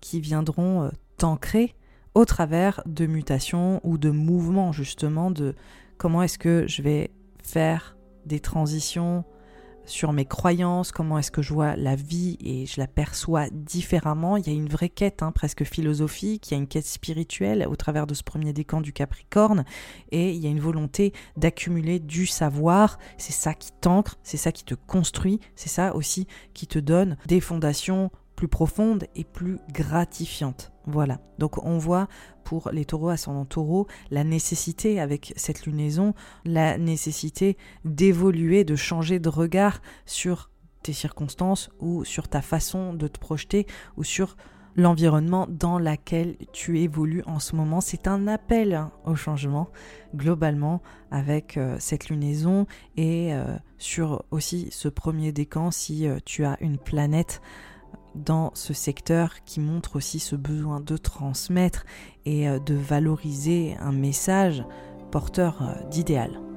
qui 0.00 0.20
viendront 0.20 0.84
euh, 0.84 0.90
t'ancrer 1.18 1.74
au 2.14 2.24
travers 2.24 2.82
de 2.86 3.06
mutations 3.06 3.80
ou 3.84 3.98
de 3.98 4.10
mouvements 4.10 4.72
justement 4.72 5.30
de 5.30 5.54
comment 5.98 6.22
est-ce 6.22 6.38
que 6.38 6.64
je 6.66 6.82
vais 6.82 7.10
faire 7.42 7.96
des 8.26 8.40
transitions 8.40 9.24
sur 9.86 10.12
mes 10.12 10.24
croyances, 10.24 10.92
comment 10.92 11.18
est-ce 11.18 11.30
que 11.30 11.42
je 11.42 11.52
vois 11.52 11.76
la 11.76 11.96
vie 11.96 12.36
et 12.40 12.66
je 12.66 12.80
la 12.80 12.86
perçois 12.86 13.48
différemment. 13.50 14.36
Il 14.36 14.46
y 14.46 14.50
a 14.50 14.52
une 14.52 14.68
vraie 14.68 14.88
quête 14.88 15.22
hein, 15.22 15.32
presque 15.32 15.64
philosophique, 15.64 16.50
il 16.50 16.54
y 16.54 16.56
a 16.56 16.58
une 16.58 16.68
quête 16.68 16.86
spirituelle 16.86 17.66
au 17.68 17.76
travers 17.76 18.06
de 18.06 18.14
ce 18.14 18.22
premier 18.22 18.52
décan 18.52 18.80
du 18.80 18.92
Capricorne 18.92 19.64
et 20.12 20.30
il 20.30 20.38
y 20.38 20.46
a 20.46 20.50
une 20.50 20.60
volonté 20.60 21.12
d'accumuler 21.36 21.98
du 21.98 22.26
savoir. 22.26 22.98
C'est 23.18 23.32
ça 23.32 23.54
qui 23.54 23.70
t'ancre, 23.80 24.18
c'est 24.22 24.36
ça 24.36 24.52
qui 24.52 24.64
te 24.64 24.74
construit, 24.74 25.40
c'est 25.56 25.68
ça 25.68 25.94
aussi 25.94 26.26
qui 26.54 26.66
te 26.66 26.78
donne 26.78 27.16
des 27.26 27.40
fondations 27.40 28.10
plus 28.40 28.48
profonde 28.48 29.04
et 29.14 29.24
plus 29.24 29.58
gratifiante. 29.70 30.72
Voilà. 30.86 31.20
Donc 31.38 31.62
on 31.62 31.76
voit 31.76 32.08
pour 32.42 32.70
les 32.72 32.86
taureaux 32.86 33.10
ascendant 33.10 33.44
taureau 33.44 33.86
la 34.10 34.24
nécessité 34.24 34.98
avec 34.98 35.34
cette 35.36 35.66
lunaison, 35.66 36.14
la 36.46 36.78
nécessité 36.78 37.58
d'évoluer, 37.84 38.64
de 38.64 38.76
changer 38.76 39.18
de 39.18 39.28
regard 39.28 39.82
sur 40.06 40.50
tes 40.82 40.94
circonstances 40.94 41.68
ou 41.80 42.02
sur 42.06 42.28
ta 42.28 42.40
façon 42.40 42.94
de 42.94 43.08
te 43.08 43.18
projeter 43.18 43.66
ou 43.98 44.04
sur 44.04 44.38
l'environnement 44.74 45.46
dans 45.46 45.78
lequel 45.78 46.36
tu 46.54 46.80
évolues 46.80 47.22
en 47.26 47.40
ce 47.40 47.56
moment. 47.56 47.82
C'est 47.82 48.08
un 48.08 48.26
appel 48.26 48.72
hein, 48.72 48.90
au 49.04 49.16
changement 49.16 49.68
globalement 50.16 50.80
avec 51.10 51.58
euh, 51.58 51.76
cette 51.78 52.08
lunaison 52.08 52.66
et 52.96 53.34
euh, 53.34 53.44
sur 53.76 54.24
aussi 54.30 54.68
ce 54.70 54.88
premier 54.88 55.30
décan 55.30 55.70
si 55.70 56.08
euh, 56.08 56.18
tu 56.24 56.46
as 56.46 56.56
une 56.62 56.78
planète 56.78 57.42
dans 58.14 58.50
ce 58.54 58.74
secteur 58.74 59.44
qui 59.44 59.60
montre 59.60 59.96
aussi 59.96 60.18
ce 60.18 60.36
besoin 60.36 60.80
de 60.80 60.96
transmettre 60.96 61.84
et 62.26 62.46
de 62.48 62.74
valoriser 62.74 63.76
un 63.80 63.92
message 63.92 64.64
porteur 65.10 65.76
d'idéal. 65.90 66.49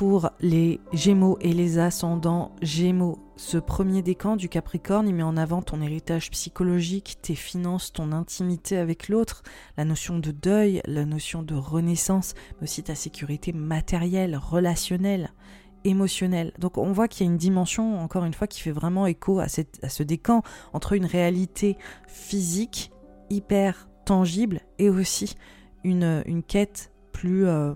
Pour 0.00 0.30
les 0.40 0.80
Gémeaux 0.94 1.36
et 1.42 1.52
les 1.52 1.78
ascendants 1.78 2.52
Gémeaux. 2.62 3.18
Ce 3.36 3.58
premier 3.58 4.00
décan 4.00 4.36
du 4.36 4.48
Capricorne, 4.48 5.06
il 5.06 5.14
met 5.14 5.22
en 5.22 5.36
avant 5.36 5.60
ton 5.60 5.82
héritage 5.82 6.30
psychologique, 6.30 7.18
tes 7.20 7.34
finances, 7.34 7.92
ton 7.92 8.12
intimité 8.12 8.78
avec 8.78 9.10
l'autre, 9.10 9.42
la 9.76 9.84
notion 9.84 10.18
de 10.18 10.30
deuil, 10.30 10.80
la 10.86 11.04
notion 11.04 11.42
de 11.42 11.54
renaissance, 11.54 12.32
mais 12.56 12.62
aussi 12.62 12.82
ta 12.82 12.94
sécurité 12.94 13.52
matérielle, 13.52 14.38
relationnelle, 14.38 15.34
émotionnelle. 15.84 16.54
Donc 16.58 16.78
on 16.78 16.92
voit 16.92 17.06
qu'il 17.06 17.26
y 17.26 17.28
a 17.28 17.32
une 17.32 17.36
dimension, 17.36 18.00
encore 18.00 18.24
une 18.24 18.32
fois, 18.32 18.46
qui 18.46 18.62
fait 18.62 18.70
vraiment 18.70 19.04
écho 19.06 19.38
à, 19.38 19.48
ce 19.48 20.02
décan 20.02 20.42
entre 20.72 20.94
une 20.94 21.04
réalité 21.04 21.76
physique 22.08 22.90
hyper 23.28 23.86
tangible 24.06 24.62
et 24.78 24.88
aussi 24.88 25.34
une, 25.84 26.42
quête 26.48 26.90
plus, 27.12 27.46
euh, 27.46 27.74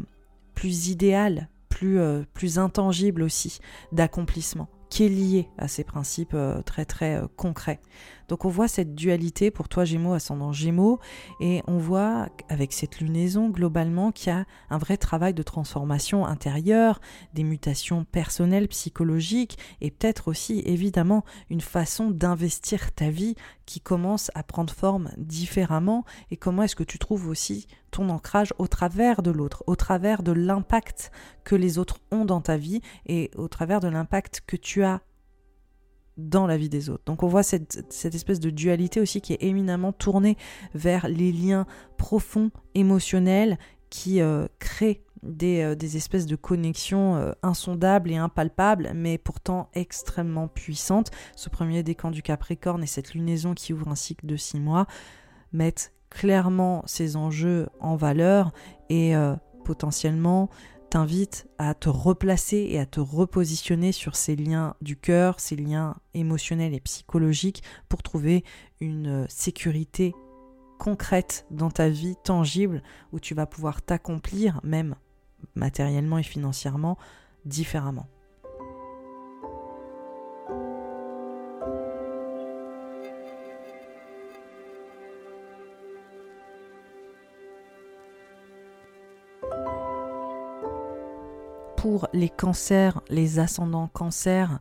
plus 0.54 0.88
idéale, 0.88 1.50
plus, 1.74 1.98
euh, 1.98 2.22
plus 2.34 2.60
intangible 2.60 3.22
aussi 3.24 3.58
d'accomplissement, 3.90 4.68
qui 4.90 5.04
est 5.04 5.08
lié 5.08 5.48
à 5.58 5.66
ces 5.66 5.82
principes 5.82 6.34
euh, 6.34 6.62
très 6.62 6.84
très 6.84 7.16
euh, 7.16 7.26
concrets. 7.36 7.80
Donc 8.28 8.44
on 8.44 8.48
voit 8.48 8.68
cette 8.68 8.94
dualité 8.94 9.50
pour 9.50 9.68
toi 9.68 9.84
Gémeaux 9.84 10.12
ascendant 10.12 10.52
Gémeaux 10.52 10.98
et 11.40 11.62
on 11.66 11.78
voit 11.78 12.28
avec 12.48 12.72
cette 12.72 13.00
lunaison 13.00 13.48
globalement 13.48 14.12
qu'il 14.12 14.32
y 14.32 14.36
a 14.36 14.44
un 14.70 14.78
vrai 14.78 14.96
travail 14.96 15.34
de 15.34 15.42
transformation 15.42 16.26
intérieure, 16.26 17.00
des 17.34 17.44
mutations 17.44 18.04
personnelles, 18.04 18.68
psychologiques 18.68 19.58
et 19.80 19.90
peut-être 19.90 20.28
aussi 20.28 20.62
évidemment 20.66 21.24
une 21.50 21.60
façon 21.60 22.10
d'investir 22.10 22.92
ta 22.92 23.10
vie 23.10 23.34
qui 23.66 23.80
commence 23.80 24.30
à 24.34 24.42
prendre 24.42 24.72
forme 24.72 25.10
différemment. 25.16 26.04
Et 26.30 26.36
comment 26.36 26.62
est-ce 26.62 26.76
que 26.76 26.84
tu 26.84 26.98
trouves 26.98 27.28
aussi 27.28 27.66
ton 27.90 28.08
ancrage 28.08 28.52
au 28.58 28.66
travers 28.66 29.22
de 29.22 29.30
l'autre, 29.30 29.62
au 29.66 29.76
travers 29.76 30.22
de 30.22 30.32
l'impact 30.32 31.12
que 31.44 31.54
les 31.54 31.78
autres 31.78 31.98
ont 32.10 32.24
dans 32.24 32.40
ta 32.40 32.56
vie 32.56 32.80
et 33.06 33.30
au 33.36 33.48
travers 33.48 33.80
de 33.80 33.88
l'impact 33.88 34.42
que 34.46 34.56
tu 34.56 34.82
as 34.82 35.00
dans 36.16 36.46
la 36.46 36.56
vie 36.56 36.68
des 36.68 36.90
autres. 36.90 37.02
Donc 37.06 37.22
on 37.22 37.26
voit 37.26 37.42
cette, 37.42 37.84
espèce 38.04 38.40
de 38.40 38.50
dualité 38.50 39.00
aussi 39.00 39.20
qui 39.20 39.32
est 39.32 39.42
éminemment 39.42 39.92
tournée 39.92 40.36
vers 40.74 41.08
les 41.08 41.32
liens 41.32 41.66
profonds, 41.96 42.50
émotionnels, 42.74 43.58
qui 43.90 44.20
euh, 44.20 44.46
créent 44.58 45.02
des, 45.22 45.62
euh, 45.62 45.74
des, 45.74 45.96
espèces 45.96 46.26
de 46.26 46.36
connexions 46.36 47.16
euh, 47.16 47.32
insondables 47.42 48.10
et 48.10 48.16
impalpables, 48.16 48.92
mais 48.94 49.18
pourtant 49.18 49.70
extrêmement 49.74 50.48
puissantes. 50.48 51.10
Ce 51.36 51.48
premier 51.48 51.82
décan 51.82 52.10
du 52.10 52.22
Capricorne 52.22 52.82
et 52.82 52.88
cette 52.88 53.14
lunaison 53.14 53.54
qui 53.54 53.72
ouvre 53.72 53.88
un 53.88 53.94
cycle 53.94 54.26
de 54.26 54.36
six 54.36 54.60
mois 54.60 54.86
mettent 55.52 55.92
clairement 56.10 56.82
ces 56.86 57.16
enjeux 57.16 57.68
en 57.80 57.96
valeur 57.96 58.52
et 58.88 59.14
potentiellement 59.64 60.48
t'invite 60.94 61.48
à 61.58 61.74
te 61.74 61.88
replacer 61.88 62.68
et 62.70 62.78
à 62.78 62.86
te 62.86 63.00
repositionner 63.00 63.90
sur 63.90 64.14
ces 64.14 64.36
liens 64.36 64.76
du 64.80 64.96
cœur, 64.96 65.40
ces 65.40 65.56
liens 65.56 65.96
émotionnels 66.14 66.72
et 66.72 66.78
psychologiques 66.78 67.64
pour 67.88 68.04
trouver 68.04 68.44
une 68.80 69.26
sécurité 69.28 70.14
concrète 70.78 71.46
dans 71.50 71.72
ta 71.72 71.88
vie 71.88 72.14
tangible 72.22 72.80
où 73.10 73.18
tu 73.18 73.34
vas 73.34 73.46
pouvoir 73.46 73.82
t'accomplir 73.82 74.60
même 74.62 74.94
matériellement 75.56 76.18
et 76.18 76.22
financièrement 76.22 76.96
différemment. 77.44 78.06
Pour 91.84 92.08
les 92.14 92.30
cancers, 92.30 93.02
les 93.10 93.38
ascendants 93.38 93.88
cancers, 93.88 94.58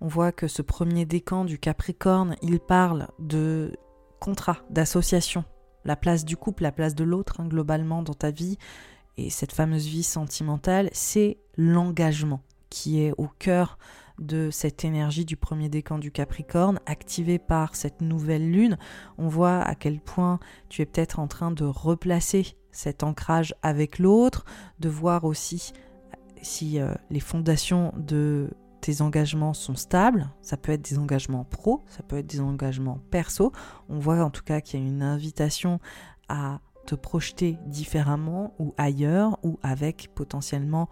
on 0.00 0.08
voit 0.08 0.32
que 0.32 0.48
ce 0.48 0.60
premier 0.60 1.04
décan 1.04 1.44
du 1.44 1.56
Capricorne, 1.56 2.34
il 2.42 2.58
parle 2.58 3.06
de 3.20 3.76
contrat, 4.18 4.56
d'association, 4.70 5.44
la 5.84 5.94
place 5.94 6.24
du 6.24 6.36
couple, 6.36 6.64
la 6.64 6.72
place 6.72 6.96
de 6.96 7.04
l'autre 7.04 7.38
hein, 7.38 7.46
globalement 7.46 8.02
dans 8.02 8.12
ta 8.12 8.32
vie. 8.32 8.58
Et 9.16 9.30
cette 9.30 9.52
fameuse 9.52 9.86
vie 9.86 10.02
sentimentale, 10.02 10.90
c'est 10.92 11.38
l'engagement 11.56 12.40
qui 12.70 13.00
est 13.00 13.12
au 13.18 13.28
cœur 13.38 13.78
de 14.18 14.50
cette 14.50 14.84
énergie 14.84 15.24
du 15.24 15.36
premier 15.36 15.68
décan 15.68 15.98
du 15.98 16.10
Capricorne, 16.10 16.80
activée 16.86 17.38
par 17.38 17.76
cette 17.76 18.00
nouvelle 18.00 18.50
lune. 18.50 18.78
On 19.16 19.28
voit 19.28 19.60
à 19.60 19.76
quel 19.76 20.00
point 20.00 20.40
tu 20.70 20.82
es 20.82 20.86
peut-être 20.86 21.20
en 21.20 21.28
train 21.28 21.52
de 21.52 21.66
replacer 21.66 22.56
cet 22.72 23.04
ancrage 23.04 23.54
avec 23.62 24.00
l'autre, 24.00 24.44
de 24.80 24.88
voir 24.88 25.22
aussi 25.22 25.72
si 26.44 26.78
euh, 26.78 26.94
les 27.10 27.20
fondations 27.20 27.92
de 27.96 28.50
tes 28.80 29.00
engagements 29.00 29.54
sont 29.54 29.76
stables, 29.76 30.28
ça 30.42 30.56
peut 30.56 30.72
être 30.72 30.88
des 30.88 30.98
engagements 30.98 31.44
pro, 31.44 31.82
ça 31.86 32.02
peut 32.02 32.18
être 32.18 32.26
des 32.26 32.40
engagements 32.40 33.00
perso. 33.10 33.50
On 33.88 33.98
voit 33.98 34.22
en 34.22 34.30
tout 34.30 34.42
cas 34.42 34.60
qu'il 34.60 34.80
y 34.80 34.82
a 34.82 34.86
une 34.86 35.02
invitation 35.02 35.80
à 36.28 36.60
te 36.86 36.94
projeter 36.94 37.58
différemment 37.66 38.54
ou 38.58 38.74
ailleurs 38.76 39.38
ou 39.42 39.58
avec 39.62 40.10
potentiellement 40.14 40.90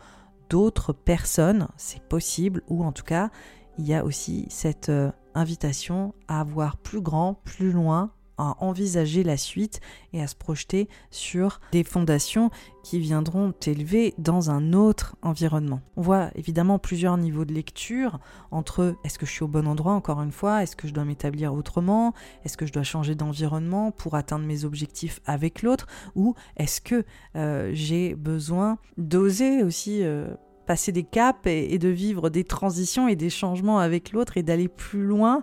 d'autres 0.49 0.93
personnes, 0.93 1.69
c'est 1.77 2.03
possible, 2.03 2.63
ou 2.69 2.83
en 2.83 2.93
tout 2.93 3.05
cas 3.05 3.31
il 3.79 3.87
y 3.87 3.95
a 3.95 4.05
aussi 4.05 4.47
cette 4.49 4.89
euh, 4.89 5.11
invitation 5.35 6.15
à 6.29 6.45
voir 6.45 6.77
plus 6.77 7.01
grand, 7.01 7.35
plus 7.45 7.73
loin, 7.73 8.13
à 8.43 8.57
envisager 8.59 9.23
la 9.23 9.37
suite 9.37 9.81
et 10.13 10.21
à 10.21 10.27
se 10.27 10.35
projeter 10.35 10.89
sur 11.11 11.61
des 11.71 11.85
fondations 11.85 12.51
qui 12.83 12.99
viendront 12.99 13.53
t'élever 13.53 14.15
dans 14.19 14.51
un 14.51 14.73
autre 14.73 15.15
environnement. 15.23 15.81
On 15.97 16.03
voit 16.03 16.31
évidemment 16.35 16.81
plusieurs 16.81 17.17
niveaux 17.17 17.45
de 17.45 17.53
lecture 17.53 18.19
entre 18.51 18.97
est-ce 19.05 19.19
que 19.19 19.27
je 19.27 19.31
suis 19.31 19.45
au 19.45 19.49
bon 19.49 19.69
endroit 19.69 19.93
encore 19.93 20.21
une 20.23 20.33
fois, 20.33 20.63
est-ce 20.63 20.75
que 20.75 20.89
je 20.89 20.93
dois 20.93 21.05
m'établir 21.05 21.55
autrement, 21.55 22.15
est-ce 22.45 22.57
que 22.57 22.67
je 22.67 22.73
dois 22.73 22.83
changer 22.83 23.15
d'environnement 23.15 23.93
pour 23.93 24.17
atteindre 24.17 24.45
mes 24.45 24.65
objectifs 24.65 25.21
avec 25.25 25.63
l'autre 25.63 25.87
ou 26.17 26.35
est-ce 26.57 26.81
que 26.81 27.05
euh, 27.37 27.71
j'ai 27.73 28.17
besoin 28.17 28.79
d'oser 28.99 29.63
aussi 29.63 30.03
euh, 30.03 30.35
passer 30.67 30.93
des 30.93 31.03
caps 31.03 31.41
et, 31.47 31.79
de 31.79 31.89
vivre 31.89 32.31
des 32.31 32.45
transitions 32.45 33.09
et 33.09 33.17
des 33.17 33.31
changements 33.31 33.79
avec 33.79 34.13
l'autre 34.13 34.37
et 34.37 34.43
d'aller 34.43 34.69
plus 34.69 35.05
loin 35.05 35.43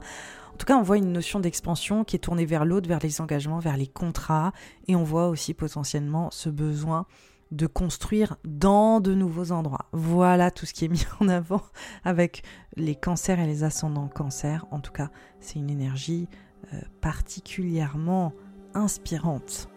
tout 0.59 0.65
cas, 0.65 0.77
on 0.77 0.83
voit 0.83 0.97
une 0.97 1.13
notion 1.13 1.39
d'expansion 1.39 2.03
qui 2.03 2.17
est 2.17 2.19
tournée 2.19 2.45
vers 2.45 2.65
l'autre, 2.65 2.87
vers 2.87 2.99
les 2.99 3.21
engagements, 3.21 3.59
vers 3.59 3.77
les 3.77 3.87
contrats, 3.87 4.51
et 4.87 4.95
on 4.95 5.03
voit 5.03 5.29
aussi 5.29 5.53
potentiellement 5.53 6.29
ce 6.31 6.49
besoin 6.49 7.05
de 7.51 7.65
construire 7.65 8.35
dans 8.43 8.99
de 8.99 9.13
nouveaux 9.13 9.51
endroits. 9.51 9.87
Voilà 9.93 10.51
tout 10.51 10.65
ce 10.65 10.73
qui 10.73 10.85
est 10.85 10.87
mis 10.89 11.05
en 11.21 11.29
avant 11.29 11.63
avec 12.03 12.43
les 12.75 12.93
cancers 12.93 13.39
et 13.39 13.47
les 13.47 13.63
ascendants 13.63 14.09
cancers. 14.09 14.65
En 14.69 14.81
tout 14.81 14.91
cas, 14.91 15.09
c'est 15.39 15.57
une 15.57 15.69
énergie 15.69 16.27
euh, 16.73 16.81
particulièrement 16.99 18.33
inspirante. 18.73 19.69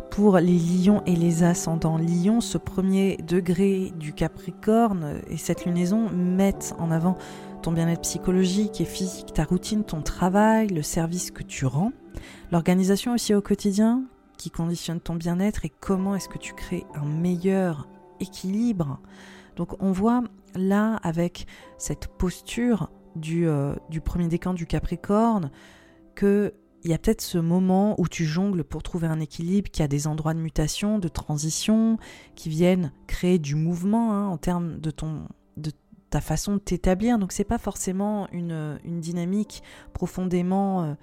Pour 0.00 0.38
les 0.38 0.58
lions 0.58 1.02
et 1.06 1.16
les 1.16 1.42
ascendants 1.42 1.98
lions, 1.98 2.40
ce 2.40 2.58
premier 2.58 3.16
degré 3.18 3.92
du 3.98 4.12
Capricorne 4.12 5.20
et 5.28 5.36
cette 5.36 5.64
lunaison 5.64 6.08
mettent 6.10 6.74
en 6.78 6.90
avant 6.90 7.16
ton 7.62 7.72
bien-être 7.72 8.02
psychologique 8.02 8.80
et 8.80 8.84
physique, 8.84 9.34
ta 9.34 9.44
routine, 9.44 9.84
ton 9.84 10.02
travail, 10.02 10.68
le 10.68 10.82
service 10.82 11.30
que 11.30 11.42
tu 11.42 11.66
rends, 11.66 11.92
l'organisation 12.50 13.14
aussi 13.14 13.34
au 13.34 13.42
quotidien 13.42 14.04
qui 14.38 14.50
conditionne 14.50 15.00
ton 15.00 15.14
bien-être 15.14 15.64
et 15.64 15.72
comment 15.80 16.14
est-ce 16.14 16.28
que 16.28 16.38
tu 16.38 16.54
crées 16.54 16.84
un 16.94 17.04
meilleur 17.04 17.88
équilibre. 18.20 19.00
Donc 19.56 19.80
on 19.82 19.92
voit 19.92 20.24
là 20.54 20.96
avec 21.02 21.46
cette 21.78 22.08
posture 22.08 22.90
du, 23.14 23.46
euh, 23.46 23.74
du 23.90 24.00
premier 24.00 24.28
décan 24.28 24.54
du 24.54 24.66
Capricorne 24.66 25.50
que 26.14 26.54
il 26.82 26.90
y 26.90 26.94
a 26.94 26.98
peut-être 26.98 27.20
ce 27.20 27.38
moment 27.38 27.94
où 28.00 28.08
tu 28.08 28.24
jongles 28.24 28.64
pour 28.64 28.82
trouver 28.82 29.06
un 29.06 29.20
équilibre, 29.20 29.70
qui 29.70 29.82
a 29.82 29.88
des 29.88 30.06
endroits 30.06 30.34
de 30.34 30.40
mutation, 30.40 30.98
de 30.98 31.08
transition, 31.08 31.98
qui 32.34 32.48
viennent 32.48 32.92
créer 33.06 33.38
du 33.38 33.54
mouvement 33.54 34.12
hein, 34.12 34.28
en 34.28 34.36
termes 34.36 34.80
de 34.80 34.90
ton 34.90 35.28
de 35.56 35.70
ta 36.10 36.20
façon 36.20 36.54
de 36.54 36.58
t'établir. 36.58 37.18
Donc 37.18 37.32
c'est 37.32 37.44
pas 37.44 37.58
forcément 37.58 38.28
une, 38.32 38.78
dynamique 38.84 39.62
profondément 39.92 40.82
euh, 40.82 40.94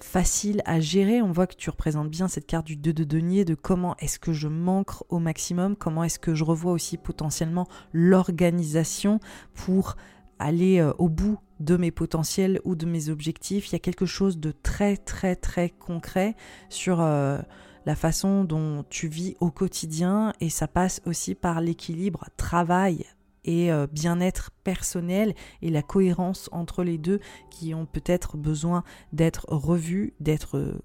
facile 0.00 0.62
à 0.66 0.80
gérer. 0.80 1.22
On 1.22 1.32
voit 1.32 1.46
que 1.46 1.56
tu 1.56 1.70
représentes 1.70 2.10
bien 2.10 2.28
cette 2.28 2.46
carte 2.46 2.66
du 2.66 2.76
2 2.76 2.92
de 2.92 3.04
denier, 3.04 3.44
de 3.44 3.54
comment 3.54 3.96
est-ce 3.98 4.18
que 4.18 4.32
je 4.32 4.48
manque 4.48 4.90
au 5.08 5.18
maximum, 5.18 5.76
comment 5.76 6.04
est-ce 6.04 6.18
que 6.18 6.34
je 6.34 6.44
revois 6.44 6.72
aussi 6.72 6.96
potentiellement 6.98 7.66
l'organisation 7.92 9.18
pour 9.54 9.96
aller 10.38 10.78
euh, 10.78 10.92
au 10.98 11.08
bout 11.08 11.38
de 11.60 11.76
mes 11.76 11.90
potentiels 11.90 12.60
ou 12.64 12.74
de 12.74 12.86
mes 12.86 13.08
objectifs. 13.08 13.68
Il 13.68 13.72
y 13.72 13.76
a 13.76 13.80
quelque 13.80 14.06
chose 14.06 14.38
de 14.38 14.52
très 14.52 14.96
très 14.96 15.36
très 15.36 15.70
concret 15.70 16.36
sur 16.68 17.00
euh, 17.00 17.38
la 17.86 17.94
façon 17.94 18.44
dont 18.44 18.84
tu 18.90 19.08
vis 19.08 19.36
au 19.40 19.50
quotidien 19.50 20.32
et 20.40 20.50
ça 20.50 20.68
passe 20.68 21.00
aussi 21.06 21.34
par 21.34 21.60
l'équilibre 21.60 22.26
travail 22.36 23.04
et 23.44 23.72
euh, 23.72 23.86
bien-être 23.90 24.50
personnel 24.64 25.34
et 25.62 25.70
la 25.70 25.82
cohérence 25.82 26.48
entre 26.52 26.82
les 26.82 26.98
deux 26.98 27.20
qui 27.50 27.74
ont 27.74 27.86
peut-être 27.86 28.36
besoin 28.36 28.82
d'être 29.12 29.46
revus, 29.48 30.14
d'être 30.20 30.82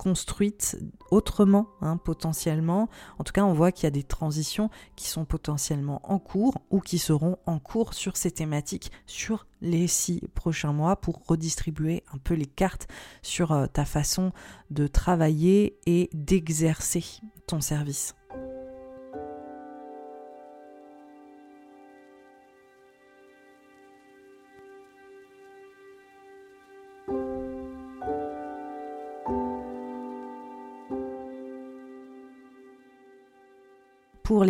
construite 0.00 0.78
autrement, 1.10 1.66
hein, 1.82 1.98
potentiellement. 1.98 2.88
En 3.18 3.24
tout 3.24 3.34
cas, 3.34 3.44
on 3.44 3.52
voit 3.52 3.70
qu'il 3.70 3.84
y 3.84 3.86
a 3.86 3.90
des 3.90 4.02
transitions 4.02 4.70
qui 4.96 5.06
sont 5.06 5.26
potentiellement 5.26 6.00
en 6.10 6.18
cours 6.18 6.62
ou 6.70 6.80
qui 6.80 6.98
seront 6.98 7.36
en 7.44 7.58
cours 7.58 7.92
sur 7.92 8.16
ces 8.16 8.30
thématiques 8.30 8.90
sur 9.04 9.46
les 9.60 9.88
six 9.88 10.22
prochains 10.34 10.72
mois 10.72 10.96
pour 10.96 11.20
redistribuer 11.26 12.02
un 12.14 12.16
peu 12.16 12.32
les 12.32 12.46
cartes 12.46 12.88
sur 13.20 13.52
euh, 13.52 13.66
ta 13.66 13.84
façon 13.84 14.32
de 14.70 14.86
travailler 14.86 15.78
et 15.84 16.08
d'exercer 16.14 17.04
ton 17.46 17.60
service. 17.60 18.14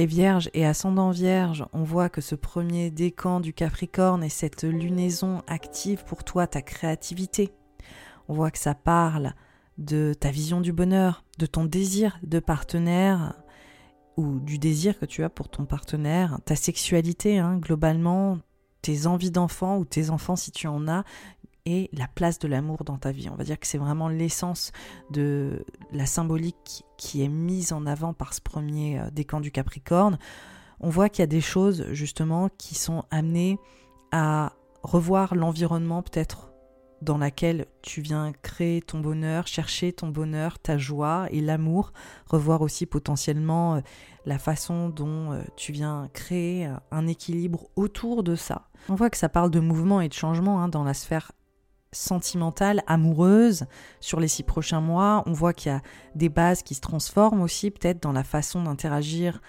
Les 0.01 0.07
vierges 0.07 0.49
et 0.55 0.65
ascendant 0.65 1.11
vierge, 1.11 1.67
on 1.75 1.83
voit 1.83 2.09
que 2.09 2.23
ce 2.23 2.35
premier 2.35 2.91
décan 2.91 3.39
du 3.39 3.53
Capricorne 3.53 4.25
est 4.25 4.31
cette 4.31 4.63
lunaison 4.63 5.43
active 5.47 6.05
pour 6.07 6.25
toi, 6.25 6.47
ta 6.47 6.63
créativité. 6.63 7.53
On 8.27 8.33
voit 8.33 8.51
que 8.51 8.59
ça 8.59 8.75
parle 8.75 9.35
de 9.77 10.15
ta 10.19 10.31
vision 10.31 10.63
du 10.63 10.73
bonheur, 10.73 11.23
de 11.39 11.45
ton 11.45 11.67
désir 11.67 12.19
de 12.23 12.39
partenaire 12.39 13.35
ou 14.17 14.41
du 14.41 14.59
désir 14.59 14.99
que 14.99 15.05
tu 15.05 15.23
as 15.23 15.29
pour 15.29 15.51
ton 15.51 15.67
partenaire, 15.67 16.39
ta 16.47 16.57
sexualité 16.57 17.39
hein, 17.39 17.59
globalement, 17.59 18.39
tes 18.81 19.07
envies 19.07 19.31
d'enfant 19.31 19.77
ou 19.77 19.85
tes 19.85 20.09
enfants 20.09 20.37
si 20.37 20.51
tu 20.51 20.67
en 20.67 20.89
as, 20.89 21.05
et 21.67 21.91
la 21.93 22.09
place 22.09 22.39
de 22.39 22.49
l'amour 22.49 22.85
dans 22.85 22.99
ta 22.99 23.13
vie. 23.13 23.29
On 23.31 23.37
va 23.37 23.45
dire 23.45 23.59
que 23.59 23.67
c'est 23.67 23.79
vraiment 23.79 24.09
l'essence 24.09 24.73
de 25.11 25.65
la 25.93 26.07
symbolique 26.07 26.85
qui 26.97 27.23
est 27.23 27.29
mise 27.29 27.73
en 27.73 27.87
avant 27.87 28.13
par 28.13 28.35
ce 28.35 28.41
premier 28.41 28.99
euh, 28.99 29.11
décan 29.11 29.41
du 29.41 29.51
Capricorne. 29.51 30.19
On 30.81 30.89
voit 30.89 31.09
qu'il 31.09 31.23
y 31.23 31.25
a 31.25 31.27
des 31.27 31.41
choses 31.41 31.87
justement 31.93 32.49
qui 32.57 32.75
sont 32.75 33.05
amenées 33.11 33.59
à 34.13 34.53
revoir 34.83 35.35
l'environnement 35.35 36.03
peut-être 36.03 36.51
dans 37.03 37.17
laquelle 37.17 37.67
tu 37.81 38.03
viens 38.03 38.33
créer 38.43 38.83
ton 38.83 39.01
bonheur, 39.01 39.47
chercher 39.47 39.93
ton 39.93 40.09
bonheur, 40.09 40.59
ta 40.59 40.77
joie 40.77 41.29
et 41.31 41.41
l'amour, 41.41 41.93
revoir 42.27 42.61
aussi 42.61 42.85
potentiellement 42.85 43.77
euh, 43.77 43.81
la 44.27 44.39
façon 44.39 44.91
dont 44.91 45.33
euh, 45.33 45.43
tu 45.57 45.73
viens 45.73 46.09
créer 46.13 46.71
un 46.91 47.07
équilibre 47.07 47.69
autour 47.77 48.23
de 48.23 48.35
ça. 48.35 48.69
On 48.89 48.95
voit 48.95 49.11
que 49.11 49.17
ça 49.17 49.29
parle 49.29 49.51
de 49.51 49.61
mouvement 49.61 50.01
et 50.01 50.09
de 50.09 50.15
changement 50.15 50.63
hein, 50.63 50.69
dans 50.69 50.85
la 50.85 50.95
sphère 50.95 51.33
sentimentale, 51.93 52.83
amoureuse 52.87 53.67
sur 54.01 54.21
les 54.21 54.29
six 54.29 54.43
prochains 54.43 54.81
mois. 54.81 55.23
On 55.27 55.33
voit 55.33 55.53
qu'il 55.53 55.73
y 55.73 55.75
a 55.75 55.83
des 56.15 56.29
bases 56.29 56.63
qui 56.63 56.75
se 56.75 56.81
transforment 56.81 57.43
aussi 57.43 57.71
peut-être 57.71 58.03
dans 58.03 58.13
la 58.13 58.25
façon 58.25 58.63
d'interagir 58.63 59.41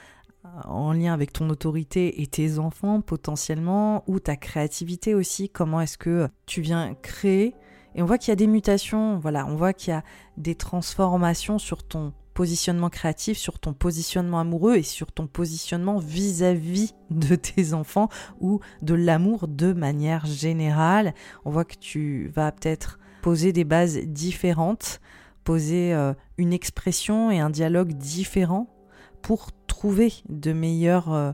euh, 0.46 0.50
en 0.66 0.94
lien 0.94 1.14
avec 1.14 1.34
ton 1.34 1.50
autorité 1.50 2.22
et 2.22 2.28
tes 2.28 2.58
enfants 2.58 3.02
potentiellement, 3.02 4.04
ou 4.08 4.20
ta 4.20 4.36
créativité 4.36 5.14
aussi, 5.14 5.50
comment 5.50 5.82
est-ce 5.82 5.98
que 5.98 6.28
tu 6.46 6.62
viens 6.62 6.96
créer? 6.96 7.56
Et 7.94 8.02
on 8.02 8.06
voit 8.06 8.18
qu'il 8.18 8.30
y 8.30 8.34
a 8.34 8.38
des 8.38 8.48
mutations, 8.48 9.20
voilà, 9.20 9.46
on 9.46 9.56
voit 9.56 9.74
qu'il 9.74 9.94
y 9.94 9.96
a 9.96 10.04
des 10.38 10.56
transformations 10.56 11.60
sur 11.60 11.84
ton 11.84 12.14
positionnement 12.34 12.90
créatif, 12.90 13.38
sur 13.38 13.60
ton 13.60 13.74
positionnement 13.74 14.40
amoureux 14.40 14.76
et 14.76 14.84
sur 14.84 15.12
ton 15.12 15.28
positionnement 15.28 16.00
vis-à-vis 16.00 16.94
de 17.10 17.36
tes 17.36 17.74
enfants 17.74 18.10
ou 18.40 18.60
de 18.82 18.94
l'amour 18.94 19.48
de 19.48 19.74
manière 19.74 20.26
générale. 20.26 21.14
On 21.46 21.52
voit 21.52 21.66
que 21.66 21.76
tu 21.76 22.32
vas 22.34 22.52
peut-être 22.52 23.00
poser 23.22 23.54
des 23.54 23.64
bases 23.64 23.98
différentes, 23.98 25.00
poser 25.44 25.94
euh, 25.94 26.14
une 26.38 26.54
expression 26.54 27.32
et 27.32 27.40
un 27.40 27.50
dialogue 27.50 27.94
différent 27.94 28.68
pour 29.22 29.52
trouver 29.68 30.14
de 30.30 30.54
meilleurs 30.54 31.14
euh, 31.14 31.32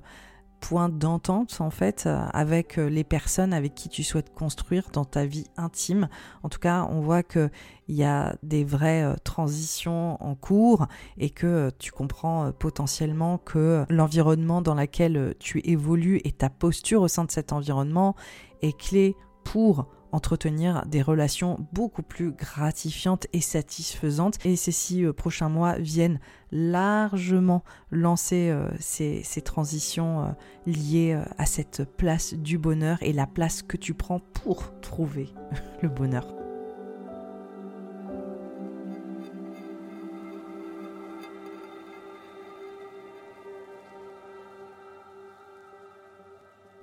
point 0.60 0.89
d'entente 0.89 1.62
en 1.62 1.70
fait 1.70 2.05
euh, 2.05 2.26
avec 2.34 2.78
euh, 2.78 2.89
les 2.89 3.03
personnes 3.03 3.53
avec 3.53 3.76
qui 3.76 3.89
tu 3.89 4.03
souhaites 4.03 4.34
construire 4.34 4.89
dans 4.91 5.05
ta 5.05 5.26
vie 5.26 5.45
intime. 5.58 6.10
En 6.43 6.49
tout 6.49 6.60
cas, 6.60 6.88
on 6.89 7.01
voit 7.01 7.24
que 7.24 7.49
il 7.88 7.95
y 7.95 8.03
a 8.03 8.36
des 8.43 8.64
vraies 8.64 9.03
euh, 9.03 9.16
transitions 9.24 10.22
en 10.24 10.36
cours 10.36 10.88
et 11.18 11.30
que 11.30 11.72
tu 11.80 11.91
comprends 11.91 12.51
potentiellement 12.51 13.38
que 13.38 13.86
l'environnement 13.89 14.62
dans 14.62 14.76
lequel 14.76 15.36
tu 15.39 15.62
évolues 15.64 16.22
et 16.24 16.32
ta 16.32 16.49
posture 16.49 17.01
au 17.01 17.08
sein 17.08 17.24
de 17.26 17.32
cet 17.32 17.53
environnement 17.53 18.16
est 18.62 18.78
clé 18.78 19.16
pour 19.43 19.88
entretenir 20.12 20.86
des 20.86 21.01
relations 21.01 21.66
beaucoup 21.74 22.03
plus 22.03 22.32
gratifiantes 22.32 23.28
et 23.34 23.41
satisfaisantes. 23.41 24.38
Et 24.45 24.55
ces 24.55 24.72
six 24.72 25.03
euh, 25.03 25.14
prochains 25.14 25.49
mois 25.49 25.78
viennent 25.78 26.20
largement 26.51 27.64
lancer 27.91 28.49
euh, 28.49 28.70
ces, 28.80 29.24
transitions 29.43 30.22
euh, 30.22 30.28
liées 30.66 31.20
à 31.38 31.45
cette 31.45 31.84
place 31.97 32.34
du 32.34 32.58
bonheur 32.58 32.97
et 33.01 33.14
la 33.14 33.28
place 33.28 33.62
que 33.62 33.78
tu 33.78 33.93
prends 33.93 34.20
pour 34.20 34.80
trouver 34.82 35.30
le 35.82 35.89
bonheur. 35.89 36.34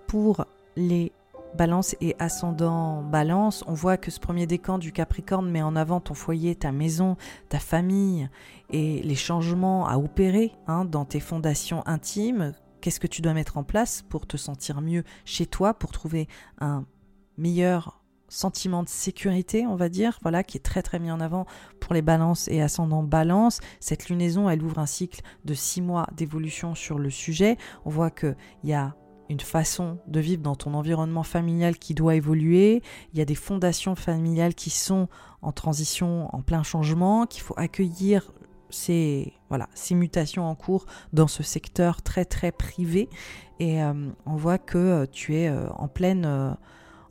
Pour 0.07 0.47
les 0.77 1.11
Balance 1.57 1.94
et 2.00 2.16
ascendant 2.18 3.02
balance, 3.02 3.62
on 3.68 3.74
voit 3.74 3.96
que 3.96 4.11
ce 4.11 4.18
premier 4.18 4.46
décan 4.46 4.78
du 4.78 4.90
Capricorne 4.90 5.48
met 5.48 5.62
en 5.62 5.76
avant 5.76 6.00
ton 6.00 6.14
foyer, 6.14 6.57
ta 6.57 6.72
maison, 6.72 7.16
ta 7.48 7.61
famille 7.61 8.28
et 8.70 9.00
les 9.02 9.14
changements 9.14 9.86
à 9.86 9.96
opérer 9.96 10.52
hein, 10.66 10.84
dans 10.84 11.05
tes 11.05 11.20
fondations 11.20 11.86
intimes. 11.86 12.55
Qu'est-ce 12.80 12.98
que 12.98 13.07
tu 13.07 13.22
dois 13.22 13.34
mettre 13.34 13.57
en 13.57 13.62
place 13.62 14.02
pour 14.02 14.26
te 14.26 14.36
sentir 14.36 14.80
mieux 14.80 15.05
chez 15.24 15.46
toi, 15.46 15.74
pour 15.74 15.92
trouver 15.92 16.26
un 16.59 16.86
meilleur 17.38 18.00
sentiment 18.28 18.82
de 18.82 18.88
sécurité, 18.88 19.64
on 19.64 19.76
va 19.76 19.88
dire, 19.88 20.18
voilà, 20.22 20.42
qui 20.42 20.57
est 20.57 20.61
très 20.61 20.82
très 20.82 20.98
mis 20.98 21.12
en 21.12 21.20
avant 21.20 21.46
pour 21.78 21.94
les 21.94 22.02
balances 22.02 22.48
et 22.48 22.62
ascendant 22.62 23.05
balance. 23.05 23.61
Cette 23.78 24.09
lunaison, 24.09 24.50
elle 24.50 24.62
ouvre 24.62 24.80
un 24.80 24.86
cycle 24.86 25.20
de 25.44 25.55
six 25.55 25.82
mois 25.82 26.09
d'évolution 26.16 26.74
sur 26.74 26.98
le 26.98 27.11
sujet. 27.11 27.57
On 27.84 27.90
voit 27.90 28.11
qu'il 28.11 28.34
y 28.64 28.72
a 28.72 28.96
une 29.29 29.41
façon 29.41 29.99
de 30.07 30.20
vivre 30.20 30.43
dans 30.43 30.55
ton 30.55 30.75
environnement 30.75 31.22
familial 31.22 31.79
qui 31.79 31.95
doit 31.95 32.14
évoluer, 32.14 32.83
il 33.12 33.18
y 33.18 33.22
a 33.22 33.25
des 33.25 33.35
fondations 33.35 33.95
familiales 33.95 34.55
qui 34.55 34.70
sont 34.70 35.09
en 35.43 35.53
transition, 35.53 36.35
en 36.35 36.43
plein 36.43 36.62
changement, 36.62 37.27
qu'il 37.27 37.43
faut 37.43 37.55
accueillir 37.57 38.33
ces, 38.70 39.33
voilà, 39.49 39.68
ces 39.75 39.95
mutations 39.95 40.45
en 40.49 40.55
cours 40.55 40.87
dans 41.12 41.29
ce 41.29 41.43
secteur 41.43 42.03
très 42.03 42.25
très 42.25 42.53
privé. 42.53 43.09
Et 43.61 43.83
euh, 43.83 43.93
on 44.27 44.37
voit 44.37 44.59
que 44.59 44.79
euh, 44.79 45.07
tu 45.11 45.37
es 45.37 45.49
euh, 45.49 45.68
en 45.70 45.89
pleine... 45.89 46.57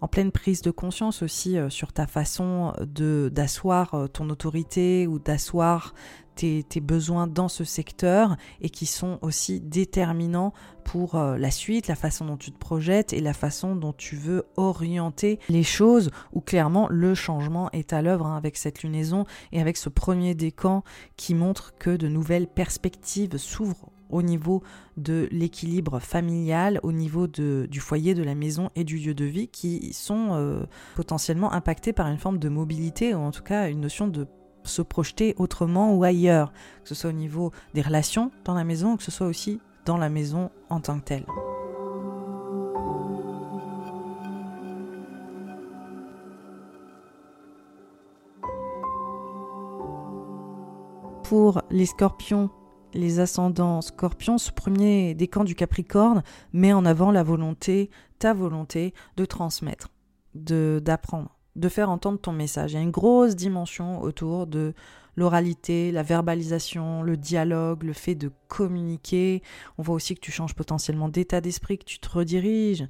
en 0.04 0.10
pleine 0.10 0.34
prise 0.34 0.62
de 0.62 0.70
conscience 0.70 1.22
aussi 1.22 1.56
sur 1.70 1.94
ta 1.94 2.08
façon 2.08 2.74
de 2.82 3.32
d'asseoir 3.34 4.10
ton 4.12 4.30
autorité 4.30 5.08
ou 5.08 5.18
d'asseoir 5.18 5.94
tes, 6.36 6.82
besoins 6.82 7.28
dans 7.28 7.48
ce 7.48 7.64
secteur 7.64 8.36
et 8.62 8.70
qui 8.70 8.86
sont 8.86 9.20
aussi 9.22 9.62
déterminants 9.62 10.54
pour 10.84 11.16
euh, 11.16 11.38
la 11.38 11.52
suite, 11.52 11.88
la 11.88 11.96
façon 11.96 12.26
dont 12.26 12.38
tu 12.38 12.52
te 12.52 12.58
projettes 12.58 13.14
et 13.14 13.22
la 13.22 13.34
façon 13.34 13.76
dont 13.76 13.94
tu 13.94 14.16
veux 14.16 14.44
orienter 14.58 15.40
les 15.48 15.64
choses, 15.64 16.12
où 16.34 16.42
clairement 16.42 16.88
le 16.90 17.16
changement 17.16 17.70
est 17.72 17.94
à 17.94 18.02
l'œuvre 18.02 18.28
hein, 18.28 18.36
avec 18.36 18.58
cette 18.58 18.84
lunaison 18.84 19.26
et 19.52 19.62
avec 19.62 19.78
ce 19.78 19.90
premier 19.90 20.36
décan 20.36 20.84
qui 21.16 21.36
montre 21.36 21.74
que 21.78 21.96
de 21.96 22.08
nouvelles 22.08 22.48
perspectives 22.48 23.38
s'ouvrent 23.38 23.93
au 24.14 24.22
niveau 24.22 24.64
de 24.98 25.28
l'équilibre 25.32 26.00
familial, 26.00 26.80
au 26.84 26.92
niveau 26.92 27.28
de, 27.28 27.68
du 27.70 27.80
foyer, 27.80 28.14
de 28.14 28.24
la 28.24 28.36
maison 28.36 28.70
et 28.76 28.84
du 28.84 28.98
lieu 28.98 29.14
de 29.14 29.26
vie 29.26 29.48
qui 29.48 29.92
sont 29.94 30.30
euh, 30.32 30.64
potentiellement 30.96 31.52
impactés 31.52 31.94
par 31.94 32.08
une 32.08 32.18
forme 32.18 32.38
de 32.38 32.50
mobilité 32.50 33.14
ou 33.16 33.20
en 33.20 33.32
tout 33.32 33.44
cas 33.44 33.70
une 33.70 33.82
notion 33.82 34.08
de 34.08 34.28
se 34.64 34.82
projeter 34.82 35.36
autrement 35.38 35.94
ou 35.94 36.04
ailleurs, 36.04 36.54
que 36.84 36.90
ce 36.90 36.96
soit 36.96 37.10
au 37.10 37.14
niveau 37.14 37.52
des 37.74 37.82
relations 37.82 38.32
dans 38.46 38.54
la 38.54 38.64
maison 38.64 38.94
ou 38.94 38.98
que 38.98 39.04
ce 39.04 39.12
soit 39.12 39.28
aussi 39.28 39.60
dans 39.86 39.98
la 39.98 40.10
maison 40.10 40.50
en 40.70 40.80
tant 40.80 41.00
que 41.00 41.06
telle. 41.06 41.26
Pour 51.24 51.62
les 51.72 51.88
scorpions, 51.88 52.52
les 52.94 53.20
ascendants 53.20 53.82
scorpions, 53.82 54.38
ce 54.38 54.52
premier 54.52 55.14
décan 55.16 55.44
du 55.44 55.56
Capricorne 55.56 56.24
met 56.54 56.74
en 56.74 56.86
avant 56.86 57.12
la 57.12 57.24
volonté, 57.24 57.90
ta 58.20 58.34
volonté 58.34 58.94
de 59.18 59.26
transmettre, 59.26 59.90
de 60.36 60.82
d'apprendre, 60.84 61.36
de 61.56 61.70
faire 61.70 61.90
entendre 61.90 62.20
ton 62.20 62.32
message. 62.32 62.72
Il 62.72 62.76
y 62.76 62.80
a 62.80 62.82
une 62.82 62.92
grosse 62.92 63.36
dimension 63.36 64.02
autour 64.02 64.48
de 64.48 64.74
l'oralité, 65.16 65.92
la 65.92 66.04
verbalisation, 66.04 67.04
le 67.04 67.18
dialogue, 67.18 67.84
le 67.84 67.94
fait 67.94 68.16
de 68.16 68.32
communiquer. 68.48 69.44
On 69.78 69.84
voit 69.84 69.96
aussi 69.96 70.16
que 70.16 70.22
tu 70.22 70.32
changes 70.32 70.56
potentiellement 70.56 71.10
d'état 71.10 71.42
d'esprit, 71.42 71.78
que 71.78 71.86
tu 71.86 72.00
te 72.00 72.10
rediriges, 72.10 72.88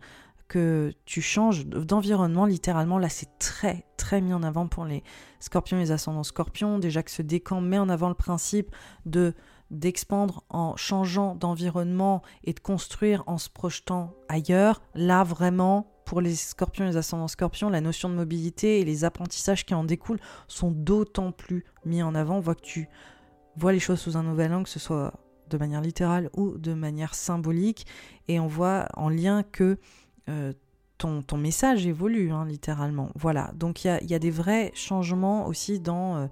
que 0.48 0.94
tu 1.06 1.22
changes 1.22 1.66
d'environnement 1.66 2.46
littéralement. 2.46 3.00
Là, 3.00 3.10
c'est 3.10 3.40
très, 3.40 3.86
très 3.98 4.22
mis 4.22 4.34
en 4.34 4.44
avant 4.44 4.68
pour 4.68 4.86
les 4.86 5.04
scorpions 5.40 5.78
les 5.78 5.92
ascendants 5.92 6.24
scorpions. 6.24 6.80
Déjà 6.80 7.04
que 7.04 7.12
ce 7.12 7.22
décan 7.22 7.60
met 7.60 7.80
en 7.80 7.90
avant 7.90 8.10
le 8.10 8.16
principe 8.16 8.74
de 9.06 9.34
d'expandre 9.74 10.44
en 10.50 10.76
changeant 10.76 11.36
d'environnement 11.36 12.22
et 12.44 12.54
de 12.54 12.60
construire 12.60 13.24
en 13.28 13.38
se 13.38 13.50
projetant 13.50 14.14
ailleurs. 14.30 14.82
Là, 14.96 15.24
vraiment, 15.24 15.88
pour 16.06 16.22
les 16.22 16.36
scorpions 16.36 16.86
et 16.86 16.90
les 16.90 16.98
ascendants 16.98 17.28
scorpions, 17.28 17.70
la 17.70 17.82
notion 17.82 18.10
de 18.10 18.16
mobilité 18.16 18.80
et 18.80 18.86
les 18.86 19.04
apprentissages 19.04 19.66
qui 19.66 19.74
en 19.74 19.84
découlent 19.84 20.20
sont 20.48 20.72
d'autant 20.72 21.32
plus 21.32 21.66
mis 21.86 22.04
en 22.04 22.16
avant. 22.16 22.38
On 22.38 22.42
voit 22.42 22.56
que 22.56 22.62
tu 22.62 22.88
vois 23.58 23.72
les 23.72 23.80
choses 23.80 24.00
sous 24.00 24.18
un 24.18 24.24
nouvel 24.24 24.54
angle, 24.54 24.64
que 24.64 24.70
ce 24.70 24.80
soit 24.80 25.14
de 25.50 25.58
manière 25.58 25.82
littérale 25.82 26.30
ou 26.36 26.58
de 26.58 26.74
manière 26.74 27.16
symbolique. 27.16 27.86
Et 28.28 28.40
on 28.40 28.48
voit 28.48 28.88
en 28.96 29.10
lien 29.10 29.44
que 29.44 29.78
euh, 30.30 30.54
ton, 30.98 31.38
message 31.38 31.86
évolue, 31.86 32.32
hein, 32.32 32.46
littéralement. 32.46 33.10
Voilà, 33.16 33.52
donc 33.56 33.84
il 33.84 34.10
y 34.10 34.14
a, 34.14 34.20
des 34.20 34.32
vrais 34.32 34.72
changements 34.74 35.48
aussi 35.48 35.80
dans... 35.80 36.16
Euh, 36.16 36.28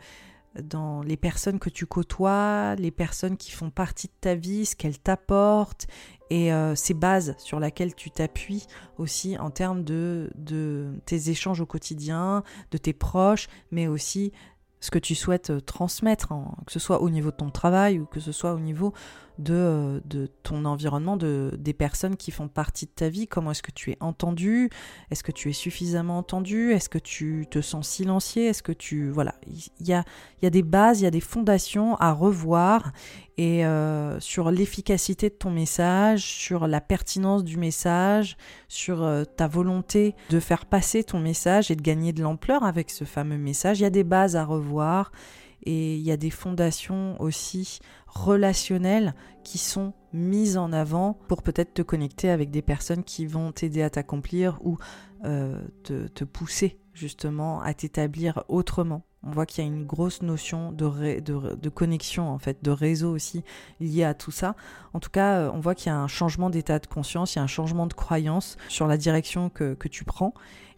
dans 0.62 1.02
les 1.02 1.18
personnes 1.18 1.60
que 1.60 1.70
tu 1.70 1.86
côtoies, 1.86 2.76
les 2.76 2.92
personnes 2.92 3.38
qui 3.38 3.52
font 3.52 3.70
partie 3.70 4.08
de 4.08 4.14
ta 4.20 4.36
vie, 4.36 4.66
ce 4.66 4.76
qu'elles 4.76 5.00
t'apportent 5.00 5.88
et 6.30 6.54
euh, 6.54 6.76
ces 6.76 6.94
bases 6.94 7.36
sur 7.38 7.60
lesquelles 7.60 7.96
tu 7.96 8.12
t'appuies 8.12 8.66
aussi 8.98 9.38
en 9.38 9.50
termes 9.50 9.84
de, 9.84 10.30
tes 11.06 11.30
échanges 11.30 11.62
au 11.62 11.66
quotidien, 11.66 12.44
de 12.72 12.78
tes 12.78 12.94
proches, 12.94 13.48
mais 13.72 13.88
aussi 13.88 14.32
ce 14.80 14.92
que 14.92 15.00
tu 15.00 15.14
souhaites 15.14 15.52
euh, 15.52 15.62
transmettre, 15.62 16.34
que 16.66 16.72
ce 16.72 16.80
soit 16.80 17.02
au 17.02 17.10
niveau 17.10 17.32
de 17.32 17.36
ton 17.36 17.50
travail 17.50 18.00
ou 18.00 18.06
que 18.06 18.20
ce 18.20 18.32
soit 18.32 18.54
au 18.54 18.60
niveau 18.60 18.94
de, 19.38 19.54
euh, 19.54 20.00
de 20.06 20.28
ton 20.44 20.66
environnement, 20.66 21.18
de, 21.18 21.52
des 21.58 21.74
personnes 21.74 22.18
qui 22.18 22.32
font 22.32 22.48
partie 22.48 22.86
de 22.86 22.92
ta 22.92 23.10
vie. 23.10 23.28
Comment 23.28 23.52
est-ce 23.52 23.64
que 23.64 23.72
tu 23.72 23.92
es 23.92 23.98
entendu? 24.00 24.70
Est-ce 25.10 25.24
que 25.24 25.32
tu 25.32 25.50
es 25.50 25.54
suffisamment 25.54 26.18
entendu? 26.18 26.72
Est-ce 26.72 26.90
que 26.90 27.00
tu 27.00 27.46
te 27.50 27.62
sens 27.62 27.88
silencié? 27.88 28.48
Est-ce 28.48 28.64
que 28.64 28.72
tu... 28.72 29.10
Voilà, 29.10 29.36
il 29.80 29.88
y 29.88 29.94
a, 29.94 30.04
y 30.42 30.46
a 30.46 30.50
des 30.50 30.64
bases, 30.64 31.02
il 31.02 31.04
y 31.04 31.08
a 31.08 31.12
des 31.12 31.20
fondations 31.20 31.96
à 31.96 32.12
revoir 32.12 32.92
et 33.38 33.66
euh, 33.66 34.20
sur 34.20 34.52
l'efficacité 34.52 35.30
de 35.30 35.34
ton 35.34 35.50
message, 35.50 36.22
sur 36.22 36.68
la 36.68 36.82
pertinence 36.82 37.44
du 37.44 37.58
message, 37.58 38.38
sur 38.68 39.02
euh, 39.02 39.24
ta 39.24 39.48
volonté 39.48 40.16
de 40.30 40.40
faire 40.40 40.66
passer 40.66 41.04
ton 41.04 41.20
message 41.20 41.72
et 41.72 41.76
de 41.76 41.82
gagner 41.82 42.14
de 42.14 42.22
l'ampleur 42.22 42.64
avec 42.64 42.92
ce 42.92 43.04
fameux 43.04 43.38
message. 43.38 43.80
Il 43.80 43.84
y 43.84 43.86
a 43.86 43.90
des 43.90 44.04
bases 44.04 44.36
à 44.36 44.46
revoir 44.46 45.12
et 45.64 45.96
il 45.96 46.02
y 46.02 46.12
a 46.12 46.18
des 46.18 46.30
fondations 46.30 47.20
aussi 47.22 47.80
relationnelles 48.08 49.14
qui 49.44 49.58
sont 49.58 49.94
mises 50.14 50.58
en 50.58 50.74
avant 50.74 51.18
pour 51.28 51.42
peut-être 51.44 51.74
te 51.74 51.82
connecter 51.82 52.30
avec 52.30 52.52
des 52.52 52.62
personnes 52.62 53.04
qui 53.04 53.26
vont 53.26 53.52
t'aider 53.52 53.82
à 53.82 53.90
t'accomplir 53.90 54.60
ou 54.62 54.78
euh, 55.24 55.62
te, 55.84 56.24
pousser 56.24 56.80
justement 56.94 57.62
à 57.62 57.74
t'établir 57.74 58.44
autrement. 58.48 59.04
On 59.24 59.30
voit 59.30 59.46
qu'il 59.46 59.64
y 59.64 59.68
a 59.68 59.70
une 59.70 59.86
grosse 59.86 60.24
notion 60.24 60.72
de, 60.72 61.20
de, 61.20 61.70
connexion, 61.70 62.28
en 62.28 62.40
fait, 62.40 62.64
de 62.64 62.72
réseau 62.72 63.14
aussi 63.14 63.44
lié 63.80 64.04
à 64.04 64.16
tout 64.16 64.32
ça. 64.32 64.56
En 64.94 65.00
tout 65.00 65.12
cas, 65.12 65.38
euh, 65.38 65.52
on 65.54 65.60
voit 65.60 65.76
qu'il 65.76 65.88
y 65.88 65.90
a 65.94 65.98
un 65.98 66.08
changement 66.08 66.50
d'état 66.50 66.80
de 66.80 66.88
conscience, 66.88 67.36
il 67.36 67.38
y 67.38 67.40
a 67.40 67.44
un 67.44 67.48
changement 67.48 67.86
de 67.86 67.94
croyance 67.94 68.58
sur 68.68 68.88
la 68.88 68.98
direction 68.98 69.50
que, 69.50 69.76
que 69.76 69.88
tu 69.88 70.06
prends. 70.06 70.34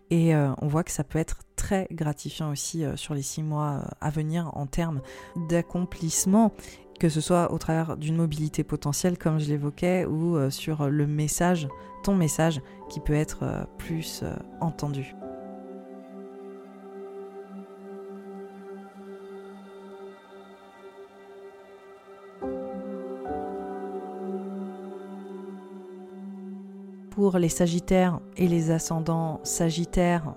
Et 0.09 0.35
euh, 0.35 0.51
on 0.61 0.67
voit 0.67 0.83
que 0.83 0.91
ça 0.91 1.03
peut 1.03 1.19
être 1.19 1.39
très 1.55 1.87
gratifiant 1.91 2.51
aussi 2.51 2.83
euh, 2.83 2.95
sur 2.95 3.13
les 3.13 3.21
six 3.21 3.43
mois 3.43 3.81
euh, 3.81 3.89
à 4.01 4.09
venir 4.09 4.51
en 4.53 4.67
termes 4.67 5.01
d'accomplissement, 5.49 6.53
que 6.99 7.09
ce 7.09 7.21
soit 7.21 7.51
au 7.51 7.57
travers 7.57 7.97
d'une 7.97 8.15
mobilité 8.15 8.63
potentielle 8.63 9.17
comme 9.17 9.39
je 9.39 9.47
l'évoquais 9.47 10.05
ou 10.05 10.49
sur 10.51 10.89
le 10.89 11.07
message, 11.07 11.67
ton 12.03 12.15
message 12.15 12.61
qui 12.89 12.99
peut 12.99 13.13
être 13.13 13.67
plus 13.77 14.23
entendu. 14.61 15.15
Pour 27.23 27.37
les 27.37 27.47
Sagittaires 27.47 28.19
et 28.35 28.49
les 28.49 28.69
ascendants 28.69 29.39
Sagittaires, 29.43 30.35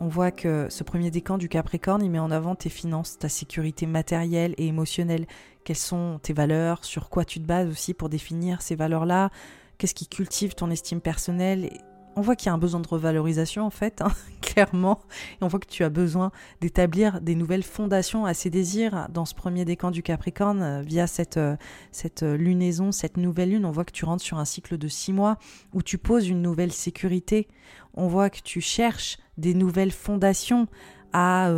on 0.00 0.08
voit 0.08 0.30
que 0.30 0.66
ce 0.70 0.82
premier 0.82 1.10
décan 1.10 1.36
du 1.36 1.46
Capricorne, 1.46 2.02
il 2.02 2.10
met 2.10 2.18
en 2.18 2.30
avant 2.30 2.54
tes 2.54 2.70
finances, 2.70 3.18
ta 3.18 3.28
sécurité 3.28 3.84
matérielle 3.84 4.54
et 4.56 4.66
émotionnelle. 4.66 5.26
Quelles 5.62 5.76
sont 5.76 6.18
tes 6.22 6.32
valeurs? 6.32 6.86
Sur 6.86 7.10
quoi 7.10 7.26
tu 7.26 7.38
te 7.38 7.46
bases 7.46 7.68
aussi 7.68 7.92
pour 7.92 8.08
définir 8.08 8.62
ces 8.62 8.76
valeurs-là? 8.76 9.28
Qu'est-ce 9.76 9.94
qui 9.94 10.06
cultive 10.06 10.54
ton 10.54 10.70
estime 10.70 11.02
personnelle? 11.02 11.68
On 12.16 12.20
voit 12.20 12.36
qu'il 12.36 12.46
y 12.46 12.50
a 12.50 12.52
un 12.52 12.58
besoin 12.58 12.80
de 12.80 12.88
revalorisation 12.88 13.64
en 13.64 13.70
fait, 13.70 14.02
hein, 14.02 14.12
clairement, 14.40 15.00
et 15.40 15.44
on 15.44 15.48
voit 15.48 15.60
que 15.60 15.66
tu 15.66 15.84
as 15.84 15.88
besoin 15.88 16.30
d'établir 16.60 17.20
des 17.20 17.34
nouvelles 17.34 17.62
fondations 17.62 18.24
à 18.26 18.34
ces 18.34 18.50
désirs 18.50 19.08
dans 19.10 19.24
ce 19.24 19.34
premier 19.34 19.64
décan 19.64 19.90
du 19.90 20.02
Capricorne 20.02 20.62
euh, 20.62 20.82
via 20.82 21.06
cette, 21.06 21.36
euh, 21.36 21.56
cette 21.90 22.22
euh, 22.22 22.36
lunaison, 22.36 22.92
cette 22.92 23.16
nouvelle 23.16 23.50
lune. 23.50 23.64
On 23.64 23.70
voit 23.70 23.84
que 23.84 23.92
tu 23.92 24.04
rentres 24.04 24.22
sur 24.22 24.38
un 24.38 24.44
cycle 24.44 24.78
de 24.78 24.88
six 24.88 25.12
mois 25.12 25.38
où 25.72 25.82
tu 25.82 25.98
poses 25.98 26.28
une 26.28 26.42
nouvelle 26.42 26.72
sécurité. 26.72 27.48
On 27.94 28.08
voit 28.08 28.30
que 28.30 28.40
tu 28.42 28.60
cherches 28.60 29.18
des 29.38 29.54
nouvelles 29.54 29.92
fondations 29.92 30.66
à 31.12 31.50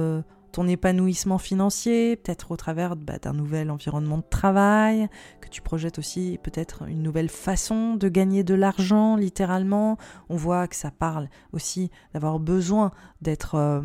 ton 0.55 0.69
épanouissement 0.69 1.39
financier, 1.39 2.15
peut-être 2.15 2.53
au 2.53 2.57
travers 2.57 2.95
bah, 2.95 3.19
d'un 3.19 3.33
nouvel 3.33 3.73
environnement 3.73 4.19
de 4.19 4.25
travail, 4.31 5.09
que 5.41 5.49
tu 5.49 5.61
projettes 5.61 5.99
aussi 5.99 6.39
peut-être 6.45 6.85
une 6.87 7.03
nouvelle 7.03 7.29
façon 7.29 7.97
de 7.97 8.09
gagner 8.09 8.45
de 8.45 8.55
l'argent, 8.55 9.17
littéralement. 9.17 9.99
On 10.29 10.37
voit 10.37 10.69
que 10.69 10.77
ça 10.77 10.93
parle 10.93 11.29
aussi 11.53 11.91
d'avoir 12.13 12.39
besoin 12.39 12.93
d'être 13.21 13.57
euh, 13.57 13.81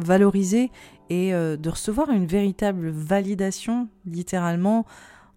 valorisé 0.00 0.72
et 1.10 1.32
euh, 1.32 1.56
de 1.56 1.70
recevoir 1.70 2.10
une 2.10 2.26
véritable 2.26 2.90
validation, 2.90 3.88
littéralement, 4.04 4.86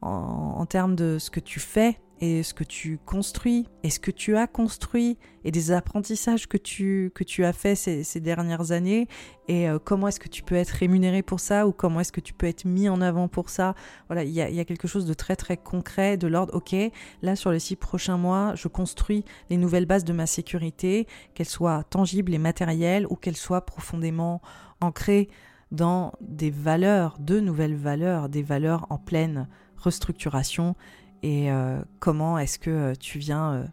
en 0.02 0.66
termes 0.66 0.96
de 0.96 1.18
ce 1.18 1.30
que 1.30 1.40
tu 1.40 1.62
fais, 1.62 2.00
et 2.24 2.42
ce 2.42 2.54
que 2.54 2.64
tu 2.64 3.00
construis 3.06 3.68
et 3.84 3.90
ce 3.90 4.00
que 4.00 4.10
tu 4.10 4.38
as 4.38 4.48
construit 4.48 5.18
et 5.44 5.52
des 5.52 5.72
apprentissages 5.72 6.48
que 6.48 6.56
tu, 6.56 7.12
que 7.14 7.26
tu 7.26 7.44
as 7.44 7.52
fait 7.52 7.76
ces, 7.76 8.22
dernières 8.22 8.72
années 8.72 9.10
et 9.50 9.68
euh, 9.68 9.78
comment 9.78 10.08
est-ce 10.08 10.22
que 10.22 10.30
tu 10.30 10.42
peux 10.42 10.56
être 10.56 10.70
rémunéré 10.70 11.22
pour 11.22 11.42
ça 11.42 11.68
ou 11.68 11.74
comment 11.74 12.00
est-ce 12.00 12.14
que 12.14 12.22
tu 12.22 12.34
peux 12.34 12.46
être 12.46 12.64
mis 12.64 12.88
en 12.88 13.02
avant 13.02 13.28
pour 13.28 13.50
ça? 13.50 13.76
Voilà, 14.08 14.24
il 14.24 14.32
y 14.32 14.42
a, 14.42 14.50
y 14.50 14.62
a, 14.62 14.64
quelque 14.64 14.88
chose 14.88 15.06
de 15.06 15.14
très 15.14 15.36
très 15.36 15.58
concret 15.58 16.16
de 16.16 16.28
l'ordre, 16.28 16.56
ok, 16.56 16.74
là 17.22 17.36
sur 17.36 17.52
les 17.52 17.60
six 17.60 17.76
prochains 17.76 18.18
mois, 18.18 18.56
je 18.56 18.70
construis 18.70 19.26
les 19.50 19.58
nouvelles 19.58 19.86
bases 19.86 20.06
de 20.06 20.14
ma 20.14 20.26
sécurité, 20.26 21.08
qu'elles 21.34 21.50
soient 21.50 21.84
tangibles 21.84 22.34
et 22.34 22.38
matérielles 22.38 23.06
ou 23.10 23.18
qu'elles 23.18 23.36
soient 23.36 23.66
profondément 23.66 24.42
ancrées 24.80 25.28
dans 25.72 26.14
des 26.22 26.52
valeurs, 26.52 27.18
de 27.20 27.42
nouvelles 27.42 27.76
valeurs, 27.76 28.30
des 28.30 28.44
valeurs 28.44 28.88
en 28.90 28.98
pleine 28.98 29.50
restructuration 29.76 30.78
et 31.24 31.50
euh, 31.52 31.80
comment 32.00 32.38
est-ce 32.38 32.60
que 32.60 32.70
euh, 32.70 32.94
tu 33.00 33.18
viens 33.18 33.54
euh, 33.54 33.64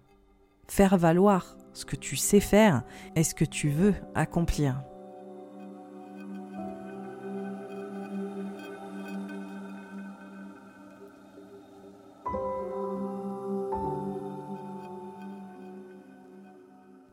faire 0.68 0.96
valoir 0.96 1.56
ce 1.72 1.84
que 1.84 1.96
tu 1.96 2.16
sais 2.16 2.40
faire 2.40 2.84
et 3.16 3.24
ce 3.24 3.34
que 3.34 3.44
tu 3.44 3.68
veux 3.68 3.94
accomplir? 4.14 4.82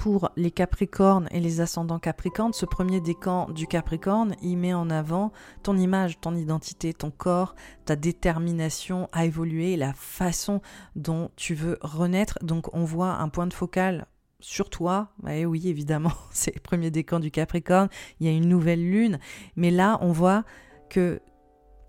Pour 0.08 0.32
les 0.38 0.52
Capricornes 0.52 1.28
et 1.32 1.42
les 1.42 1.60
ascendants 1.60 2.00
Capricornes, 2.00 2.54
ce 2.54 2.66
premier 2.66 3.02
décan 3.02 3.50
du 3.50 3.68
Capricorne, 3.68 4.38
il 4.42 4.56
met 4.56 4.74
en 4.74 4.90
avant 4.90 5.34
ton 5.64 5.76
image, 5.76 6.22
ton 6.22 6.34
identité, 6.34 6.94
ton 6.94 7.12
corps, 7.12 7.56
ta 7.84 7.98
détermination 7.98 9.10
à 9.12 9.26
évoluer, 9.26 9.76
la 9.76 9.92
façon 9.92 10.62
dont 10.96 11.30
tu 11.36 11.56
veux 11.56 11.78
renaître. 11.82 12.40
Donc 12.42 12.74
on 12.74 12.86
voit 12.86 13.16
un 13.16 13.28
point 13.28 13.48
de 13.48 13.54
focal 13.54 14.08
sur 14.40 14.70
toi. 14.70 15.10
Eh 15.28 15.46
oui, 15.46 15.68
évidemment, 15.68 16.14
c'est 16.32 16.56
le 16.56 16.62
premier 16.62 16.90
décan 16.90 17.20
du 17.20 17.30
Capricorne, 17.30 17.90
il 18.22 18.28
y 18.28 18.30
a 18.30 18.34
une 18.34 18.48
nouvelle 18.48 18.90
lune, 18.90 19.20
mais 19.58 19.72
là 19.72 19.98
on 20.00 20.14
voit 20.14 20.46
que 20.90 21.20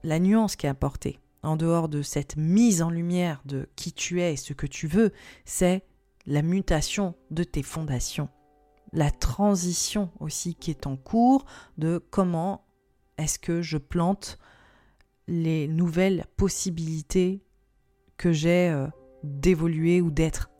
la 0.02 0.18
nuance 0.18 0.56
qui 0.56 0.66
est 0.66 0.70
apportée, 0.70 1.20
en 1.44 1.54
dehors 1.54 1.88
de 1.88 2.02
cette 2.02 2.36
mise 2.36 2.82
en 2.82 2.90
lumière 2.90 3.40
de 3.44 3.68
qui 3.76 3.92
tu 3.92 4.20
es 4.20 4.32
et 4.32 4.36
ce 4.36 4.54
que 4.54 4.66
tu 4.66 4.88
veux, 4.88 5.12
c'est 5.44 5.84
la 6.28 6.42
mutation 6.42 7.14
de 7.30 7.42
tes 7.42 7.62
fondations, 7.62 8.28
la 8.92 9.10
transition 9.10 10.10
aussi 10.20 10.54
qui 10.54 10.70
est 10.70 10.86
en 10.86 10.94
cours 10.94 11.46
de 11.78 12.04
comment 12.10 12.66
est-ce 13.16 13.38
que 13.38 13.62
je 13.62 13.78
plante 13.78 14.38
les 15.26 15.68
nouvelles 15.68 16.26
possibilités 16.36 17.42
que 18.18 18.30
j'ai 18.30 18.68
euh, 18.68 18.88
d'évoluer 19.22 20.02
ou 20.02 20.10
d'être. 20.10 20.50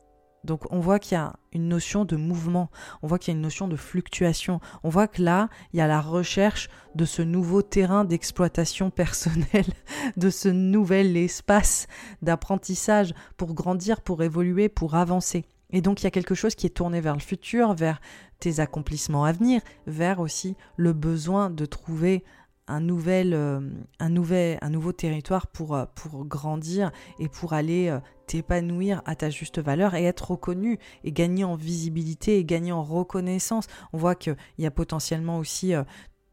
Donc 0.42 0.62
on 0.70 0.80
voit 0.80 0.98
qu'il 0.98 1.16
y 1.16 1.20
a 1.20 1.36
une 1.52 1.68
notion 1.68 2.06
de 2.06 2.16
mouvement, 2.16 2.70
on 3.02 3.06
voit 3.06 3.18
qu'il 3.18 3.34
y 3.34 3.36
a 3.36 3.36
une 3.36 3.42
notion 3.42 3.68
de 3.68 3.76
fluctuation, 3.76 4.60
on 4.82 4.88
voit 4.88 5.06
que 5.06 5.20
là, 5.20 5.50
il 5.74 5.78
y 5.78 5.82
a 5.82 5.86
la 5.86 6.00
recherche 6.00 6.70
de 6.94 7.04
ce 7.04 7.20
nouveau 7.20 7.60
terrain 7.60 8.06
d'exploitation 8.06 8.88
personnelle, 9.02 9.70
de 10.16 10.30
ce 10.30 10.48
nouvel 10.48 11.14
espace 11.18 11.88
d'apprentissage 12.22 13.12
pour 13.36 13.52
grandir, 13.52 14.00
pour 14.00 14.22
évoluer, 14.22 14.70
pour 14.70 14.94
avancer. 14.94 15.44
Et 15.70 15.82
donc 15.82 16.00
il 16.00 16.04
y 16.04 16.06
a 16.06 16.10
quelque 16.10 16.34
chose 16.34 16.54
qui 16.54 16.66
est 16.66 16.70
tourné 16.70 17.00
vers 17.00 17.14
le 17.14 17.20
futur, 17.20 17.74
vers 17.74 18.00
tes 18.40 18.60
accomplissements 18.60 19.24
à 19.24 19.32
venir, 19.32 19.60
vers 19.86 20.20
aussi 20.20 20.56
le 20.76 20.92
besoin 20.92 21.50
de 21.50 21.66
trouver 21.66 22.24
un 22.68 22.80
nouvel, 22.80 23.32
euh, 23.34 23.60
un 23.98 24.08
nouveau 24.10 24.92
territoire 24.92 25.46
pour, 25.46 25.74
euh, 25.74 25.86
pour 25.94 26.24
grandir 26.26 26.92
et 27.18 27.28
pour 27.28 27.54
aller 27.54 27.88
euh, 27.88 27.98
t'épanouir 28.26 29.02
à 29.06 29.16
ta 29.16 29.30
juste 29.30 29.58
valeur 29.58 29.94
et 29.94 30.04
être 30.04 30.32
reconnu 30.32 30.78
et 31.02 31.12
gagner 31.12 31.44
en 31.44 31.56
visibilité 31.56 32.38
et 32.38 32.44
gagner 32.44 32.72
en 32.72 32.82
reconnaissance. 32.82 33.66
On 33.92 33.98
voit 33.98 34.14
qu'il 34.14 34.36
y 34.58 34.66
a 34.66 34.70
potentiellement 34.70 35.38
aussi 35.38 35.72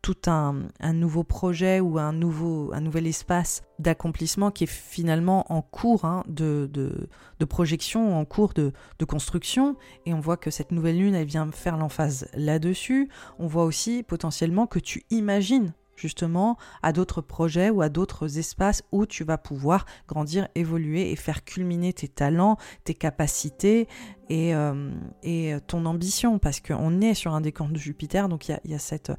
tout 0.05 0.29
un, 0.29 0.67
nouveau 0.93 1.23
projet 1.23 1.79
ou 1.79 1.97
un, 1.97 2.13
nouveau, 2.13 2.71
un 2.73 2.81
nouvel 2.81 3.07
espace 3.07 3.63
d'accomplissement 3.79 4.51
qui 4.51 4.65
est 4.65 4.67
finalement 4.67 5.51
en 5.51 5.63
cours 5.63 6.05
hein, 6.05 6.23
de, 6.27 6.69
de, 6.71 7.45
projection, 7.45 8.15
en 8.15 8.23
cours 8.23 8.53
de, 8.53 8.71
construction. 9.07 9.75
Et 10.05 10.13
on 10.13 10.19
voit 10.19 10.37
que 10.37 10.51
cette 10.51 10.71
nouvelle 10.71 10.99
lune, 10.99 11.15
elle 11.15 11.25
vient 11.25 11.49
faire 11.51 11.75
l'emphase 11.75 12.27
là-dessus. 12.35 13.09
On 13.39 13.47
voit 13.47 13.63
aussi 13.63 14.03
potentiellement 14.03 14.67
que 14.67 14.77
tu 14.77 15.05
imagines 15.09 15.73
justement 15.95 16.57
à 16.83 16.91
d'autres 16.91 17.21
projets 17.21 17.71
ou 17.71 17.81
à 17.81 17.89
d'autres 17.89 18.37
espaces 18.37 18.83
où 18.91 19.07
tu 19.07 19.23
vas 19.23 19.39
pouvoir 19.39 19.85
grandir, 20.07 20.47
évoluer 20.53 21.11
et 21.11 21.15
faire 21.15 21.43
culminer 21.43 21.93
tes 21.93 22.09
talents, 22.09 22.57
tes 22.83 22.93
capacités 22.93 23.87
et, 24.29 24.53
euh, 24.53 24.91
et 25.23 25.55
ton 25.67 25.85
ambition 25.85 26.37
parce 26.37 26.59
qu'on 26.59 27.01
est 27.01 27.13
sur 27.13 27.33
un 27.33 27.41
décor 27.41 27.69
de 27.69 27.77
Jupiter, 27.77 28.29
donc 28.29 28.49
il 28.49 28.59
y 28.65 28.75
a, 28.75 28.79
cette 28.79 29.11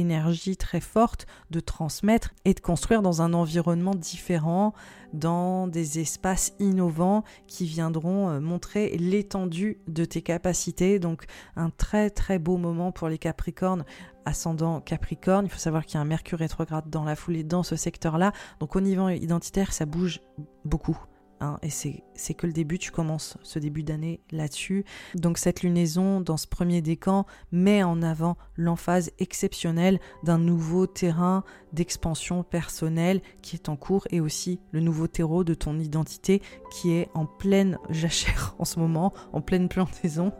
énergie 0.00 0.56
très 0.56 0.80
forte 0.80 1.26
de 1.50 1.60
transmettre 1.60 2.34
et 2.44 2.54
de 2.54 2.60
construire 2.60 3.02
dans 3.02 3.22
un 3.22 3.32
environnement 3.32 3.94
différent, 3.94 4.74
dans 5.12 5.66
des 5.66 5.98
espaces 6.00 6.54
innovants 6.58 7.24
qui 7.46 7.66
viendront 7.66 8.28
euh, 8.28 8.40
montrer 8.40 8.96
l'étendue 8.98 9.78
de 9.88 10.04
tes 10.04 10.22
capacités. 10.22 10.98
Donc 10.98 11.24
un 11.56 11.70
très 11.70 12.10
très 12.10 12.38
beau 12.38 12.56
moment 12.56 12.92
pour 12.92 13.08
les 13.08 13.18
Capricornes 13.18 13.84
ascendant 14.24 14.80
Capricorne. 14.80 15.46
Il 15.46 15.50
faut 15.50 15.58
savoir 15.58 15.86
qu'il 15.86 15.94
y 15.94 15.98
a 15.98 16.00
un 16.02 16.04
Mercure 16.04 16.38
rétrograde 16.38 16.88
dans 16.90 17.04
la 17.04 17.16
foulée 17.16 17.44
dans 17.44 17.62
ce 17.62 17.76
secteur-là. 17.76 18.32
Donc 18.60 18.76
au 18.76 18.80
niveau 18.80 19.08
identitaire, 19.08 19.72
ça 19.72 19.86
bouge 19.86 20.20
beaucoup. 20.64 20.98
Hein, 21.40 21.58
et 21.62 21.70
c'est 21.70 22.34
que 22.34 22.46
le 22.46 22.52
début, 22.52 22.78
tu 22.78 22.90
commences 22.90 23.38
ce 23.42 23.58
début 23.58 23.82
d'année 23.82 24.20
là-dessus. 24.30 24.84
Donc 25.14 25.38
cette 25.38 25.62
lunaison 25.62 26.20
dans 26.20 26.36
ce 26.36 26.46
premier 26.46 26.82
décan 26.82 27.26
met 27.52 27.82
en 27.82 28.02
avant 28.02 28.36
l'emphase 28.56 29.10
exceptionnelle 29.18 30.00
d'un 30.24 30.38
nouveau 30.38 30.86
terrain 30.86 31.44
d'expansion 31.72 32.42
personnelle 32.42 33.20
qui 33.42 33.56
est 33.56 33.68
en 33.68 33.76
cours 33.76 34.06
et 34.10 34.20
aussi 34.20 34.60
le 34.72 34.80
nouveau 34.80 35.06
terreau 35.06 35.44
de 35.44 35.54
ton 35.54 35.78
identité 35.78 36.42
qui 36.72 36.92
est 36.92 37.08
en 37.14 37.26
pleine 37.26 37.78
jachère 37.90 38.54
en 38.58 38.64
ce 38.64 38.78
moment, 38.78 39.12
en 39.32 39.40
pleine 39.40 39.68
plantaison. 39.68 40.32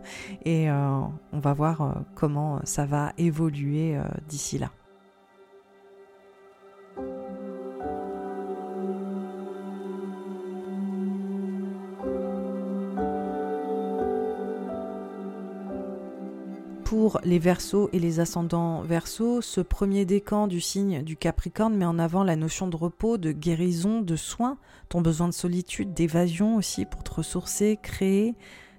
Et 0.44 0.70
euh, 0.70 1.00
on 1.32 1.38
va 1.38 1.52
voir 1.52 1.82
euh, 1.82 1.92
comment 2.14 2.60
ça 2.64 2.86
va 2.86 3.12
évoluer 3.18 3.96
euh, 3.96 4.02
d'ici 4.28 4.58
là. 4.58 4.70
Pour 16.88 17.20
les 17.22 17.38
versos 17.38 17.90
et 17.92 17.98
les 17.98 18.18
ascendants 18.18 18.80
versos, 18.80 19.42
ce 19.42 19.60
premier 19.60 20.06
décan 20.06 20.46
du 20.46 20.58
signe 20.58 21.02
du 21.02 21.18
Capricorne 21.18 21.76
met 21.76 21.84
en 21.84 21.98
avant 21.98 22.24
la 22.24 22.34
notion 22.34 22.66
de 22.66 22.76
repos, 22.76 23.18
de 23.18 23.30
guérison, 23.30 24.00
de 24.00 24.16
soins, 24.16 24.56
ton 24.88 25.02
besoin 25.02 25.28
de 25.28 25.34
solitude, 25.34 25.92
d'évasion 25.92 26.56
aussi 26.56 26.86
pour 26.86 27.04
te 27.04 27.12
ressourcer, 27.12 27.78
créer 27.82 28.34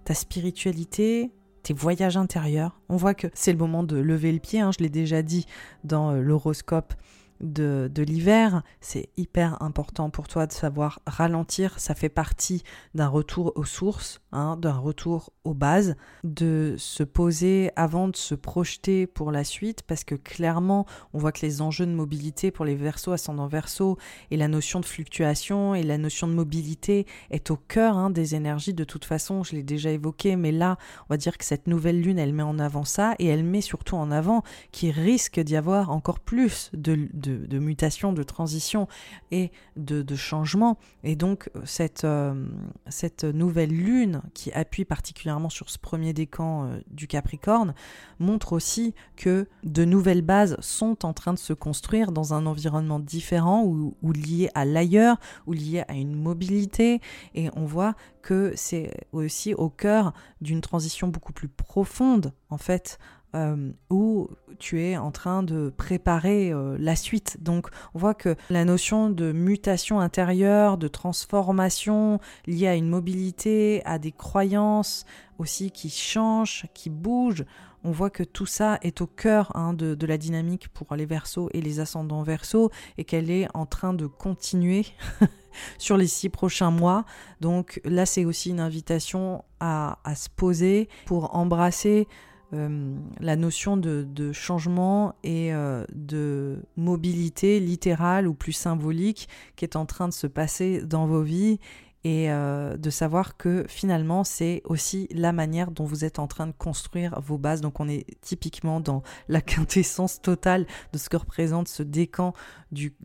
ta 0.06 0.16
spiritualité, 0.16 1.30
tes 1.62 1.76
voyages 1.76 2.18
intérieurs. 2.18 2.80
On 2.90 2.96
voit 2.96 3.14
que 3.14 3.28
c'est 3.36 3.52
le 3.52 3.60
moment 3.60 3.84
de 3.84 3.98
lever 3.98 4.32
le 4.32 4.40
pied, 4.40 4.60
hein, 4.60 4.72
je 4.76 4.84
l'ai 4.84 4.90
déjà 4.90 5.22
dit 5.22 5.46
dans 5.84 6.10
euh, 6.10 6.20
l'horoscope 6.20 6.96
de, 7.42 7.92
l'hiver, 8.02 8.64
c'est 8.82 9.10
hyper 9.18 9.62
important 9.62 10.10
pour 10.10 10.28
toi 10.28 10.46
de 10.46 10.52
savoir 10.52 11.00
ralentir. 11.06 11.80
Ça 11.80 11.96
fait 11.96 12.10
partie 12.10 12.64
d'un 12.94 13.08
retour 13.08 13.54
aux 13.56 13.66
sources, 13.66 14.22
hein, 14.32 14.58
d'un 14.58 14.78
retour 14.78 15.32
aux 15.44 15.54
bases, 15.54 15.96
de 16.24 16.76
se 16.78 17.04
poser 17.04 17.72
avant 17.76 18.08
de 18.08 18.16
se 18.16 18.36
projeter 18.36 19.08
pour 19.08 19.32
la 19.32 19.44
suite, 19.44 19.84
parce 19.84 20.04
que 20.04 20.16
clairement, 20.16 20.86
on 21.14 21.20
voit 21.20 21.32
que 21.32 21.46
les 21.46 21.62
enjeux 21.62 21.86
de 21.86 21.92
mobilité 21.92 22.52
pour 22.52 22.66
les 22.66 22.76
versos, 22.76 23.12
ascendants 23.12 23.48
versos, 23.48 23.98
et 24.32 24.38
la 24.38 24.48
notion 24.48 24.80
de 24.80 24.86
fluctuation 24.86 25.76
et 25.76 25.84
la 25.84 25.98
notion 25.98 26.28
de 26.28 26.34
mobilité 26.34 27.06
est 27.32 27.52
au 27.52 27.58
cœur 27.58 27.98
hein, 27.98 28.10
des 28.10 28.36
énergies. 28.36 28.74
De 28.74 28.84
toute 28.84 29.06
façon, 29.06 29.44
je 29.44 29.56
l'ai 29.56 29.64
déjà 29.64 29.92
évoqué, 29.92 30.36
mais 30.36 30.52
là, 30.52 30.78
on 31.10 31.14
va 31.14 31.18
dire 31.18 31.38
que 31.38 31.46
cette 31.46 31.68
nouvelle 31.68 32.02
lune, 32.02 32.20
elle 32.20 32.34
met 32.34 32.44
en 32.44 32.60
avant 32.60 32.84
ça, 32.84 33.16
et 33.20 33.28
elle 33.28 33.44
met 33.44 33.62
surtout 33.62 33.96
en 33.96 34.12
avant 34.12 34.44
qu'il 34.72 34.92
risque 34.92 35.40
d'y 35.40 35.56
avoir 35.56 35.90
encore 35.90 36.20
plus 36.20 36.70
de 36.74 36.90
de, 37.14 37.29
mutation, 37.60 38.14
de 38.14 38.24
transition 38.24 38.88
et 39.32 39.52
de, 39.76 40.04
changement. 40.16 40.78
Et 41.04 41.16
donc 41.16 41.50
cette, 41.64 42.04
euh, 42.04 42.48
cette 42.88 43.24
nouvelle 43.24 43.72
lune 43.72 44.22
qui 44.34 44.52
appuie 44.52 44.86
particulièrement 44.86 45.50
sur 45.50 45.70
ce 45.70 45.78
premier 45.78 46.14
décan 46.14 46.66
euh, 46.66 46.80
du 46.90 47.08
Capricorne 47.08 47.74
montre 48.20 48.54
aussi 48.54 48.94
que 49.16 49.48
de 49.64 49.86
nouvelles 49.86 50.22
bases 50.22 50.58
sont 50.60 51.06
en 51.06 51.14
train 51.14 51.34
de 51.34 51.40
se 51.40 51.54
construire 51.54 52.12
dans 52.12 52.34
un 52.34 52.46
environnement 52.46 53.00
différent 53.00 53.64
ou, 53.64 53.96
ou 54.02 54.12
lié 54.12 54.50
à 54.56 54.66
l'ailleurs 54.66 55.18
ou 55.48 55.54
lié 55.54 55.84
à 55.88 55.94
une 55.94 56.16
mobilité. 56.16 57.02
Et 57.36 57.50
on 57.56 57.66
voit 57.66 57.96
que 58.22 58.54
c'est 58.56 58.92
aussi 59.12 59.54
au 59.54 59.70
cœur 59.70 60.14
d'une 60.42 60.62
transition 60.62 61.08
beaucoup 61.08 61.34
plus 61.34 61.48
profonde 61.48 62.34
en 62.50 62.58
fait 62.58 63.00
euh, 63.36 63.72
où 63.92 64.30
tu 64.58 64.82
es 64.82 64.98
en 64.98 65.12
train 65.12 65.44
de 65.44 65.70
préparer 65.70 66.52
euh, 66.52 66.78
la 66.80 66.96
suite. 66.96 67.38
Donc 67.42 67.68
on 67.94 68.00
voit 68.00 68.16
que 68.16 68.36
la 68.50 68.66
notion 68.66 69.10
de 69.12 69.32
mutation 69.32 70.00
intérieure, 70.00 70.80
de 70.80 70.88
transformation 70.88 72.20
liée 72.48 72.68
à 72.68 72.76
une 72.76 72.90
mobilité, 72.90 73.84
à 73.86 74.00
des 74.00 74.12
croyances 74.12 75.06
aussi 75.38 75.70
qui 75.70 75.90
changent, 75.90 76.66
qui 76.74 76.90
bougent, 76.90 77.46
on 77.84 77.92
voit 77.92 78.10
que 78.10 78.24
tout 78.24 78.48
ça 78.48 78.80
est 78.82 79.00
au 79.00 79.08
cœur 79.08 79.56
hein, 79.56 79.74
de, 79.74 80.06
la 80.06 80.18
dynamique 80.18 80.68
pour 80.70 80.96
les 80.96 81.06
versos 81.06 81.50
et 81.54 81.62
les 81.62 81.80
ascendants 81.80 82.24
versos 82.24 82.72
et 82.98 83.04
qu'elle 83.04 83.30
est 83.30 83.48
en 83.54 83.66
train 83.66 83.94
de 83.94 84.08
continuer 84.08 84.86
sur 85.78 85.98
les 85.98 86.08
six 86.08 86.30
prochains 86.30 86.72
mois. 86.72 87.06
Donc 87.42 87.80
là, 87.86 88.06
c'est 88.06 88.26
aussi 88.26 88.50
une 88.50 88.60
invitation 88.60 89.46
à 89.62 89.98
se 90.16 90.30
poser 90.30 90.90
pour 91.06 91.36
embrasser 91.36 92.08
euh, 92.54 92.96
la 93.20 93.36
notion 93.36 93.78
de, 93.78 94.32
changement 94.32 95.14
et 95.24 95.54
euh, 95.54 95.86
de 95.94 96.60
mobilité 96.78 97.60
littérale 97.60 98.28
ou 98.28 98.34
plus 98.34 98.54
symbolique 98.54 99.30
qui 99.56 99.66
est 99.66 99.76
en 99.76 99.86
train 99.86 100.08
de 100.08 100.14
se 100.14 100.28
passer 100.28 100.82
dans 100.82 101.06
vos 101.06 101.22
vies 101.22 101.60
et 102.04 102.32
euh, 102.32 102.78
de 102.78 102.90
savoir 102.90 103.36
que 103.36 103.66
finalement 103.68 104.24
c'est 104.24 104.62
aussi 104.66 105.08
la 105.12 105.34
manière 105.34 105.72
dont 105.72 105.84
vous 105.84 106.06
êtes 106.06 106.20
en 106.20 106.28
train 106.28 106.48
de 106.48 106.54
construire 106.54 107.20
vos 107.22 107.38
bases. 107.38 107.62
Donc 107.62 107.80
on 107.80 107.90
est 107.90 108.06
typiquement 108.22 108.80
dans 108.80 109.04
la 109.28 109.42
quintessence 109.42 110.22
totale 110.22 110.66
de 110.94 110.98
ce 110.98 111.10
que 111.10 111.18
représente 111.18 111.68
ce 111.68 111.84
décan 111.84 112.34
du, 112.72 112.96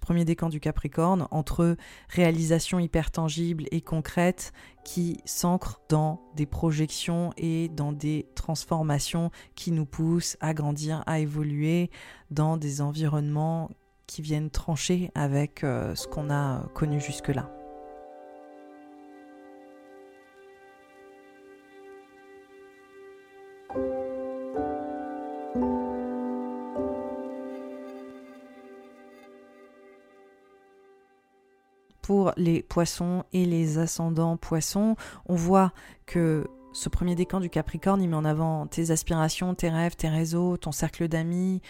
premier 0.00 0.24
décan 0.24 0.48
du 0.48 0.58
Capricorne 0.58 1.28
entre 1.30 1.76
réalisation 2.08 2.78
hyper 2.78 3.10
tangible 3.10 3.64
et 3.70 3.80
concrète 3.80 4.52
qui 4.84 5.20
s'ancre 5.24 5.80
dans 5.88 6.22
des 6.34 6.46
projections 6.46 7.32
et 7.36 7.68
dans 7.68 7.92
des 7.92 8.26
transformations 8.34 9.30
qui 9.54 9.72
nous 9.72 9.86
poussent 9.86 10.36
à 10.40 10.54
grandir, 10.54 11.02
à 11.06 11.18
évoluer 11.18 11.90
dans 12.30 12.56
des 12.56 12.80
environnements 12.80 13.70
qui 14.06 14.22
viennent 14.22 14.50
trancher 14.50 15.10
avec 15.14 15.64
euh, 15.64 15.94
ce 15.94 16.06
qu'on 16.06 16.30
a 16.30 16.68
connu 16.74 17.00
jusque-là. 17.00 17.55
Les 32.36 32.62
poissons 32.62 33.24
et 33.32 33.44
les 33.44 33.78
ascendants 33.78 34.36
poissons, 34.36 34.96
on 35.26 35.34
voit 35.34 35.72
que 36.06 36.46
ce 36.72 36.88
premier 36.88 37.14
décan 37.14 37.40
du 37.40 37.48
Capricorne, 37.48 38.02
il 38.02 38.08
met 38.08 38.16
en 38.16 38.24
avant 38.24 38.66
tes 38.66 38.90
aspirations, 38.90 39.54
tes 39.54 39.70
rêves, 39.70 39.96
tes 39.96 40.08
réseaux, 40.08 40.56
ton 40.56 40.72
cercle 40.72 41.08
d'amis, 41.08 41.62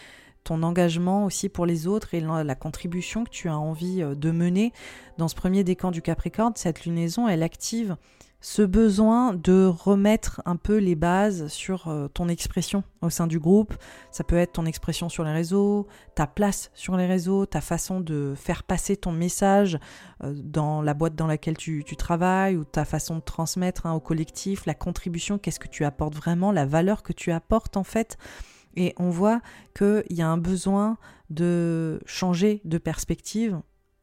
ton 0.43 0.63
engagement 0.63 1.25
aussi 1.25 1.49
pour 1.49 1.67
les 1.67 1.87
autres 1.87 2.15
et 2.15 2.21
la, 2.21 2.55
contribution 2.55 3.25
que 3.25 3.31
tu 3.31 3.49
as 3.49 3.59
envie 3.59 4.03
euh, 4.03 4.15
de 4.15 4.31
mener. 4.31 4.73
Dans 5.19 5.29
ce 5.29 5.35
premier 5.35 5.65
décan 5.65 5.91
du 5.91 6.03
Capricorne, 6.03 6.53
cette 6.57 6.85
lunaison, 6.85 7.29
elle 7.29 7.43
active 7.43 7.97
ce 8.41 8.63
besoin 8.63 9.33
de 9.33 9.65
remettre 9.65 10.43
un 10.45 10.57
peu 10.57 10.77
les 10.77 10.95
bases 10.95 11.49
sur 11.49 11.89
euh, 11.89 12.09
ton 12.09 12.29
expression 12.29 12.85
au 13.01 13.11
sein 13.11 13.27
du 13.27 13.39
groupe. 13.39 13.75
Ça 14.11 14.25
peut 14.25 14.37
être 14.37 14.53
ton 14.53 14.67
expression 14.67 15.09
sur 15.09 15.25
les 15.25 15.33
réseaux, 15.33 15.87
ta 16.15 16.27
place 16.27 16.71
sur 16.75 16.97
les 16.97 17.07
réseaux, 17.07 17.47
ta 17.47 17.61
façon 17.61 18.01
de 18.01 18.35
faire 18.37 18.63
passer 18.63 18.97
ton 18.97 19.11
message 19.11 19.79
euh, 20.23 20.35
dans 20.37 20.83
la 20.83 20.95
boîte 20.95 21.15
dans 21.15 21.27
laquelle 21.27 21.57
tu, 21.57 21.85
travailles 21.97 22.57
ou 22.57 22.65
ta 22.65 22.85
façon 22.85 23.17
de 23.17 23.23
transmettre 23.23 23.87
hein, 23.87 23.95
au 23.95 24.01
collectif, 24.01 24.67
la 24.67 24.75
contribution, 24.75 25.39
qu'est-ce 25.39 25.61
que 25.61 25.69
tu 25.69 25.85
apportes 25.85 26.15
vraiment, 26.15 26.53
la 26.53 26.67
valeur 26.67 27.03
que 27.03 27.13
tu 27.13 27.33
apportes 27.33 27.77
en 27.77 27.85
fait. 27.85 28.19
Et 28.77 28.95
on 28.99 29.09
voit 29.09 29.41
qu'il 29.75 30.05
y 30.11 30.21
a 30.21 30.29
un 30.29 30.37
besoin 30.37 30.99
de 31.31 32.01
changer 32.05 32.61
de 32.65 32.77
perspective, 32.77 33.59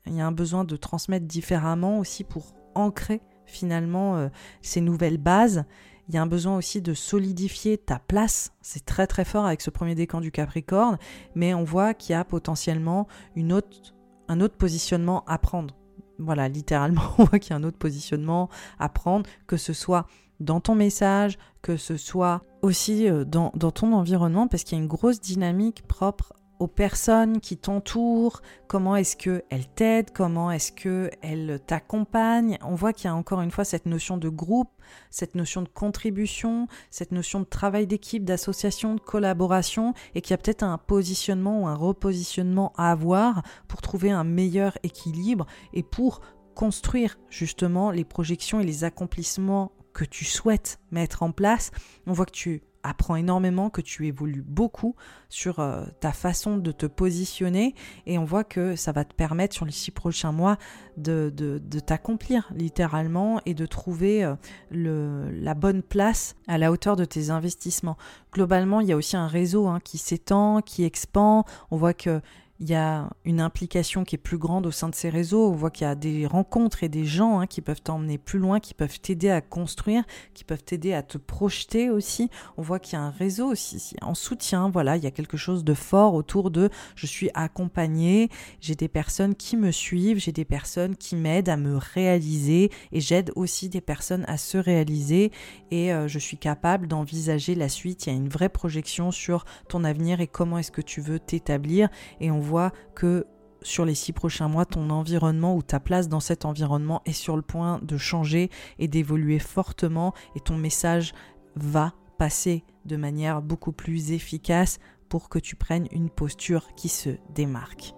il 0.08 0.16
y 0.16 0.22
a 0.22 0.26
un 0.26 0.32
besoin 0.32 0.66
de 0.66 0.76
transmettre 0.76 1.28
différemment 1.28 2.00
aussi 2.00 2.24
pour 2.24 2.56
ancrer 2.76 3.22
finalement 3.54 4.18
euh, 4.18 4.30
ces 4.62 4.82
nouvelles 4.82 5.18
bases. 5.18 5.66
Il 6.10 6.16
y 6.16 6.18
a 6.18 6.22
un 6.22 6.28
besoin 6.28 6.58
aussi 6.58 6.82
de 6.82 6.94
solidifier 6.94 7.78
ta 7.78 8.00
place. 8.00 8.52
C'est 8.62 8.86
très 8.86 9.08
très 9.08 9.24
fort 9.24 9.46
avec 9.46 9.62
ce 9.62 9.70
premier 9.70 9.96
décan 9.96 10.20
du 10.20 10.32
Capricorne, 10.32 10.98
mais 11.34 11.54
on 11.54 11.64
voit 11.64 11.94
qu'il 11.94 12.14
y 12.14 12.16
a 12.16 12.26
potentiellement 12.26 13.08
une 13.36 13.54
autre, 13.54 13.94
un 14.28 14.42
autre 14.42 14.56
positionnement 14.56 15.24
à 15.28 15.38
prendre. 15.38 15.76
Voilà, 16.20 16.50
littéralement, 16.50 17.04
on 17.18 17.24
voit 17.24 17.40
qu'il 17.40 17.52
y 17.52 17.54
a 17.54 17.58
un 17.58 17.64
autre 17.64 17.78
positionnement 17.78 18.50
à 18.80 18.90
prendre, 18.90 19.30
que 19.48 19.58
ce 19.58 19.72
soit 19.72 20.06
dans 20.40 20.60
ton 20.60 20.76
message, 20.76 21.38
que 21.62 21.78
ce 21.78 21.96
soit 21.96 22.42
aussi 22.62 23.08
euh, 23.08 23.24
dans, 23.24 23.52
dans 23.56 23.72
ton 23.72 23.94
environnement, 23.94 24.48
parce 24.48 24.64
qu'il 24.64 24.78
y 24.78 24.82
a 24.82 24.84
une 24.84 24.90
grosse 24.90 25.22
dynamique 25.22 25.88
propre 25.88 26.34
aux 26.64 26.68
personnes 26.68 27.42
qui 27.42 27.58
t'entourent, 27.58 28.42
comment 28.68 28.96
est-ce 28.96 29.18
qu'elles 29.18 29.68
t'aident, 29.76 30.12
comment 30.14 30.50
est-ce 30.50 30.72
qu'elles 30.72 31.60
t'accompagnent. 31.68 32.58
On 32.64 32.76
voit 32.76 32.94
qu'il 32.94 33.06
y 33.06 33.08
a 33.10 33.16
encore 33.16 33.42
une 33.42 33.52
fois 33.52 33.66
cette 33.66 33.86
notion 33.86 34.16
de 34.16 34.30
groupe, 34.30 34.72
cette 35.10 35.36
notion 35.36 35.62
de 35.62 35.68
contribution, 35.68 36.68
cette 36.90 37.12
notion 37.12 37.42
de 37.42 37.46
travail 37.46 37.86
d'équipe, 37.86 38.24
d'association, 38.24 38.96
de 38.96 39.02
collaboration, 39.02 39.94
et 40.16 40.22
qu'il 40.22 40.32
y 40.32 40.36
a 40.36 40.38
peut-être 40.38 40.64
un 40.64 40.78
positionnement 40.78 41.64
ou 41.64 41.68
un 41.68 41.76
repositionnement 41.76 42.72
à 42.78 42.92
avoir 42.92 43.44
pour 43.68 43.82
trouver 43.82 44.12
un 44.12 44.24
meilleur 44.24 44.78
équilibre 44.84 45.46
et 45.74 45.84
pour 45.84 46.22
construire 46.56 47.18
justement 47.30 47.92
les 47.92 48.06
projections 48.06 48.62
et 48.62 48.64
les 48.64 48.86
accomplissements 48.86 49.74
que 49.94 50.06
tu 50.06 50.26
souhaites 50.26 50.80
mettre 50.92 51.24
en 51.24 51.32
place. 51.32 51.72
On 52.08 52.14
voit 52.14 52.26
que 52.26 52.32
tu 52.32 52.64
apprends 52.84 53.16
énormément, 53.16 53.70
que 53.70 53.82
tu 53.82 54.08
évolues 54.08 54.44
beaucoup 54.46 54.96
sur 55.30 55.60
euh, 55.60 55.86
ta 56.02 56.12
façon 56.12 56.58
de 56.58 56.72
te 56.72 56.86
positionner 56.86 57.74
et 58.06 58.18
on 58.18 58.26
voit 58.26 58.44
que 58.44 58.76
ça 58.76 58.92
va 58.92 59.06
te 59.06 59.14
permettre 59.14 59.56
sur 59.56 59.66
les 59.66 59.72
six 59.72 59.92
prochains 59.92 60.34
mois 60.34 60.58
de, 60.98 61.32
de, 61.34 61.80
t'accomplir 61.80 62.52
littéralement 62.54 63.42
et 63.46 63.54
de 63.54 63.66
trouver 63.66 64.24
euh, 64.24 64.36
le, 64.70 65.32
la 65.32 65.54
bonne 65.54 65.82
place 65.82 66.36
à 66.48 66.58
la 66.58 66.72
hauteur 66.72 66.96
de 66.96 67.06
tes 67.06 67.30
investissements. 67.30 67.98
Globalement, 68.34 68.82
il 68.82 68.88
y 68.88 68.92
a 68.92 68.98
aussi 68.98 69.16
un 69.16 69.28
réseau 69.28 69.68
hein, 69.68 69.80
qui 69.84 69.98
s'étend, 69.98 70.62
qui 70.62 70.84
expand. 70.84 71.46
On 71.72 71.78
voit 71.78 71.94
que 71.94 72.22
il 72.64 72.70
y 72.70 72.76
a 72.76 73.10
une 73.26 73.42
implication 73.42 74.06
qui 74.06 74.16
est 74.16 74.18
plus 74.18 74.38
grande 74.38 74.66
au 74.66 74.72
sein 74.72 74.88
de 74.88 74.96
ces 74.96 75.10
réseaux. 75.10 75.50
On 75.50 75.52
voit 75.52 75.70
qu'il 75.70 75.86
y 75.86 75.90
a 75.90 75.96
des 75.96 76.26
rencontres 76.26 76.86
et 76.86 76.88
des 76.88 77.04
gens 77.04 77.42
hein, 77.42 77.46
qui 77.46 77.60
peuvent 77.60 77.82
t'emmener 77.82 78.18
plus 78.18 78.40
loin, 78.40 78.62
qui 78.62 78.74
peuvent 78.74 79.02
t'aider 79.02 79.30
à 79.30 79.42
construire, 79.42 80.06
qui 80.34 80.46
peuvent 80.46 80.64
t'aider 80.64 80.94
à 80.94 81.04
te 81.04 81.18
projeter 81.18 81.90
aussi. 81.90 82.30
On 82.56 82.62
voit 82.62 82.80
qu'il 82.80 82.94
y 82.98 83.02
a 83.02 83.04
un 83.04 83.10
réseau 83.10 83.48
aussi 83.48 83.98
en 84.02 84.14
soutien. 84.14 84.70
Voilà, 84.70 84.96
il 84.96 85.04
y 85.04 85.08
a 85.08 85.12
quelque 85.12 85.36
chose 85.36 85.66
de 85.66 85.74
fort 85.74 86.14
autour 86.14 86.52
de 86.52 86.70
je 86.96 87.06
suis 87.06 87.30
accompagné, 87.34 88.30
j'ai 88.62 88.76
des 88.76 88.88
personnes 88.88 89.36
qui 89.36 89.58
me 89.58 89.72
suivent, 89.72 90.20
j'ai 90.20 90.32
des 90.32 90.46
personnes 90.46 90.96
qui 90.96 91.18
m'aident 91.18 91.50
à 91.50 91.58
me 91.58 91.76
réaliser 91.76 92.72
et 92.94 93.02
j'aide 93.02 93.34
aussi 93.36 93.68
des 93.68 93.82
personnes 93.82 94.24
à 94.30 94.38
se 94.38 94.58
réaliser 94.58 95.34
et 95.70 95.94
euh, 95.94 96.08
je 96.08 96.18
suis 96.18 96.38
capable 96.38 96.88
d'envisager 96.88 97.56
la 97.56 97.68
suite. 97.68 98.06
Il 98.06 98.14
y 98.14 98.14
a 98.14 98.16
une 98.16 98.30
vraie 98.30 98.48
projection 98.48 99.12
sur 99.12 99.44
ton 99.68 99.84
avenir 99.84 100.22
et 100.22 100.28
comment 100.28 100.60
est-ce 100.60 100.72
que 100.72 100.82
tu 100.82 101.02
veux 101.02 101.20
t'établir 101.20 101.90
et 102.22 102.32
on 102.32 102.40
voit 102.40 102.53
que 102.96 103.26
sur 103.62 103.86
les 103.86 103.96
six 103.96 104.14
prochains 104.14 104.48
mois, 104.48 104.66
ton 104.66 104.90
environnement 104.90 105.56
ou 105.56 105.62
ta 105.62 105.80
place 105.80 106.10
dans 106.10 106.20
cet 106.20 106.46
environnement 106.46 107.02
est 107.06 107.14
sur 107.14 107.36
le 107.36 107.42
point 107.42 107.80
de 107.82 107.98
changer 107.98 108.50
et 108.78 108.88
d'évoluer 108.88 109.40
fortement 109.40 110.14
et 110.36 110.40
ton 110.40 110.58
message 110.58 111.14
va 111.56 111.94
passer 112.18 112.64
de 112.86 112.98
manière 112.98 113.42
beaucoup 113.42 113.72
plus 113.72 114.12
efficace 114.12 114.80
pour 115.10 115.30
que 115.30 115.40
tu 115.40 115.56
prennes 115.56 115.88
une 115.92 116.10
posture 116.10 116.68
qui 116.76 116.90
se 116.90 117.10
démarque. 117.34 117.94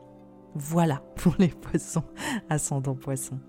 Voilà 0.54 1.04
pour 1.16 1.36
les 1.40 1.48
poissons, 1.72 2.04
ascendant 2.50 2.96
poisson. 2.96 3.40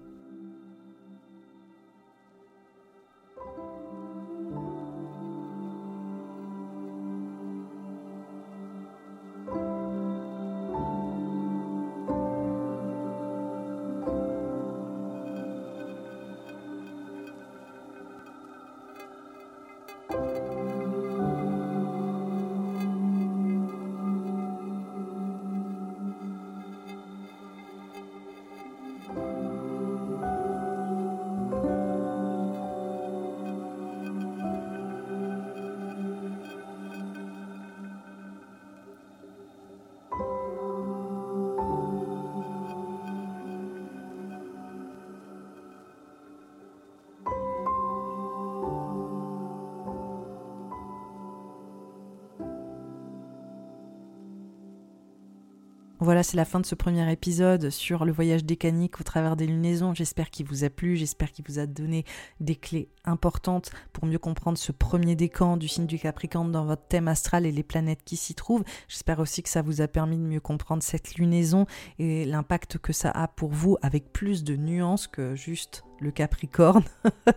Voilà, 56.07 56.23
c'est 56.23 56.37
la 56.37 56.45
fin 56.45 56.61
de 56.61 56.67
ce 56.67 56.77
premier 56.77 57.11
épisode 57.11 57.71
sur 57.71 58.05
le 58.05 58.13
voyage 58.13 58.45
décanique 58.45 59.01
au 59.01 59.03
travers 59.03 59.35
des 59.35 59.49
lunaisons. 59.49 59.93
J'espère 59.93 60.31
qu'il 60.31 60.47
vous 60.47 60.63
a 60.63 60.71
plu, 60.71 60.95
j'espère 60.95 61.33
qu'il 61.33 61.45
vous 61.49 61.59
a 61.59 61.67
donné 61.67 62.05
des 62.39 62.55
clés 62.55 62.89
importantes 63.05 63.73
pour 63.93 64.07
mieux 64.07 64.21
comprendre 64.21 64.57
ce 64.57 64.71
premier 64.71 65.17
décan 65.17 65.57
du 65.57 65.67
signe 65.67 65.87
du 65.87 65.99
Capricorne 65.99 66.53
dans 66.53 66.65
votre 66.65 66.87
thème 66.87 67.09
astral 67.09 67.45
et 67.45 67.51
les 67.51 67.65
planètes 67.65 68.05
qui 68.05 68.17
s'y 68.17 68.37
trouvent. 68.37 68.63
J'espère 68.87 69.19
aussi 69.19 69.43
que 69.43 69.49
ça 69.49 69.63
vous 69.63 69.81
a 69.81 69.89
permis 69.89 70.17
de 70.17 70.23
mieux 70.23 70.39
comprendre 70.39 70.81
cette 70.81 71.17
lunaison 71.17 71.67
et 71.99 72.25
l'impact 72.25 72.79
que 72.79 72.93
ça 72.93 73.11
a 73.11 73.27
pour 73.27 73.51
vous 73.51 73.77
avec 73.83 74.13
plus 74.13 74.45
de 74.45 74.55
nuances 74.55 75.09
que 75.09 75.35
juste 75.35 75.83
le 75.99 76.13
Capricorne. 76.13 76.85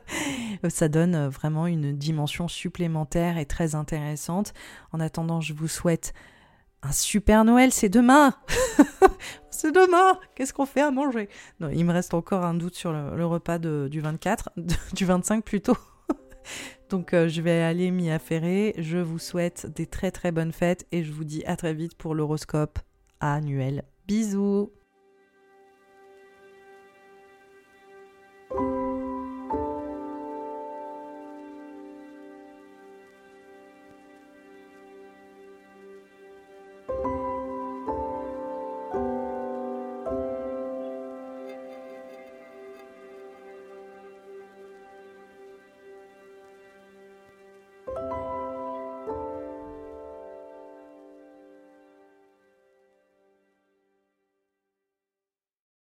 ça 0.70 0.90
donne 0.90 1.26
vraiment 1.26 1.66
une 1.66 1.98
dimension 1.98 2.48
supplémentaire 2.48 3.40
et 3.40 3.48
très 3.48 3.74
intéressante. 3.74 4.54
En 4.92 5.00
attendant, 5.00 5.42
je 5.42 5.56
vous 5.56 5.68
souhaite 5.68 6.14
un 6.84 6.92
super 6.92 7.44
Noël, 7.46 7.72
c'est 7.72 7.90
demain 7.90 8.34
C'est 9.52 9.74
demain 9.74 10.18
Qu'est-ce 10.36 10.54
qu'on 10.54 10.66
fait 10.66 10.82
à 10.82 10.92
manger? 10.92 11.28
Il 11.60 11.84
me 11.86 11.92
reste 11.92 12.14
encore 12.14 12.46
un 12.46 12.54
doute 12.54 12.76
sur 12.76 12.94
le, 12.94 13.26
repas 13.26 13.60
du 13.60 14.00
24, 14.00 14.52
du 14.94 15.06
25 15.06 15.44
plutôt. 15.44 15.78
Donc 16.90 17.14
euh, 17.14 17.28
je 17.28 17.42
vais 17.42 17.62
aller 17.62 17.92
m'y 17.92 18.10
affairer. 18.10 18.74
Je 18.78 18.98
vous 18.98 19.20
souhaite 19.20 19.68
des 19.76 19.86
très 19.86 20.12
très 20.12 20.32
bonnes 20.32 20.54
fêtes 20.54 20.88
et 20.94 21.04
je 21.04 21.12
vous 21.12 21.26
dis 21.26 21.44
à 21.46 21.58
très 21.58 21.74
vite 21.74 21.96
pour 21.96 22.16
l'horoscope 22.16 22.80
annuel. 23.20 23.84
Bisous 24.08 24.72